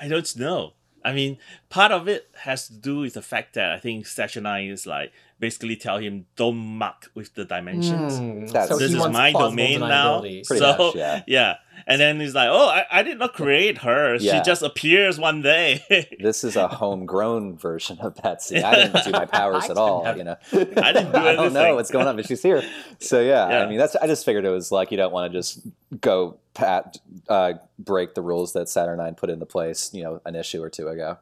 I 0.00 0.08
don't 0.08 0.36
know. 0.36 0.72
I 1.04 1.12
mean, 1.12 1.38
part 1.68 1.92
of 1.92 2.08
it 2.08 2.28
has 2.42 2.66
to 2.66 2.74
do 2.74 2.98
with 2.98 3.14
the 3.14 3.22
fact 3.22 3.54
that 3.54 3.70
I 3.70 3.78
think 3.78 4.06
Saturnine 4.06 4.68
is 4.70 4.84
like 4.86 5.12
basically 5.38 5.76
tell 5.76 5.98
him 5.98 6.26
don't 6.36 6.56
muck 6.56 7.10
with 7.14 7.34
the 7.34 7.44
dimensions. 7.44 8.18
Hmm, 8.18 8.46
That's- 8.46 8.68
so 8.68 8.76
This 8.78 8.90
he 8.90 8.94
is 8.96 9.00
wants 9.00 9.14
my 9.16 9.32
domain 9.32 9.80
now. 9.80 10.20
Pretty 10.20 10.42
so 10.44 10.76
much, 10.76 10.94
yeah. 10.96 11.22
yeah. 11.28 11.56
And 11.86 12.00
then 12.00 12.20
he's 12.20 12.34
like, 12.34 12.48
Oh, 12.50 12.68
I, 12.68 12.84
I 12.90 13.02
did 13.02 13.18
not 13.18 13.34
create 13.34 13.78
her. 13.78 14.16
Yeah. 14.16 14.38
She 14.38 14.44
just 14.44 14.62
appears 14.62 15.18
one 15.18 15.42
day. 15.42 15.84
This 16.20 16.44
is 16.44 16.56
a 16.56 16.68
homegrown 16.68 17.56
version 17.56 17.98
of 18.00 18.16
Betsy. 18.16 18.62
I 18.62 18.74
didn't 18.74 19.04
do 19.04 19.10
my 19.12 19.24
powers 19.40 19.70
at 19.70 19.76
all, 19.76 20.04
didn't 20.04 20.18
you 20.18 20.24
know. 20.24 20.36
I 20.52 20.92
didn't 20.92 21.12
do 21.12 21.18
I 21.18 21.34
don't 21.34 21.52
know 21.52 21.74
what's 21.74 21.90
going 21.90 22.06
on, 22.06 22.16
but 22.16 22.26
she's 22.26 22.42
here. 22.42 22.62
So 22.98 23.20
yeah, 23.20 23.48
Yeah. 23.48 23.64
I 23.64 23.68
mean 23.68 23.78
that's. 23.78 23.96
I 23.96 24.06
just 24.06 24.24
figured 24.24 24.44
it 24.44 24.50
was 24.50 24.70
like 24.72 24.90
you 24.90 24.96
don't 24.96 25.12
want 25.12 25.32
to 25.32 25.38
just 25.38 25.60
go 26.00 26.38
pat 26.54 26.98
uh, 27.28 27.54
break 27.78 28.14
the 28.14 28.22
rules 28.22 28.52
that 28.54 28.68
Saturnine 28.68 29.14
put 29.14 29.30
into 29.30 29.46
place, 29.46 29.92
you 29.94 30.02
know, 30.02 30.20
an 30.26 30.34
issue 30.34 30.62
or 30.62 30.68
two 30.70 30.88
ago. 30.88 31.18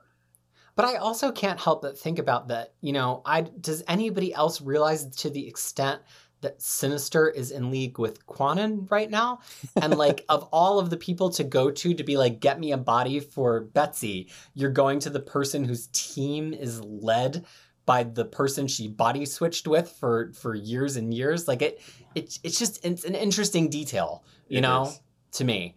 But 0.75 0.85
I 0.85 0.97
also 0.97 1.33
can't 1.33 1.59
help 1.59 1.83
but 1.83 1.99
think 1.99 2.19
about 2.19 2.49
that. 2.49 2.75
You 2.81 2.93
know, 2.93 3.23
I 3.25 3.43
does 3.43 3.83
anybody 3.89 4.35
else 4.35 4.61
realize 4.61 5.07
to 5.17 5.31
the 5.31 5.47
extent 5.47 6.03
that 6.47 6.63
Sinister 6.63 7.29
is 7.29 7.51
in 7.51 7.73
league 7.73 7.99
with 7.99 8.25
Kwannon 8.27 8.89
right 8.89 9.11
now? 9.11 9.41
And 9.83 9.99
like, 9.99 10.25
of 10.29 10.49
all 10.53 10.79
of 10.79 10.91
the 10.91 10.97
people 10.97 11.29
to 11.31 11.43
go 11.43 11.73
to 11.73 11.93
to 11.95 12.05
be 12.05 12.17
like, 12.17 12.39
get 12.39 12.61
me 12.61 12.71
a 12.71 12.77
body 12.77 13.19
for 13.19 13.63
Betsy, 13.63 14.29
you're 14.55 14.71
going 14.71 15.01
to 15.01 15.11
the 15.11 15.19
person 15.21 15.65
whose 15.65 15.89
team 15.89 16.55
is 16.55 16.81
led 16.85 17.45
by 17.85 18.05
the 18.05 18.25
person 18.25 18.69
she 18.69 18.87
body 18.89 19.25
switched 19.27 19.67
with 19.67 19.89
for 19.91 20.33
for 20.35 20.55
years 20.55 20.97
and 20.97 21.13
years. 21.13 21.49
Like 21.49 21.63
it, 21.63 21.81
it 22.15 22.39
it's 22.45 22.59
just 22.59 22.85
it's 22.85 23.05
an 23.05 23.15
interesting 23.17 23.69
detail, 23.69 24.23
you 24.49 24.59
It 24.59 24.63
know, 24.63 24.85
is. 24.85 25.01
to 25.33 25.45
me. 25.45 25.75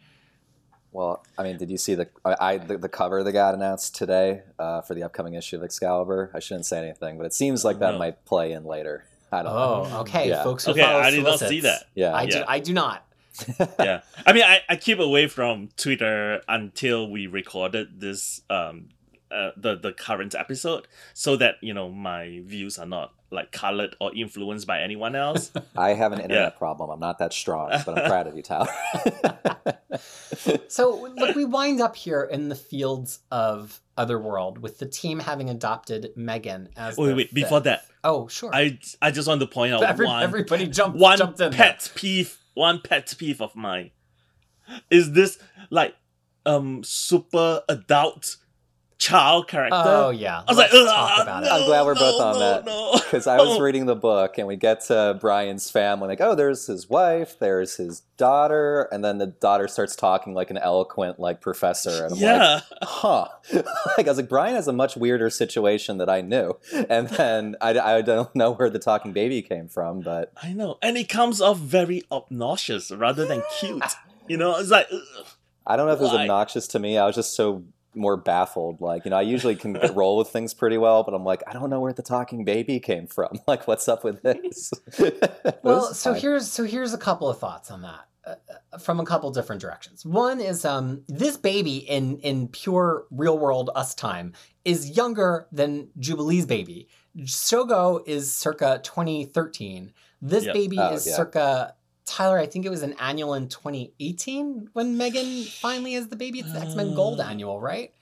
Well, 0.91 1.23
I 1.37 1.43
mean, 1.43 1.57
did 1.57 1.69
you 1.69 1.77
see 1.77 1.95
the 1.95 2.09
I, 2.25 2.35
I 2.39 2.57
the, 2.57 2.77
the 2.77 2.89
cover 2.89 3.23
that 3.23 3.31
got 3.31 3.53
announced 3.55 3.95
today 3.95 4.41
uh, 4.59 4.81
for 4.81 4.93
the 4.95 5.03
upcoming 5.03 5.33
issue 5.35 5.55
of 5.57 5.63
Excalibur? 5.63 6.31
I 6.33 6.39
shouldn't 6.39 6.65
say 6.67 6.79
anything, 6.79 7.17
but 7.17 7.25
it 7.25 7.33
seems 7.33 7.63
like 7.65 7.79
that 7.79 7.93
No. 7.93 7.97
might 7.99 8.25
play 8.25 8.51
in 8.51 8.65
later. 8.65 9.05
I 9.31 9.43
don't 9.43 9.53
know. 9.53 9.87
Oh, 9.91 9.99
okay, 10.01 10.29
Yeah. 10.29 10.43
folks. 10.43 10.65
Who 10.65 10.71
Okay, 10.71 10.83
I 10.83 11.11
did 11.11 11.23
not 11.23 11.39
see 11.39 11.61
that. 11.61 11.83
Yeah, 11.95 12.15
I 12.15 12.25
do. 12.25 12.43
I 12.47 12.59
do 12.59 12.73
not. 12.73 13.05
yeah. 13.79 14.01
I 14.25 14.33
mean, 14.33 14.43
I, 14.43 14.61
I 14.67 14.75
keep 14.75 14.99
away 14.99 15.27
from 15.27 15.69
Twitter 15.77 16.41
until 16.47 17.09
we 17.09 17.27
recorded 17.27 18.01
this 18.01 18.41
um 18.49 18.89
uh, 19.31 19.51
the 19.55 19.75
the 19.75 19.93
current 19.93 20.33
episode, 20.35 20.87
so 21.13 21.35
that 21.37 21.55
you 21.61 21.73
know 21.73 21.89
my 21.89 22.41
views 22.43 22.77
are 22.79 22.85
not 22.87 23.13
like 23.31 23.51
colored 23.51 23.95
or 24.01 24.13
influenced 24.15 24.65
by 24.67 24.81
anyone 24.81 25.15
else. 25.15 25.51
I 25.77 25.89
have 25.93 26.11
an 26.13 26.19
internet 26.19 26.53
Yeah. 26.53 26.57
problem. 26.57 26.89
I'm 26.89 26.99
not 26.99 27.19
that 27.19 27.31
strong, 27.33 27.69
but 27.85 27.97
I'm 27.97 28.05
proud 28.09 28.27
of 28.27 28.35
you, 28.35 28.41
Tyler. 28.41 28.67
So 30.67 31.11
look, 31.15 31.35
we 31.35 31.45
wind 31.45 31.81
up 31.81 31.95
here 31.95 32.23
in 32.23 32.49
the 32.49 32.55
fields 32.55 33.19
of 33.31 33.81
Otherworld 33.97 34.59
with 34.59 34.77
the 34.79 34.85
team 34.85 35.19
having 35.19 35.49
adopted 35.49 36.11
Meggan 36.15 36.69
as. 36.77 36.97
wait, 36.97 37.07
their 37.07 37.15
wait. 37.15 37.33
Before 37.33 37.59
that, 37.61 37.83
Oh, 38.03 38.27
sure. 38.27 38.49
I 38.53 38.79
I 39.01 39.11
just 39.11 39.27
want 39.27 39.41
to 39.41 39.47
point 39.47 39.73
out 39.73 39.83
Every, 39.83 40.05
one 40.05 40.23
everybody 40.23 40.67
jumped. 40.67 40.97
one 40.97 41.17
jumped 41.17 41.39
in. 41.41 41.51
there. 41.51 41.57
pet 41.57 41.91
peeve. 41.95 42.37
One 42.53 42.79
pet 42.81 43.13
peeve 43.17 43.41
of 43.41 43.55
mine 43.55 43.91
is 44.89 45.11
this 45.13 45.37
like 45.69 45.95
um 46.45 46.83
super 46.83 47.63
adult 47.67 48.37
child 48.99 49.47
character. 49.47 49.81
Oh 49.83 50.09
yeah. 50.11 50.43
I 50.45 50.51
was 50.51 50.57
Let's 50.57 50.73
like, 50.73 50.85
talk 50.85 51.23
about 51.23 51.43
no, 51.43 51.47
it. 51.47 51.51
I'm 51.51 51.65
glad 51.65 51.85
we're 51.85 51.95
both 51.95 52.21
on 52.21 52.33
no, 52.33 52.39
that. 52.39 52.65
no." 52.65 52.91
Because 52.93 53.25
I 53.25 53.37
was 53.37 53.59
reading 53.61 53.85
the 53.85 53.95
book 53.95 54.37
and 54.37 54.47
we 54.47 54.57
get 54.57 54.81
to 54.85 55.17
Brian's 55.19 55.71
family, 55.71 56.09
like, 56.09 56.21
oh, 56.21 56.35
there's 56.35 56.67
his 56.67 56.89
wife, 56.89 57.39
there's 57.39 57.77
his 57.77 58.01
daughter, 58.17 58.87
and 58.91 59.03
then 59.03 59.17
the 59.17 59.27
daughter 59.27 59.67
starts 59.67 59.95
talking 59.95 60.33
like 60.33 60.51
an 60.51 60.57
eloquent 60.57 61.17
like 61.17 61.41
professor, 61.41 62.05
and 62.05 62.13
I'm 62.13 62.19
like, 62.19 62.21
yeah, 62.21 62.59
huh. 62.83 63.27
like 63.97 64.05
I 64.05 64.09
was 64.09 64.17
like, 64.17 64.29
Brian 64.29 64.55
has 64.55 64.67
a 64.67 64.73
much 64.73 64.95
weirder 64.97 65.29
situation 65.29 65.97
that 65.97 66.09
I 66.09 66.21
knew, 66.21 66.57
and 66.89 67.07
then 67.07 67.55
I, 67.61 67.79
I 67.79 68.01
don't 68.01 68.33
know 68.35 68.51
where 68.51 68.69
the 68.69 68.79
talking 68.79 69.13
baby 69.13 69.41
came 69.41 69.69
from, 69.69 70.01
but 70.01 70.33
I 70.43 70.51
know, 70.53 70.77
and 70.81 70.97
it 70.97 71.09
comes 71.09 71.41
off 71.41 71.57
very 71.57 72.03
obnoxious 72.11 72.91
rather 72.91 73.25
than 73.25 73.41
cute. 73.59 73.95
You 74.27 74.37
know, 74.37 74.57
it's 74.59 74.69
like, 74.69 74.87
ugh. 74.93 75.25
I 75.65 75.75
don't 75.75 75.85
know 75.85 75.93
if 75.93 75.99
it 75.99 76.03
was 76.03 76.13
Why? 76.13 76.21
obnoxious 76.21 76.67
to 76.69 76.79
me. 76.79 76.97
I 76.97 77.05
was 77.05 77.15
just 77.15 77.35
so 77.35 77.63
more 77.95 78.17
baffled. 78.17 78.81
Like, 78.81 79.05
you 79.05 79.11
know, 79.11 79.17
I 79.17 79.21
usually 79.23 79.55
can 79.55 79.73
roll 79.93 80.17
with 80.17 80.29
things 80.29 80.53
pretty 80.53 80.77
well, 80.77 81.03
but 81.03 81.13
I'm 81.13 81.23
like, 81.23 81.41
I 81.47 81.53
don't 81.53 81.69
know 81.69 81.79
where 81.79 81.93
the 81.93 82.03
talking 82.03 82.43
baby 82.45 82.79
came 82.79 83.07
from. 83.07 83.29
Like, 83.47 83.67
what's 83.67 83.87
up 83.87 84.03
with 84.03 84.21
this? 84.23 84.71
Well, 85.63 85.87
it's 85.89 85.99
so 85.99 86.13
fine. 86.13 86.21
here's 86.21 86.51
so 86.51 86.63
here's 86.63 86.93
a 86.93 86.97
couple 86.97 87.27
of 87.29 87.39
thoughts 87.39 87.71
on 87.71 87.81
that 87.81 88.07
uh, 88.25 88.35
uh, 88.73 88.77
from 88.77 88.99
a 88.99 89.05
couple 89.05 89.29
different 89.31 89.61
directions. 89.61 90.05
One 90.05 90.39
is 90.39 90.63
um 90.65 91.01
this 91.07 91.35
baby 91.37 91.77
in 91.77 92.19
in 92.19 92.47
pure 92.49 93.05
real 93.11 93.37
world 93.39 93.69
us 93.75 93.93
time 93.95 94.33
is 94.65 94.95
younger 94.95 95.47
than 95.51 95.89
Jubilee's 95.99 96.45
baby. 96.45 96.87
Shogo 97.19 98.01
is 98.07 98.31
circa 98.33 98.79
2013. 98.83 99.91
This 100.21 100.45
Yep. 100.45 100.53
baby 100.53 100.77
Oh, 100.79 100.93
is 100.93 101.07
yeah. 101.07 101.15
circa 101.15 101.75
Tyler, 102.09 102.39
I 102.39 102.45
think 102.47 102.65
it 102.65 102.69
was 102.69 102.81
an 102.83 102.95
annual 102.99 103.33
in 103.35 103.47
2018 103.49 104.69
when 104.73 104.97
Meggan 104.97 105.43
finally 105.43 105.93
has 105.93 106.07
the 106.07 106.15
baby. 106.15 106.39
It's 106.39 106.51
the 106.51 106.59
X 106.59 106.75
Men 106.75 106.93
Gold 106.95 107.19
Uh, 107.19 107.23
annual, 107.23 107.59
right? 107.59 107.93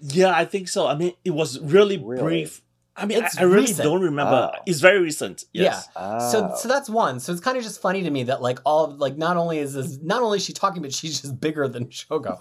yeah, 0.00 0.32
I 0.36 0.44
think 0.44 0.68
so. 0.68 0.86
I 0.86 0.94
mean, 0.96 1.12
it 1.24 1.30
was 1.30 1.60
really, 1.60 1.96
Really? 1.96 2.22
brief. 2.22 2.60
I 2.94 3.06
mean, 3.06 3.22
I, 3.22 3.26
It's 3.26 3.38
I 3.38 3.42
really 3.44 3.62
recent. 3.62 3.84
don't 3.84 4.02
remember. 4.02 4.50
Oh. 4.54 4.58
It's 4.66 4.80
very 4.80 5.00
recent. 5.00 5.44
Yes. 5.52 5.86
So 5.94 6.50
Oh. 6.52 6.54
so 6.58 6.68
that's 6.68 6.90
one. 6.90 7.20
So 7.20 7.32
it's 7.32 7.40
kind 7.40 7.56
of 7.56 7.62
just 7.64 7.80
funny 7.80 8.02
to 8.02 8.10
me 8.10 8.24
that 8.24 8.42
like 8.42 8.58
all 8.66 8.88
like 8.90 9.16
not 9.16 9.38
only 9.38 9.58
is 9.60 9.72
this 9.72 9.98
not 10.02 10.22
only 10.22 10.36
is 10.36 10.44
she 10.44 10.52
talking, 10.52 10.82
but 10.82 10.92
she's 10.92 11.20
just 11.20 11.40
bigger 11.40 11.66
than 11.68 11.86
Shogo. 12.00 12.38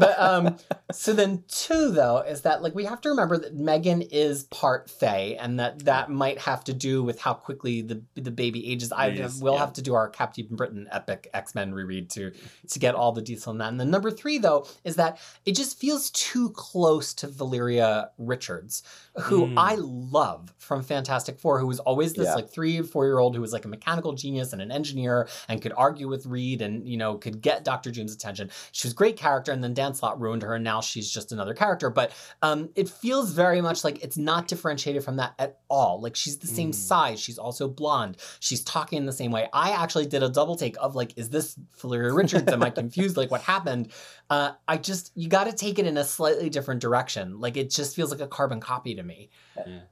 But 0.00 0.18
um 0.18 0.56
so 0.92 1.12
then 1.12 1.44
two 1.46 1.92
though 1.92 2.18
is 2.18 2.42
that 2.42 2.62
like 2.62 2.74
we 2.74 2.84
have 2.84 3.00
to 3.02 3.10
remember 3.10 3.38
that 3.38 3.54
Meggan 3.56 4.02
is 4.02 4.42
part 4.44 4.90
Fae 4.90 5.36
and 5.40 5.60
that 5.60 5.84
that 5.84 6.10
might 6.10 6.38
have 6.40 6.64
to 6.64 6.72
do 6.72 7.04
with 7.04 7.20
how 7.20 7.34
quickly 7.34 7.80
the 7.82 8.02
the 8.16 8.32
baby 8.32 8.72
ages. 8.72 8.90
I 8.90 9.06
Yes, 9.08 9.40
will 9.40 9.52
yeah. 9.54 9.60
have 9.60 9.72
to 9.74 9.82
do 9.82 9.94
our 9.94 10.08
Captain 10.08 10.48
Britain 10.50 10.88
epic 10.90 11.28
X 11.32 11.54
Men 11.54 11.72
reread 11.72 12.10
to 12.10 12.32
to 12.70 12.78
get 12.80 12.96
all 12.96 13.12
the 13.12 13.22
detail 13.22 13.50
on 13.52 13.58
that. 13.58 13.68
And 13.68 13.78
then 13.78 13.90
number 13.90 14.10
three 14.10 14.38
though 14.38 14.66
is 14.82 14.96
that 14.96 15.18
it 15.46 15.54
just 15.54 15.78
feels 15.78 16.10
too 16.10 16.50
close 16.50 17.14
to 17.14 17.28
Valeria 17.28 18.10
Richards, 18.18 18.82
who 19.16 19.46
Mm. 19.46 19.54
I 19.58 19.74
love 19.92 20.54
from 20.58 20.82
Fantastic 20.82 21.38
Four, 21.38 21.58
who 21.58 21.66
was 21.66 21.78
always 21.80 22.14
this 22.14 22.26
Yeah. 22.26 22.34
like 22.36 22.48
three, 22.50 22.80
four 22.82 23.04
year 23.04 23.18
old 23.18 23.34
who 23.34 23.40
was 23.42 23.52
like 23.52 23.64
a 23.64 23.68
mechanical 23.68 24.12
genius 24.14 24.52
and 24.52 24.62
an 24.62 24.72
engineer 24.72 25.28
and 25.48 25.60
could 25.60 25.72
argue 25.76 26.08
with 26.08 26.24
Reed 26.26 26.62
and, 26.62 26.88
you 26.88 26.96
know, 26.96 27.16
could 27.16 27.42
get 27.42 27.64
Dr. 27.64 27.90
Doom's 27.90 28.14
attention. 28.14 28.50
She 28.72 28.86
was 28.86 28.92
a 28.92 28.96
great 28.96 29.16
character, 29.16 29.52
and 29.52 29.62
then 29.62 29.74
Dan 29.74 29.94
Slott 29.94 30.20
ruined 30.20 30.42
her, 30.42 30.54
and 30.54 30.64
now 30.64 30.80
she's 30.80 31.10
just 31.10 31.32
another 31.32 31.52
character. 31.54 31.90
But 31.90 32.12
um, 32.42 32.70
it 32.74 32.88
feels 32.88 33.32
very 33.32 33.60
much 33.60 33.84
like 33.84 34.02
it's 34.02 34.16
not 34.16 34.48
differentiated 34.48 35.04
from 35.04 35.16
that 35.16 35.34
at 35.38 35.58
all. 35.68 36.00
Like 36.00 36.16
she's 36.16 36.38
the 36.38 36.46
same 36.46 36.70
Mm. 36.70 36.74
size, 36.74 37.20
she's 37.20 37.38
also 37.38 37.68
blonde, 37.68 38.16
she's 38.40 38.62
talking 38.64 38.98
in 38.98 39.06
the 39.06 39.12
same 39.12 39.30
way. 39.32 39.48
I 39.52 39.72
actually 39.72 40.06
did 40.06 40.22
a 40.22 40.28
double 40.28 40.56
take 40.56 40.76
of 40.80 40.94
like, 40.94 41.12
is 41.18 41.28
this 41.30 41.58
Valeria 41.80 42.12
Richards? 42.14 42.50
Am 42.52 42.62
I 42.62 42.70
confused? 42.82 43.16
Like, 43.16 43.30
what 43.30 43.42
happened? 43.42 43.90
Uh, 44.30 44.52
I 44.66 44.78
just, 44.78 45.12
you 45.14 45.28
got 45.28 45.44
to 45.44 45.52
take 45.52 45.78
it 45.78 45.86
in 45.86 45.96
a 45.98 46.04
slightly 46.04 46.48
different 46.48 46.80
direction. 46.80 47.40
Like, 47.40 47.56
it 47.58 47.68
just 47.70 47.94
feels 47.94 48.10
like 48.10 48.20
a 48.20 48.26
carbon 48.26 48.60
copy 48.60 48.94
to 48.94 49.02
me. 49.02 49.28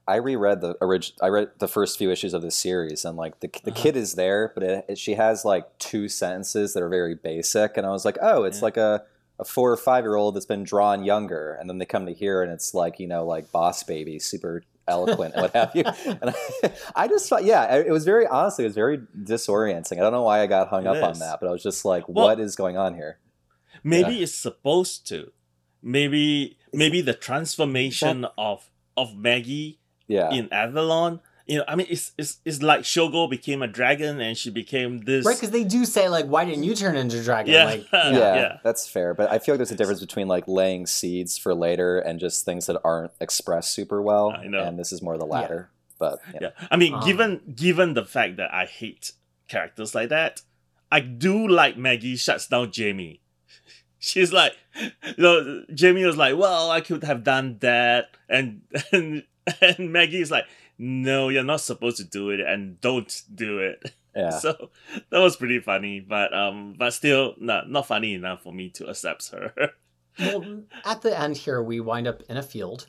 I 0.09 0.17
reread 0.17 0.61
the 0.61 0.77
original. 0.81 1.19
I 1.23 1.29
read 1.29 1.51
the 1.59 1.69
first 1.69 1.99
few 1.99 2.11
issues 2.11 2.35
of 2.35 2.43
this 2.43 2.57
series, 2.57 3.05
and 3.05 3.17
like 3.17 3.41
the 3.41 3.49
the 3.65 3.71
Uh-huh. 3.71 3.83
kid 3.83 3.97
is 3.97 4.15
there, 4.15 4.53
but 4.55 4.63
it, 4.63 4.85
it- 4.89 4.99
she 4.99 5.15
has 5.15 5.45
like 5.45 5.79
two 5.79 6.09
sentences 6.09 6.73
that 6.75 6.83
are 6.83 6.89
very 6.89 7.15
basic, 7.15 7.77
and 7.77 7.87
I 7.87 7.91
was 7.91 8.05
like, 8.05 8.19
oh, 8.23 8.45
it's 8.45 8.59
Yeah. 8.59 8.65
like 8.65 8.77
a 8.77 9.05
a 9.39 9.45
four 9.45 9.73
or 9.73 9.77
five 9.79 10.05
year 10.05 10.17
old 10.17 10.37
that's 10.37 10.45
been 10.47 10.65
drawn 10.65 11.03
younger, 11.05 11.55
and 11.55 11.69
then 11.69 11.79
they 11.79 11.87
come 11.87 12.05
to 12.07 12.13
here, 12.13 12.43
and 12.43 12.53
it's 12.53 12.75
like 12.75 12.99
you 13.01 13.07
know 13.07 13.25
like 13.27 13.51
Boss 13.53 13.83
Baby, 13.83 14.19
super 14.19 14.63
eloquent 14.89 15.35
and 15.35 15.43
what 15.43 15.55
have 15.55 15.71
you. 15.75 15.85
And 16.21 16.31
I, 16.31 16.73
I 16.97 17.09
just 17.09 17.29
thought, 17.29 17.45
yeah, 17.45 17.77
it 17.77 17.91
was 17.91 18.05
very 18.05 18.27
honestly, 18.27 18.65
it 18.65 18.69
was 18.69 18.75
very 18.75 18.99
disorienting. 19.23 19.99
I 19.99 20.01
don't 20.01 20.13
know 20.13 20.23
why 20.23 20.41
I 20.41 20.47
got 20.47 20.69
hung 20.69 20.85
It 20.85 20.89
up 20.89 21.03
on 21.05 21.19
that, 21.21 21.39
but 21.41 21.49
I 21.49 21.53
was 21.53 21.63
just 21.63 21.85
like, 21.85 22.09
Well- 22.09 22.27
what 22.27 22.41
is 22.41 22.57
going 22.57 22.77
on 22.77 22.95
here? 22.95 23.19
Maybe 23.85 24.23
it's 24.23 24.35
supposed 24.35 25.07
to. 25.09 25.33
Maybe 25.83 26.59
maybe 26.73 27.01
the 27.01 27.15
transformation 27.15 28.27
of 28.37 28.70
of 29.01 29.17
Maggie 29.17 29.79
Yeah, 30.07 30.31
in 30.31 30.53
Avalon. 30.53 31.21
You 31.47 31.59
know, 31.59 31.65
I 31.67 31.75
mean, 31.75 31.89
it's 31.91 32.13
it's 32.17 32.39
it's 32.45 32.63
like 32.63 32.83
Shogo 32.83 33.29
became 33.29 33.61
a 33.63 33.67
dragon 33.67 34.21
and 34.21 34.39
she 34.39 34.51
became 34.51 35.01
this. 35.01 35.27
Right, 35.27 35.35
because 35.37 35.51
they 35.51 35.65
do 35.65 35.85
say 35.85 36.09
like, 36.09 36.27
"Why 36.27 36.45
didn't 36.45 36.63
you 36.63 36.75
turn 36.77 36.95
into 36.97 37.19
a 37.19 37.25
dragon?" 37.25 37.53
Yeah. 37.53 37.65
Like, 37.65 37.87
Yeah. 37.93 38.13
yeah, 38.43 38.57
that's 38.63 38.87
fair. 38.87 39.15
But 39.15 39.33
I 39.33 39.39
feel 39.41 39.55
like 39.55 39.59
there's 39.59 39.73
a 39.73 39.81
difference 39.81 40.01
between 40.01 40.29
like 40.29 40.45
laying 40.47 40.87
seeds 40.87 41.37
for 41.39 41.53
later 41.55 41.99
and 41.99 42.21
just 42.21 42.45
things 42.45 42.67
that 42.67 42.79
aren't 42.85 43.11
expressed 43.21 43.75
super 43.75 44.01
well. 44.01 44.31
I 44.31 44.47
know. 44.47 44.63
And 44.63 44.79
this 44.79 44.93
is 44.93 45.03
more 45.03 45.19
the 45.19 45.27
latter. 45.27 45.71
But 45.99 46.21
yeah. 46.35 46.39
yeah. 46.43 46.51
I 46.71 46.77
mean, 46.77 46.95
Ah. 46.95 47.05
given 47.05 47.41
given 47.57 47.95
the 47.95 48.05
fact 48.05 48.37
that 48.37 48.55
I 48.55 48.67
hate 48.67 49.13
characters 49.49 49.93
like 49.95 50.11
that, 50.11 50.43
I 50.93 51.01
do 51.01 51.49
like 51.49 51.77
Maggie 51.77 52.15
shuts 52.17 52.47
down 52.47 52.71
Jamie. 52.71 53.23
She's 54.03 54.33
like, 54.33 54.57
you 54.81 54.91
know, 55.19 55.65
Jamie 55.75 56.05
was 56.05 56.17
like, 56.17 56.37
"Well, 56.37 56.71
I 56.71 56.81
could 56.81 57.05
have 57.05 57.23
done 57.23 57.59
that," 57.61 58.09
and 58.29 58.63
and 58.93 59.25
and 59.61 59.93
Maggie 59.93 60.23
is 60.23 60.31
like, 60.31 60.47
"No, 60.79 61.29
you're 61.29 61.45
not 61.45 61.61
supposed 61.61 61.99
to 61.99 62.05
do 62.05 62.31
it, 62.31 62.41
and 62.41 62.81
don't 62.81 63.23
do 63.33 63.59
it." 63.59 63.93
yeah. 64.17 64.31
So 64.31 64.71
that 65.11 65.19
was 65.21 65.37
pretty 65.37 65.61
funny, 65.61 66.01
but 66.01 66.33
um, 66.35 66.75
but 66.79 66.93
still 66.95 67.35
not 67.39 67.71
not 67.71 67.87
funny 67.87 68.15
enough 68.15 68.43
for 68.43 68.53
me 68.53 68.71
to 68.71 68.87
accept 68.89 69.31
her. 69.33 69.53
well, 70.19 70.63
at 70.85 71.03
the 71.03 71.17
end 71.19 71.37
here, 71.37 71.63
we 71.63 71.79
wind 71.81 72.09
up 72.09 72.23
in 72.29 72.37
a 72.37 72.43
field. 72.43 72.87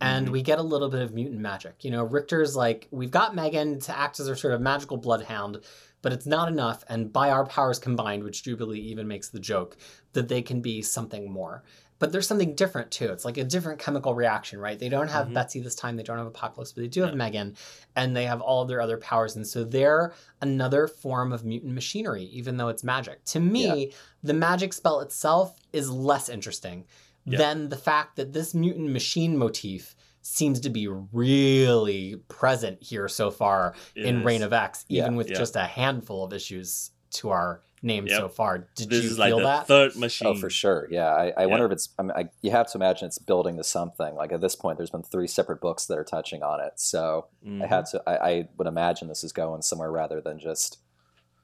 And 0.00 0.26
Mhm. 0.28 0.32
we 0.32 0.42
get 0.42 0.58
a 0.58 0.62
little 0.62 0.88
bit 0.88 1.00
of 1.00 1.14
mutant 1.14 1.40
magic. 1.40 1.84
You 1.84 1.92
know, 1.92 2.02
Rictor's 2.02 2.56
like, 2.56 2.88
we've 2.90 3.12
got 3.12 3.36
Meggan 3.36 3.78
to 3.82 3.96
act 3.96 4.18
as 4.18 4.28
our 4.28 4.34
sort 4.34 4.52
of 4.52 4.60
magical 4.60 4.96
bloodhound, 4.96 5.60
but 6.02 6.12
it's 6.12 6.26
not 6.26 6.48
enough. 6.48 6.84
And 6.88 7.12
by 7.12 7.30
our 7.30 7.46
powers 7.46 7.78
combined, 7.78 8.24
which 8.24 8.42
Jubilee 8.42 8.80
even 8.80 9.08
makes 9.08 9.28
the 9.28 9.40
joke, 9.40 9.76
that 10.12 10.28
they 10.28 10.42
can 10.42 10.60
be 10.60 10.82
something 10.82 11.30
more. 11.30 11.62
But 11.98 12.10
there's 12.10 12.26
something 12.26 12.56
different 12.56 12.90
too. 12.90 13.12
It's 13.12 13.24
like 13.24 13.36
a 13.36 13.44
different 13.44 13.78
chemical 13.78 14.12
reaction, 14.12 14.58
right? 14.58 14.76
They 14.76 14.88
don't 14.88 15.06
have 15.08 15.28
Mhm. 15.28 15.34
Betsy 15.34 15.60
this 15.60 15.76
time, 15.76 15.96
they 15.96 16.02
don't 16.02 16.18
have 16.18 16.26
Apocalypse, 16.26 16.72
but 16.72 16.80
they 16.82 16.88
do 16.88 17.02
have 17.02 17.10
Yeah. 17.10 17.16
Meggan, 17.16 17.56
and 17.94 18.16
they 18.16 18.24
have 18.26 18.40
all 18.40 18.62
of 18.62 18.68
their 18.68 18.80
other 18.80 18.98
powers. 18.98 19.36
And 19.36 19.46
so 19.46 19.62
they're 19.62 20.12
another 20.40 20.88
form 20.88 21.32
of 21.32 21.44
mutant 21.44 21.72
machinery, 21.74 22.24
even 22.24 22.56
though 22.56 22.66
it's 22.68 22.82
magic. 22.82 23.24
To 23.26 23.38
me, 23.40 23.92
the 24.20 24.34
magic 24.34 24.72
spell 24.72 24.98
itself 25.00 25.54
is 25.72 25.90
less 25.90 26.28
interesting 26.28 26.86
Yeah. 27.24 27.38
than 27.38 27.68
the 27.68 27.76
fact 27.76 28.16
that 28.16 28.32
this 28.32 28.52
mutant 28.52 28.90
machine 28.90 29.36
motif 29.38 29.94
seems 30.22 30.60
to 30.60 30.70
be 30.70 30.86
really 30.88 32.16
present 32.28 32.82
here 32.82 33.08
so 33.08 33.30
far 33.30 33.74
in 33.96 34.16
Yes. 34.18 34.24
Reign 34.24 34.42
of 34.42 34.52
X, 34.52 34.84
Yeah. 34.88 35.02
even 35.02 35.16
with 35.16 35.28
Yeah. 35.30 35.36
just 35.38 35.56
a 35.56 35.64
handful 35.64 36.24
of 36.24 36.32
issues 36.32 36.90
to 37.14 37.30
our 37.30 37.60
name 37.82 38.06
Yep. 38.06 38.16
so 38.20 38.28
far. 38.28 38.68
Did 38.76 38.88
this 38.90 39.02
you 39.04 39.10
is 39.10 39.18
like 39.18 39.30
feel 39.30 39.38
the 39.38 39.44
that? 39.44 39.66
third 39.66 39.96
machine. 39.96 40.28
Oh, 40.28 40.34
for 40.34 40.48
sure. 40.48 40.86
Yeah. 40.90 41.08
I, 41.08 41.24
I 41.36 41.40
Yeah. 41.40 41.46
wonder 41.46 41.66
if 41.66 41.72
it's, 41.72 41.88
I 41.98 42.02
mean, 42.02 42.12
I, 42.16 42.28
you 42.40 42.52
have 42.52 42.70
to 42.70 42.78
imagine 42.78 43.06
it's 43.08 43.18
building 43.18 43.56
to 43.56 43.64
something. 43.64 44.14
Like 44.14 44.32
at 44.32 44.40
this 44.40 44.54
point, 44.54 44.78
there's 44.78 44.90
been 44.90 45.02
three 45.02 45.26
separate 45.26 45.60
books 45.60 45.86
that 45.86 45.98
are 45.98 46.04
touching 46.04 46.42
on 46.44 46.60
it. 46.60 46.74
So 46.76 47.26
I 47.44 47.46
Mhm. 47.48 47.68
had 47.68 47.86
to, 47.86 48.02
I, 48.06 48.30
I 48.30 48.48
would 48.56 48.68
imagine 48.68 49.08
this 49.08 49.24
is 49.24 49.32
going 49.32 49.62
somewhere 49.62 49.90
rather 49.90 50.20
than 50.20 50.38
just 50.38 50.78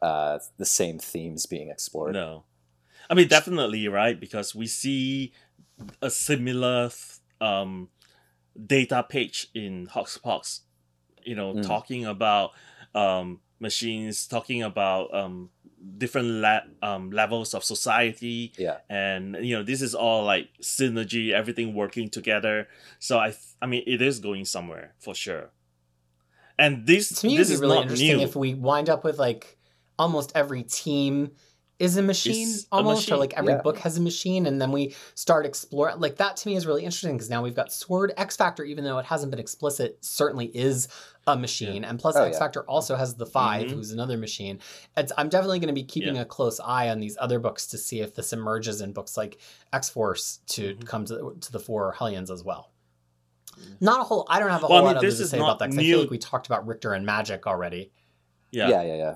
uh, 0.00 0.38
the 0.58 0.64
same 0.64 1.00
themes 1.00 1.44
being 1.46 1.70
explored. 1.70 2.12
No, 2.14 2.44
I 3.10 3.14
mean 3.14 3.26
definitely 3.26 3.88
right 3.88 4.18
because 4.20 4.54
we 4.54 4.68
see 4.68 5.32
a 6.00 6.08
similar 6.08 6.90
um, 7.40 7.88
data 8.66 9.04
page 9.08 9.48
in 9.54 9.86
HoXPoX. 9.88 10.60
You 11.24 11.34
know, 11.34 11.54
Mm. 11.54 11.66
talking 11.66 12.04
about 12.06 12.52
um, 12.94 13.40
machines, 13.60 14.26
talking 14.26 14.62
about 14.62 15.12
um, 15.14 15.50
different 15.98 16.28
la- 16.28 16.60
um, 16.82 17.10
levels 17.10 17.54
of 17.54 17.62
society, 17.62 18.52
Yeah. 18.58 18.78
and 18.88 19.36
you 19.44 19.54
know 19.56 19.62
this 19.62 19.82
is 19.82 19.94
all 19.94 20.24
like 20.24 20.48
synergy, 20.62 21.30
everything 21.32 21.74
working 21.74 22.08
together. 22.08 22.66
So 22.98 23.18
I, 23.18 23.28
th- 23.30 23.40
I 23.60 23.66
mean, 23.66 23.82
it 23.86 24.00
is 24.00 24.18
going 24.20 24.44
somewhere 24.46 24.94
for 24.98 25.14
sure. 25.14 25.50
And 26.58 26.86
this, 26.86 27.20
to 27.20 27.26
me, 27.26 27.36
this 27.36 27.50
is 27.50 27.60
really 27.60 27.74
not 27.76 27.82
interesting 27.82 28.16
new. 28.16 28.22
if 28.24 28.34
we 28.34 28.54
wind 28.54 28.88
up 28.90 29.04
with 29.04 29.18
like 29.18 29.58
almost 29.98 30.32
every 30.34 30.62
team 30.64 31.32
is 31.78 31.96
a 31.96 32.02
machine 32.02 32.48
Is 32.48 32.64
a 32.72 32.74
almost 32.76 33.10
or 33.10 33.16
like 33.16 33.34
every 33.34 33.52
yeah. 33.52 33.62
book 33.62 33.78
has 33.78 33.96
a 33.96 34.00
machine 34.00 34.46
and 34.46 34.60
then 34.60 34.72
we 34.72 34.94
start 35.14 35.46
exploring 35.46 36.00
like 36.00 36.16
that 36.16 36.36
to 36.38 36.48
me 36.48 36.56
is 36.56 36.66
really 36.66 36.82
interesting 36.84 37.12
because 37.16 37.30
now 37.30 37.42
we've 37.42 37.54
got 37.54 37.72
sword 37.72 38.12
x 38.16 38.34
factor 38.36 38.64
even 38.64 38.82
though 38.84 38.98
it 38.98 39.06
hasn't 39.06 39.30
been 39.30 39.38
explicit 39.38 39.96
certainly 40.04 40.46
is 40.46 40.88
a 41.28 41.36
machine 41.36 41.84
and 41.84 42.00
plus 42.00 42.16
Oh, 42.16 42.24
x 42.24 42.34
yeah. 42.34 42.38
factor 42.40 42.62
also 42.64 42.96
has 42.96 43.14
the 43.14 43.26
5 43.26 43.66
Mhm. 43.66 43.70
who's 43.70 43.92
another 43.92 44.16
machine 44.18 44.58
it's, 44.96 45.12
i'm 45.16 45.28
definitely 45.28 45.60
going 45.60 45.68
to 45.68 45.72
be 45.74 45.84
keeping 45.84 46.16
Yeah. 46.16 46.22
a 46.22 46.24
close 46.24 46.58
eye 46.58 46.88
on 46.88 46.98
these 46.98 47.16
other 47.20 47.38
books 47.38 47.66
to 47.68 47.78
see 47.78 48.00
if 48.00 48.14
this 48.14 48.32
emerges 48.32 48.80
in 48.80 48.92
books 48.92 49.16
like 49.16 49.38
x-force 49.72 50.40
to 50.48 50.74
Mhm. 50.74 50.84
come 50.86 51.04
to, 51.04 51.36
to 51.40 51.52
the 51.52 51.60
fore 51.60 51.92
hellions 51.92 52.30
as 52.30 52.42
well 52.42 52.72
Not 53.80 54.00
a 54.00 54.04
whole. 54.04 54.24
I 54.28 54.38
don't 54.40 54.50
have 54.50 54.62
a 54.62 54.66
Well, 54.66 54.72
I 54.72 54.80
whole 54.80 54.86
mean, 54.88 54.94
lot 54.94 54.96
other 54.98 55.06
this 55.08 55.18
to 55.18 55.24
is 55.24 55.30
say 55.30 55.38
not 55.38 55.44
about 55.46 55.58
that. 55.60 55.68
'cause 55.70 55.78
I 55.78 55.82
feel 55.82 55.98
like 56.00 56.10
we 56.10 56.18
talked 56.18 56.46
about 56.46 56.66
Rictor 56.66 56.92
and 56.92 57.04
Magic 57.04 57.44
already. 57.46 57.90
Yeah. 58.52 58.68
yeah, 58.68 58.82
yeah, 58.82 58.94
yeah, 58.96 59.14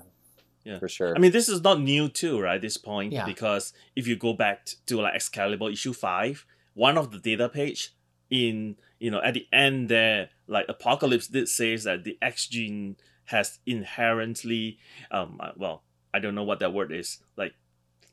Yeah. 0.63 0.79
for 0.79 0.87
sure. 0.87 1.15
I 1.15 1.19
mean, 1.19 1.31
this 1.31 1.49
is 1.49 1.61
not 1.61 1.81
new 1.81 2.07
too, 2.09 2.39
right? 2.39 2.61
This 2.61 2.77
point, 2.77 3.11
Yeah. 3.13 3.25
because 3.25 3.73
if 3.95 4.07
you 4.07 4.15
go 4.15 4.33
back 4.33 4.67
to 4.85 5.01
like 5.01 5.15
Excalibur 5.15 5.69
issue 5.69 5.93
five, 5.93 6.45
one 6.73 6.97
of 6.97 7.11
the 7.11 7.19
data 7.19 7.49
page 7.49 7.91
in 8.29 8.77
you 8.99 9.11
know 9.11 9.21
at 9.21 9.33
the 9.33 9.47
end 9.51 9.89
there, 9.89 10.29
like 10.47 10.65
Apocalypse 10.69 11.27
did 11.27 11.49
says 11.49 11.83
that 11.83 12.03
the 12.03 12.17
X 12.21 12.47
gene 12.47 12.95
has 13.25 13.59
inherently, 13.65 14.77
um, 15.11 15.37
uh, 15.39 15.51
well, 15.55 15.83
I 16.13 16.19
don't 16.19 16.35
know 16.35 16.43
what 16.43 16.59
that 16.59 16.73
word 16.73 16.91
is, 16.91 17.19
like 17.37 17.53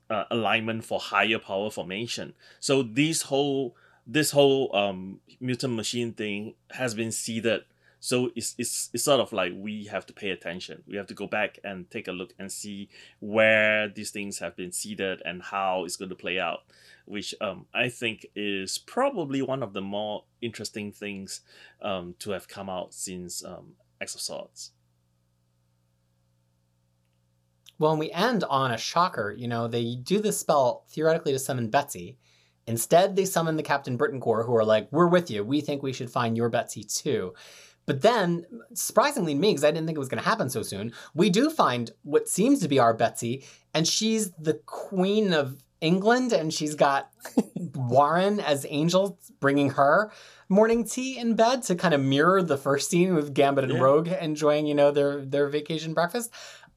uh, 0.09 0.25
alignment 0.31 0.85
for 0.85 0.99
higher 1.01 1.39
power 1.39 1.71
formation. 1.71 2.35
So 2.59 2.83
this 2.83 3.23
whole 3.23 3.77
this 4.07 4.31
whole 4.33 4.75
um 4.75 5.21
mutant 5.41 5.75
machine 5.75 6.13
thing 6.13 6.55
has 6.73 6.95
been 6.95 7.13
seeded 7.13 7.63
so 8.01 8.31
it's, 8.35 8.55
it's 8.59 8.91
it's 8.93 9.05
sort 9.05 9.21
of 9.21 9.33
like 9.33 9.53
we 9.55 9.85
have 9.85 10.07
to 10.07 10.13
pay 10.13 10.31
attention 10.31 10.83
we 10.89 10.97
have 10.97 11.07
to 11.07 11.15
go 11.15 11.27
back 11.27 11.59
and 11.63 11.91
take 11.91 12.09
a 12.09 12.13
look 12.13 12.33
and 12.39 12.51
see 12.51 12.89
where 13.21 13.89
these 13.89 14.11
things 14.11 14.39
have 14.39 14.57
been 14.57 14.73
seeded 14.73 15.23
and 15.25 15.43
how 15.43 15.85
it's 15.85 15.97
going 15.97 16.09
to 16.09 16.15
play 16.15 16.39
out 16.39 16.61
which 17.05 17.35
um, 17.41 17.67
i 17.75 17.89
think 17.89 18.27
is 18.35 18.79
probably 18.79 19.43
one 19.43 19.63
of 19.63 19.73
the 19.75 19.83
more 19.83 20.25
interesting 20.41 20.91
things 20.91 21.43
um, 21.83 22.15
to 22.19 22.31
have 22.31 22.49
come 22.49 22.69
out 22.69 22.93
since 22.95 23.45
um, 23.45 23.75
X 24.01 24.15
of 24.15 24.21
Swords. 24.21 24.73
Well, 27.79 27.93
and 27.93 28.01
we 28.01 28.11
end 28.11 28.45
on 28.45 28.73
a 28.73 28.79
shocker. 28.79 29.35
You 29.37 29.49
know, 29.49 29.69
they 29.69 29.95
do 29.95 30.21
this 30.21 30.39
spell 30.39 30.85
theoretically 30.91 31.33
to 31.33 31.39
summon 31.39 31.71
Betsy. 31.71 32.19
Instead, 32.67 33.17
they 33.17 33.25
summon 33.25 33.57
the 33.57 33.63
Captain 33.63 33.97
Britain 33.97 34.21
Corps, 34.21 34.45
who 34.45 34.55
are 34.55 34.65
like, 34.65 34.89
"We're 34.93 35.09
with 35.09 35.31
you. 35.31 35.43
We 35.43 35.61
think 35.61 35.83
we 35.83 35.93
should 35.93 36.11
find 36.11 36.37
your 36.37 36.51
Betsy 36.51 36.85
too." 36.85 37.35
But 37.87 38.03
then, 38.03 38.47
surprisingly 38.74 39.35
to 39.35 39.41
me, 39.41 39.51
because 39.51 39.64
I 39.64 39.70
didn't 39.70 39.87
think 39.87 39.97
it 39.97 40.01
was 40.01 40.09
going 40.09 40.22
to 40.22 40.28
happen 40.28 40.49
so 40.51 40.62
soon, 40.62 40.93
we 41.14 41.28
do 41.31 41.51
find 41.51 41.91
what 42.03 42.28
seems 42.28 42.61
to 42.61 42.68
be 42.68 42.78
our 42.78 42.95
Betsy, 42.95 43.45
and 43.74 43.87
she's 43.87 44.31
the 44.33 44.55
Queen 44.66 45.33
of 45.33 45.62
England, 45.81 46.33
and 46.33 46.53
she's 46.53 46.74
got 46.74 47.11
Warren 47.74 48.39
as 48.39 48.66
angel 48.68 49.18
bringing 49.41 49.70
her 49.70 50.12
morning 50.49 50.85
tea 50.85 51.16
in 51.18 51.35
bed 51.37 51.62
to 51.62 51.74
kind 51.74 51.95
of 51.95 52.01
mirror 52.01 52.43
the 52.43 52.59
first 52.59 52.91
scene 52.91 53.14
with 53.14 53.33
Gambit 53.35 53.64
and 53.64 53.72
Yeah. 53.74 53.81
Rogue 53.81 54.09
enjoying, 54.09 54.66
you 54.66 54.74
know, 54.74 54.91
their 54.91 55.24
their 55.24 55.49
vacation 55.49 55.95
breakfast. 55.95 56.31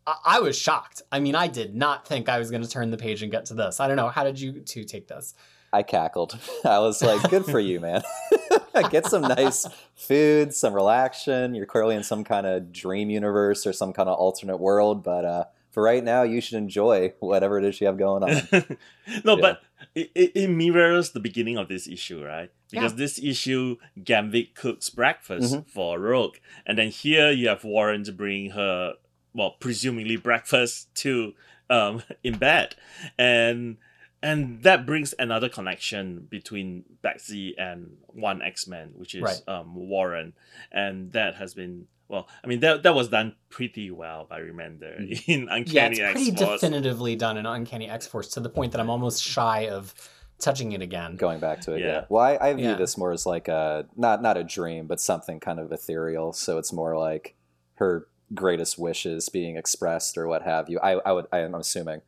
I, 0.08 0.16
I 0.26 0.40
was 0.40 0.58
shocked. 0.58 1.02
I 1.12 1.20
mean, 1.20 1.36
I 1.36 1.48
did 1.48 1.76
not 1.76 2.08
think 2.08 2.30
I 2.30 2.40
was 2.40 2.50
going 2.50 2.64
to 2.64 2.70
turn 2.70 2.92
the 2.92 2.98
page 2.98 3.24
and 3.24 3.32
get 3.32 3.46
to 3.46 3.56
this. 3.56 3.80
I 3.80 3.88
don't 3.88 3.98
know. 3.98 4.10
How 4.10 4.24
did 4.24 4.40
you 4.40 4.62
two 4.62 4.84
take 4.84 5.08
this? 5.08 5.34
I 5.74 5.84
cackled. 5.84 6.38
I 6.66 6.80
was 6.80 7.02
like, 7.02 7.30
good 7.30 7.46
for 7.46 7.60
you, 7.60 7.80
man. 7.80 8.04
Get 8.92 9.06
some 9.06 9.22
nice 9.24 9.66
food, 9.96 10.54
some 10.54 10.74
relaxation. 10.74 11.54
You're 11.56 11.66
clearly 11.66 11.96
in 11.96 12.04
some 12.04 12.24
kind 12.24 12.46
of 12.48 12.72
dream 12.72 13.10
universe 13.10 13.66
or 13.68 13.74
some 13.74 13.94
kind 13.94 14.10
of 14.10 14.18
alternate 14.18 14.58
world, 14.58 15.04
but 15.04 15.26
uh, 15.26 15.44
for 15.72 15.84
right 15.84 16.04
now, 16.04 16.24
you 16.24 16.42
should 16.42 16.58
enjoy 16.58 17.14
whatever 17.20 17.58
it 17.60 17.66
is 17.66 17.80
you 17.82 17.88
have 17.88 17.98
going 17.98 18.24
on. 18.24 18.30
no, 19.24 19.36
Yeah. 19.36 19.42
but 19.42 19.62
it, 19.96 20.12
it, 20.16 20.50
mirrors 20.50 21.12
the 21.12 21.20
beginning 21.20 21.58
of 21.58 21.68
this 21.68 21.88
issue, 21.88 22.24
right? 22.24 22.52
Because 22.72 22.94
Yeah. 22.94 22.98
this 22.98 23.20
issue, 23.20 23.78
Gambit 24.04 24.56
cooks 24.56 24.90
breakfast 24.90 25.54
Mhm. 25.54 25.68
for 25.68 26.00
Rogue, 26.00 26.38
and 26.66 26.78
then 26.78 26.90
here 26.90 27.32
you 27.32 27.48
have 27.50 27.64
Warren 27.64 28.04
to 28.06 28.12
bring 28.12 28.52
her, 28.52 28.94
well, 29.34 29.52
presumably 29.60 30.16
breakfast 30.16 30.94
to 30.96 31.34
um 31.70 32.02
in 32.24 32.38
bed, 32.38 32.76
and 33.18 33.78
and 34.24 34.64
that 34.64 34.86
brings 34.88 35.14
another 35.20 35.50
connection 35.50 36.26
between 36.30 36.84
Betsy 37.04 37.56
and 37.58 37.98
one 38.08 38.42
X 38.42 38.68
Men, 38.68 38.92
which 38.96 39.14
is 39.14 39.22
Right. 39.22 39.42
um 39.48 39.76
Warren, 39.76 40.34
and 40.72 41.12
that 41.12 41.36
has 41.36 41.54
been. 41.54 41.88
Well, 42.08 42.28
I 42.44 42.48
mean 42.48 42.60
that 42.62 42.84
that 42.84 42.96
was 42.96 43.10
done 43.10 43.36
pretty 43.50 43.90
well 43.92 44.26
by 44.30 44.40
Remender 44.42 45.00
Mhm. 45.00 45.24
in 45.28 45.42
Yeah, 45.46 45.56
Uncanny 45.56 46.00
it's 46.00 46.12
pretty 46.12 46.32
X-Force. 46.32 46.62
definitively 46.62 47.16
done 47.16 47.38
in 47.38 47.46
Uncanny 47.46 47.90
X 47.90 48.08
Force 48.08 48.30
to 48.30 48.40
the 48.40 48.50
point 48.50 48.72
that 48.72 48.82
I'm 48.82 48.90
almost 48.90 49.24
shy 49.24 49.68
of 49.70 49.94
touching 50.40 50.74
it 50.74 50.82
again. 50.82 51.16
Going 51.16 51.40
back 51.40 51.62
to 51.62 51.74
it, 51.74 51.80
yeah. 51.80 51.86
Yeah. 51.88 52.06
Well, 52.10 52.22
I, 52.24 52.38
I 52.50 52.54
view 52.54 52.66
Yeah. 52.70 52.76
this 52.76 52.98
more 52.98 53.12
as 53.14 53.26
like 53.26 53.48
a 53.48 53.86
not 53.96 54.22
not 54.22 54.38
a 54.38 54.44
dream, 54.44 54.88
but 54.88 55.00
something 55.00 55.40
kind 55.40 55.60
of 55.60 55.72
ethereal. 55.72 56.34
So 56.34 56.58
it's 56.58 56.74
more 56.74 56.98
like 56.98 57.36
her 57.76 58.08
greatest 58.34 58.78
wishes 58.78 59.30
being 59.30 59.58
expressed 59.58 60.18
or 60.18 60.28
what 60.28 60.42
have 60.44 60.70
you. 60.70 60.80
I, 60.82 60.94
I 61.06 61.12
would 61.14 61.26
I 61.32 61.40
am 61.40 61.56
assuming. 61.56 62.02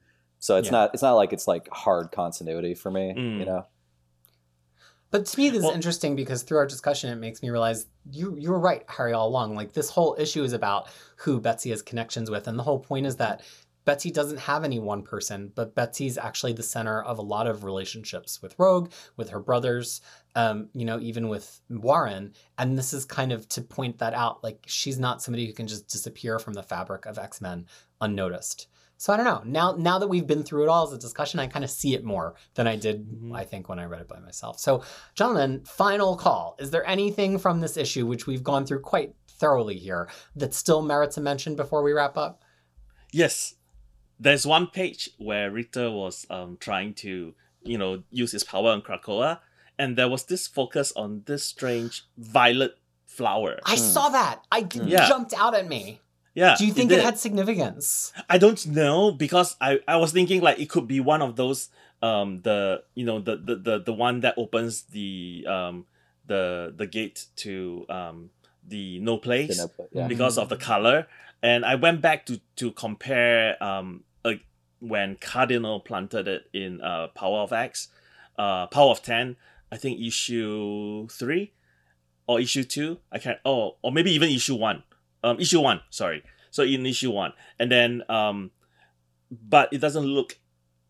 So 0.45 0.57
it's 0.57 0.67
Yeah. 0.67 0.73
not 0.73 0.91
it's 0.93 1.01
not 1.01 1.13
like 1.13 1.33
it's 1.33 1.47
like 1.47 1.67
hard 1.71 2.11
continuity 2.11 2.75
for 2.75 2.91
me. 2.91 3.15
Mm. 3.17 3.39
You 3.39 3.45
know. 3.45 3.65
But 5.09 5.25
to 5.25 5.39
me, 5.39 5.49
this 5.49 5.61
Well- 5.63 5.71
is 5.71 5.75
interesting 5.75 6.15
because 6.15 6.43
through 6.43 6.59
our 6.59 6.67
discussion, 6.67 7.09
it 7.09 7.15
makes 7.15 7.41
me 7.41 7.49
realize 7.49 7.87
you 8.11 8.35
you 8.37 8.51
were 8.51 8.59
right, 8.59 8.83
Harry, 8.87 9.11
all 9.13 9.27
along. 9.27 9.55
Like 9.55 9.73
this 9.73 9.89
whole 9.89 10.15
issue 10.19 10.43
is 10.43 10.53
about 10.53 10.87
who 11.17 11.41
Betsy 11.41 11.71
has 11.71 11.81
connections 11.81 12.29
with, 12.29 12.47
and 12.47 12.59
the 12.59 12.63
whole 12.63 12.77
point 12.77 13.07
is 13.07 13.15
that 13.15 13.41
Betsy 13.85 14.11
doesn't 14.11 14.37
have 14.37 14.63
any 14.63 14.77
one 14.77 15.01
person, 15.01 15.51
but 15.55 15.73
Betsy's 15.73 16.17
actually 16.17 16.53
the 16.53 16.61
center 16.63 17.01
of 17.01 17.17
a 17.17 17.23
lot 17.23 17.47
of 17.47 17.63
relationships 17.63 18.39
with 18.41 18.53
Rogue, 18.59 18.91
with 19.17 19.29
her 19.29 19.39
brothers, 19.39 19.99
um, 20.35 20.69
you 20.73 20.85
know, 20.85 20.99
even 20.99 21.27
with 21.27 21.59
Warren. 21.71 22.33
And 22.59 22.77
this 22.77 22.93
is 22.93 23.03
kind 23.05 23.31
of 23.31 23.47
to 23.49 23.61
point 23.63 23.97
that 23.97 24.13
out. 24.13 24.43
Like 24.43 24.63
she's 24.67 24.99
not 24.99 25.23
somebody 25.23 25.47
who 25.47 25.53
can 25.53 25.65
just 25.67 25.87
disappear 25.87 26.37
from 26.37 26.53
the 26.53 26.63
fabric 26.63 27.07
of 27.07 27.17
X 27.17 27.41
Men 27.41 27.65
unnoticed. 27.99 28.67
So 28.97 29.11
I 29.13 29.17
don't 29.17 29.25
know. 29.25 29.41
Now, 29.45 29.75
now 29.77 29.99
that 29.99 30.07
we've 30.07 30.25
been 30.25 30.43
through 30.43 30.63
it 30.63 30.69
all 30.69 30.87
as 30.87 30.93
a 30.93 30.97
discussion, 30.97 31.39
I 31.39 31.47
kind 31.47 31.65
of 31.65 31.69
see 31.71 31.93
it 31.95 32.03
more 32.03 32.35
than 32.53 32.65
I 32.67 32.75
did, 32.77 33.05
Mhm. 33.07 33.35
I 33.35 33.43
think, 33.43 33.67
when 33.67 33.77
I 33.79 33.85
read 33.85 34.01
it 34.01 34.07
by 34.07 34.19
myself. 34.19 34.59
So, 34.59 34.83
gentlemen, 35.15 35.63
final 35.65 36.15
call. 36.15 36.55
Is 36.59 36.71
there 36.71 36.85
anything 36.87 37.37
from 37.37 37.59
this 37.59 37.75
issue, 37.77 38.05
which 38.05 38.25
we've 38.25 38.43
gone 38.43 38.65
through 38.65 38.79
quite 38.81 39.13
thoroughly 39.27 39.77
here, 39.77 40.09
that 40.35 40.53
still 40.53 40.81
merits 40.81 41.17
a 41.17 41.21
mention 41.21 41.55
before 41.55 41.83
we 41.83 41.91
wrap 41.91 42.17
up? 42.17 42.41
Yes, 43.11 43.55
there's 44.19 44.45
one 44.47 44.67
page 44.67 45.09
where 45.17 45.51
Rictor 45.51 45.91
was 45.91 46.25
um 46.29 46.57
trying 46.59 46.93
to 46.95 47.35
you 47.63 47.77
know 47.77 48.03
use 48.11 48.31
his 48.31 48.43
power 48.45 48.69
on 48.71 48.81
Krakoa, 48.81 49.39
and 49.77 49.97
there 49.97 50.07
was 50.07 50.23
this 50.25 50.47
focus 50.47 50.93
on 50.95 51.23
this 51.25 51.43
strange 51.45 52.07
violet 52.17 52.77
flower. 53.05 53.59
I 53.65 53.75
Hmm. 53.75 53.81
saw 53.81 54.09
that. 54.09 54.45
I 54.51 54.59
it 54.59 54.73
Hmm. 54.73 54.87
Jumped 54.89 55.33
out 55.33 55.53
at 55.53 55.67
me. 55.67 55.99
Yeah, 56.35 56.55
Do 56.57 56.65
you 56.67 56.73
think 56.73 56.91
it, 56.91 56.97
did. 56.97 57.05
had 57.05 57.17
significance? 57.17 58.11
I 58.29 58.37
don't 58.37 58.63
know 58.67 59.11
because 59.11 59.55
I 59.61 59.79
I 59.87 59.95
was 59.95 60.11
thinking 60.11 60.41
like 60.41 60.59
it 60.59 60.69
could 60.69 60.85
be 60.85 60.99
one 60.99 61.21
of 61.21 61.37
those 61.37 61.69
um 62.01 62.41
the 62.41 62.83
you 62.93 63.05
know 63.05 63.19
the 63.19 63.37
the 63.37 63.55
the, 63.55 63.79
the 63.79 63.93
one 63.93 64.19
that 64.19 64.35
opens 64.37 64.83
the 64.83 65.45
um 65.47 65.85
the 66.27 66.73
the 66.75 66.87
gate 66.87 67.27
to 67.37 67.85
um 67.89 68.31
the 68.67 68.99
no 68.99 69.17
place. 69.17 69.55
You 69.55 69.63
know, 69.63 69.71
but 69.77 69.89
yeah. 69.93 70.07
because 70.07 70.37
of 70.37 70.49
the 70.49 70.57
color. 70.57 71.07
And 71.41 71.63
I 71.63 71.75
went 71.75 72.01
back 72.01 72.25
to 72.25 72.41
to 72.57 72.71
compare 72.71 73.61
um 73.63 74.03
like 74.25 74.41
when 74.79 75.15
Cardinal 75.15 75.79
planted 75.79 76.27
it 76.27 76.49
in 76.53 76.81
uh 76.81 77.07
Power 77.15 77.39
of 77.39 77.53
X, 77.53 77.87
uh 78.37 78.67
Power 78.67 78.91
of 78.91 79.01
Ten, 79.01 79.37
I 79.71 79.77
think 79.77 80.01
issue 80.01 81.07
three 81.07 81.53
or 82.27 82.41
issue 82.41 82.65
two. 82.65 82.99
I 83.09 83.19
can't 83.19 83.39
oh 83.45 83.77
or 83.81 83.93
maybe 83.93 84.11
even 84.11 84.29
issue 84.29 84.55
one. 84.55 84.83
Um 85.25 85.39
issue 85.39 85.59
one, 85.59 85.81
sorry. 85.89 86.23
So 86.51 86.63
in 86.63 86.85
issue 86.85 87.11
one. 87.11 87.33
And 87.59 87.71
then 87.71 88.03
um 88.07 88.51
but 89.31 89.67
it 89.73 89.79
doesn't 89.81 90.05
look 90.05 90.37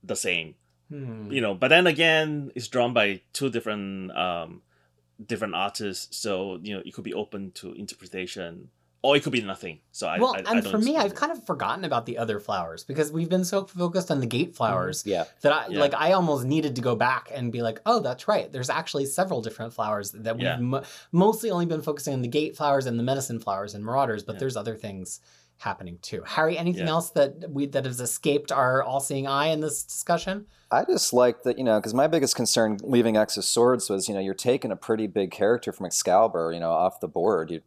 the 0.04 0.16
same 0.16 0.56
Hmm. 0.90 1.32
you 1.32 1.42
know 1.42 1.56
but 1.56 1.70
then 1.70 1.88
again 1.88 2.52
it's 2.54 2.68
drawn 2.68 2.94
by 2.94 3.22
two 3.34 3.50
different 3.50 4.16
um 4.16 4.62
different 5.26 5.56
artists 5.56 6.16
so 6.16 6.60
you 6.62 6.76
know 6.76 6.84
it 6.86 6.94
could 6.94 7.04
be 7.04 7.14
open 7.14 7.50
to 7.54 7.74
interpretation 7.74 8.70
or 9.06 9.16
it 9.16 9.24
could 9.24 9.32
be 9.32 9.42
nothing 9.42 9.80
so 9.92 10.08
i 10.08 10.20
well, 10.20 10.34
I, 10.34 10.38
I 10.38 10.52
and 10.54 10.64
don't 10.64 10.72
for 10.72 10.78
me, 10.78 10.94
suppose 10.94 11.04
I've 11.06 11.12
it. 11.12 11.16
kind 11.16 11.32
of 11.32 11.46
forgotten 11.46 11.86
about 11.86 12.06
the 12.06 12.18
other 12.18 12.40
flowers 12.40 12.84
because 12.84 13.12
we've 13.12 13.30
been 13.30 13.46
so 13.46 13.66
focused 13.66 14.10
on 14.12 14.20
the 14.20 14.26
gate 14.26 14.50
mm-hmm. 14.50 14.56
flowers 14.58 15.04
Yeah. 15.06 15.26
that 15.42 15.54
I 15.54 15.68
Yeah. 15.70 15.80
like. 15.80 15.94
I 15.94 16.12
almost 16.14 16.46
needed 16.46 16.76
to 16.78 16.82
go 16.82 16.96
back 16.96 17.30
and 17.34 17.52
be 17.52 17.62
like, 17.62 17.80
"Oh, 17.86 18.00
that's 18.00 18.28
right. 18.28 18.52
There's 18.52 18.70
actually 18.70 19.06
several 19.06 19.42
different 19.42 19.74
flowers 19.74 20.12
that 20.12 20.36
we've 20.36 20.44
Yeah. 20.44 20.58
mo- 20.58 20.84
mostly 21.12 21.50
only 21.52 21.66
been 21.66 21.82
focusing 21.82 22.14
on 22.14 22.22
the 22.22 22.28
gate 22.28 22.56
flowers 22.58 22.86
and 22.88 22.98
the 23.00 23.04
medicine 23.04 23.40
flowers 23.40 23.74
and 23.76 23.84
marauders, 23.86 24.24
but 24.24 24.34
Yeah. 24.34 24.40
there's 24.42 24.58
other 24.58 24.76
things 24.76 25.20
happening 25.58 25.98
too." 26.02 26.22
Harry, 26.26 26.58
anything 26.58 26.88
Yeah. 26.88 26.94
else 26.98 27.10
that 27.12 27.50
we 27.50 27.66
that 27.68 27.86
has 27.86 28.00
escaped 28.02 28.52
our 28.52 28.84
all-seeing 28.84 29.28
eye 29.28 29.48
in 29.48 29.60
this 29.62 29.84
discussion? 29.84 30.46
I 30.72 30.84
just 30.84 31.14
like 31.14 31.44
that, 31.44 31.58
you 31.58 31.64
know, 31.64 31.80
because 31.80 31.94
my 31.94 32.08
biggest 32.08 32.36
concern 32.36 32.78
leaving 32.84 33.16
X 33.18 33.38
of 33.38 33.46
Swords 33.46 33.90
was, 33.90 34.08
you 34.10 34.14
know, 34.16 34.20
you're 34.20 34.34
taking 34.34 34.72
a 34.72 34.76
pretty 34.76 35.08
big 35.08 35.32
character 35.32 35.72
from 35.72 35.86
Excalibur, 35.86 36.52
you 36.54 36.60
know, 36.60 36.72
off 36.72 37.00
the 37.00 37.08
board. 37.08 37.52
You're 37.52 37.62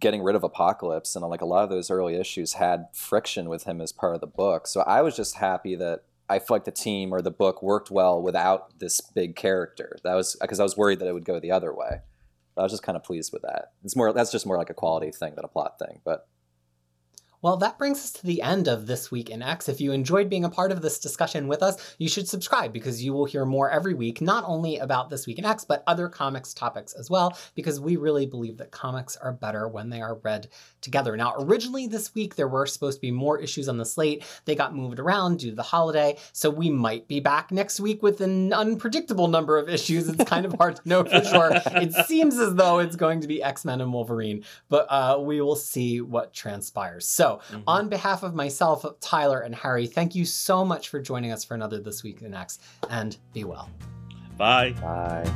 getting 0.00 0.22
rid 0.22 0.36
of 0.36 0.44
Apocalypse, 0.44 1.14
and 1.14 1.26
like 1.26 1.40
a 1.40 1.46
lot 1.46 1.64
of 1.64 1.70
those 1.70 1.90
early 1.90 2.16
issues 2.16 2.54
had 2.54 2.86
friction 2.92 3.48
with 3.48 3.64
him 3.64 3.80
as 3.80 3.92
part 3.92 4.14
of 4.14 4.20
the 4.20 4.26
book. 4.26 4.66
So 4.66 4.80
I 4.82 5.02
was 5.02 5.16
just 5.16 5.36
happy 5.36 5.76
that 5.76 6.04
I 6.28 6.38
felt 6.38 6.50
like 6.50 6.64
the 6.64 6.70
team 6.70 7.12
or 7.12 7.20
the 7.20 7.30
book 7.30 7.62
worked 7.62 7.90
well 7.90 8.22
without 8.22 8.78
this 8.78 9.00
big 9.00 9.36
character. 9.36 9.98
That 10.02 10.14
was 10.14 10.36
because 10.40 10.60
I 10.60 10.62
was 10.62 10.76
worried 10.76 10.98
that 11.00 11.08
it 11.08 11.12
would 11.12 11.24
go 11.24 11.38
the 11.38 11.50
other 11.50 11.74
way. 11.74 12.00
I 12.56 12.62
was 12.62 12.72
just 12.72 12.82
kind 12.82 12.96
of 12.96 13.04
pleased 13.04 13.32
with 13.32 13.42
that. 13.42 13.72
It's 13.84 13.96
more 13.96 14.12
that's 14.12 14.32
just 14.32 14.46
more 14.46 14.58
like 14.58 14.70
a 14.70 14.74
quality 14.74 15.10
thing 15.10 15.34
than 15.34 15.44
a 15.44 15.48
plot 15.48 15.78
thing, 15.78 16.00
but 16.04 16.26
Well, 17.42 17.56
that 17.56 17.76
brings 17.76 17.98
us 17.98 18.12
to 18.12 18.24
the 18.24 18.40
end 18.40 18.68
of 18.68 18.86
This 18.86 19.10
Week 19.10 19.28
in 19.28 19.42
X. 19.42 19.68
If 19.68 19.80
you 19.80 19.90
enjoyed 19.90 20.30
being 20.30 20.44
a 20.44 20.48
part 20.48 20.70
of 20.70 20.80
this 20.80 21.00
discussion 21.00 21.48
with 21.48 21.60
us, 21.60 21.96
you 21.98 22.08
should 22.08 22.28
subscribe 22.28 22.72
because 22.72 23.02
you 23.02 23.12
will 23.12 23.24
hear 23.24 23.44
more 23.44 23.68
every 23.68 23.94
week, 23.94 24.20
not 24.20 24.44
only 24.46 24.78
about 24.78 25.10
This 25.10 25.26
Week 25.26 25.40
in 25.40 25.44
X, 25.44 25.64
but 25.64 25.82
other 25.88 26.08
comics 26.08 26.54
topics 26.54 26.92
as 26.92 27.10
well, 27.10 27.36
because 27.56 27.80
we 27.80 27.96
really 27.96 28.26
believe 28.26 28.58
that 28.58 28.70
comics 28.70 29.16
are 29.16 29.32
better 29.32 29.66
when 29.66 29.90
they 29.90 30.00
are 30.00 30.20
read 30.22 30.50
together. 30.80 31.16
Now, 31.16 31.34
originally 31.36 31.88
this 31.88 32.14
week, 32.14 32.36
there 32.36 32.46
were 32.46 32.64
supposed 32.64 32.98
to 32.98 33.00
be 33.00 33.10
more 33.10 33.40
issues 33.40 33.68
on 33.68 33.76
the 33.76 33.84
slate. 33.84 34.24
They 34.44 34.54
got 34.54 34.76
moved 34.76 35.00
around 35.00 35.40
due 35.40 35.50
to 35.50 35.56
the 35.56 35.64
holiday, 35.64 36.18
so 36.32 36.48
we 36.48 36.70
might 36.70 37.08
be 37.08 37.18
back 37.18 37.50
next 37.50 37.80
week 37.80 38.04
with 38.04 38.20
an 38.20 38.52
unpredictable 38.52 39.26
number 39.26 39.58
of 39.58 39.68
issues. 39.68 40.08
It's 40.08 40.30
kind 40.30 40.46
of 40.46 40.52
hard 40.52 40.76
to 40.76 40.88
know 40.88 41.02
for 41.02 41.24
sure. 41.24 41.50
It 41.54 41.92
seems 42.06 42.38
as 42.38 42.54
though 42.54 42.78
it's 42.78 42.94
going 42.94 43.20
to 43.20 43.26
be 43.26 43.42
X 43.42 43.64
Men 43.64 43.80
and 43.80 43.92
Wolverine, 43.92 44.44
but 44.68 44.86
uh, 44.88 45.18
we 45.20 45.40
will 45.40 45.56
see 45.56 46.00
what 46.00 46.32
transpires. 46.32 47.08
So, 47.40 47.56
mm-hmm. 47.56 47.68
on 47.68 47.88
behalf 47.88 48.22
of 48.22 48.34
myself, 48.34 48.84
Tyler, 49.00 49.40
and 49.40 49.54
Harry, 49.54 49.86
thank 49.86 50.14
you 50.14 50.24
so 50.24 50.64
much 50.64 50.88
for 50.88 51.00
joining 51.00 51.32
us 51.32 51.44
for 51.44 51.54
another 51.54 51.80
This 51.80 52.02
Week 52.02 52.22
in 52.22 52.34
X, 52.34 52.58
and 52.90 53.16
be 53.32 53.44
well. 53.44 53.70
Bye. 54.36 54.72
Bye. 54.72 55.30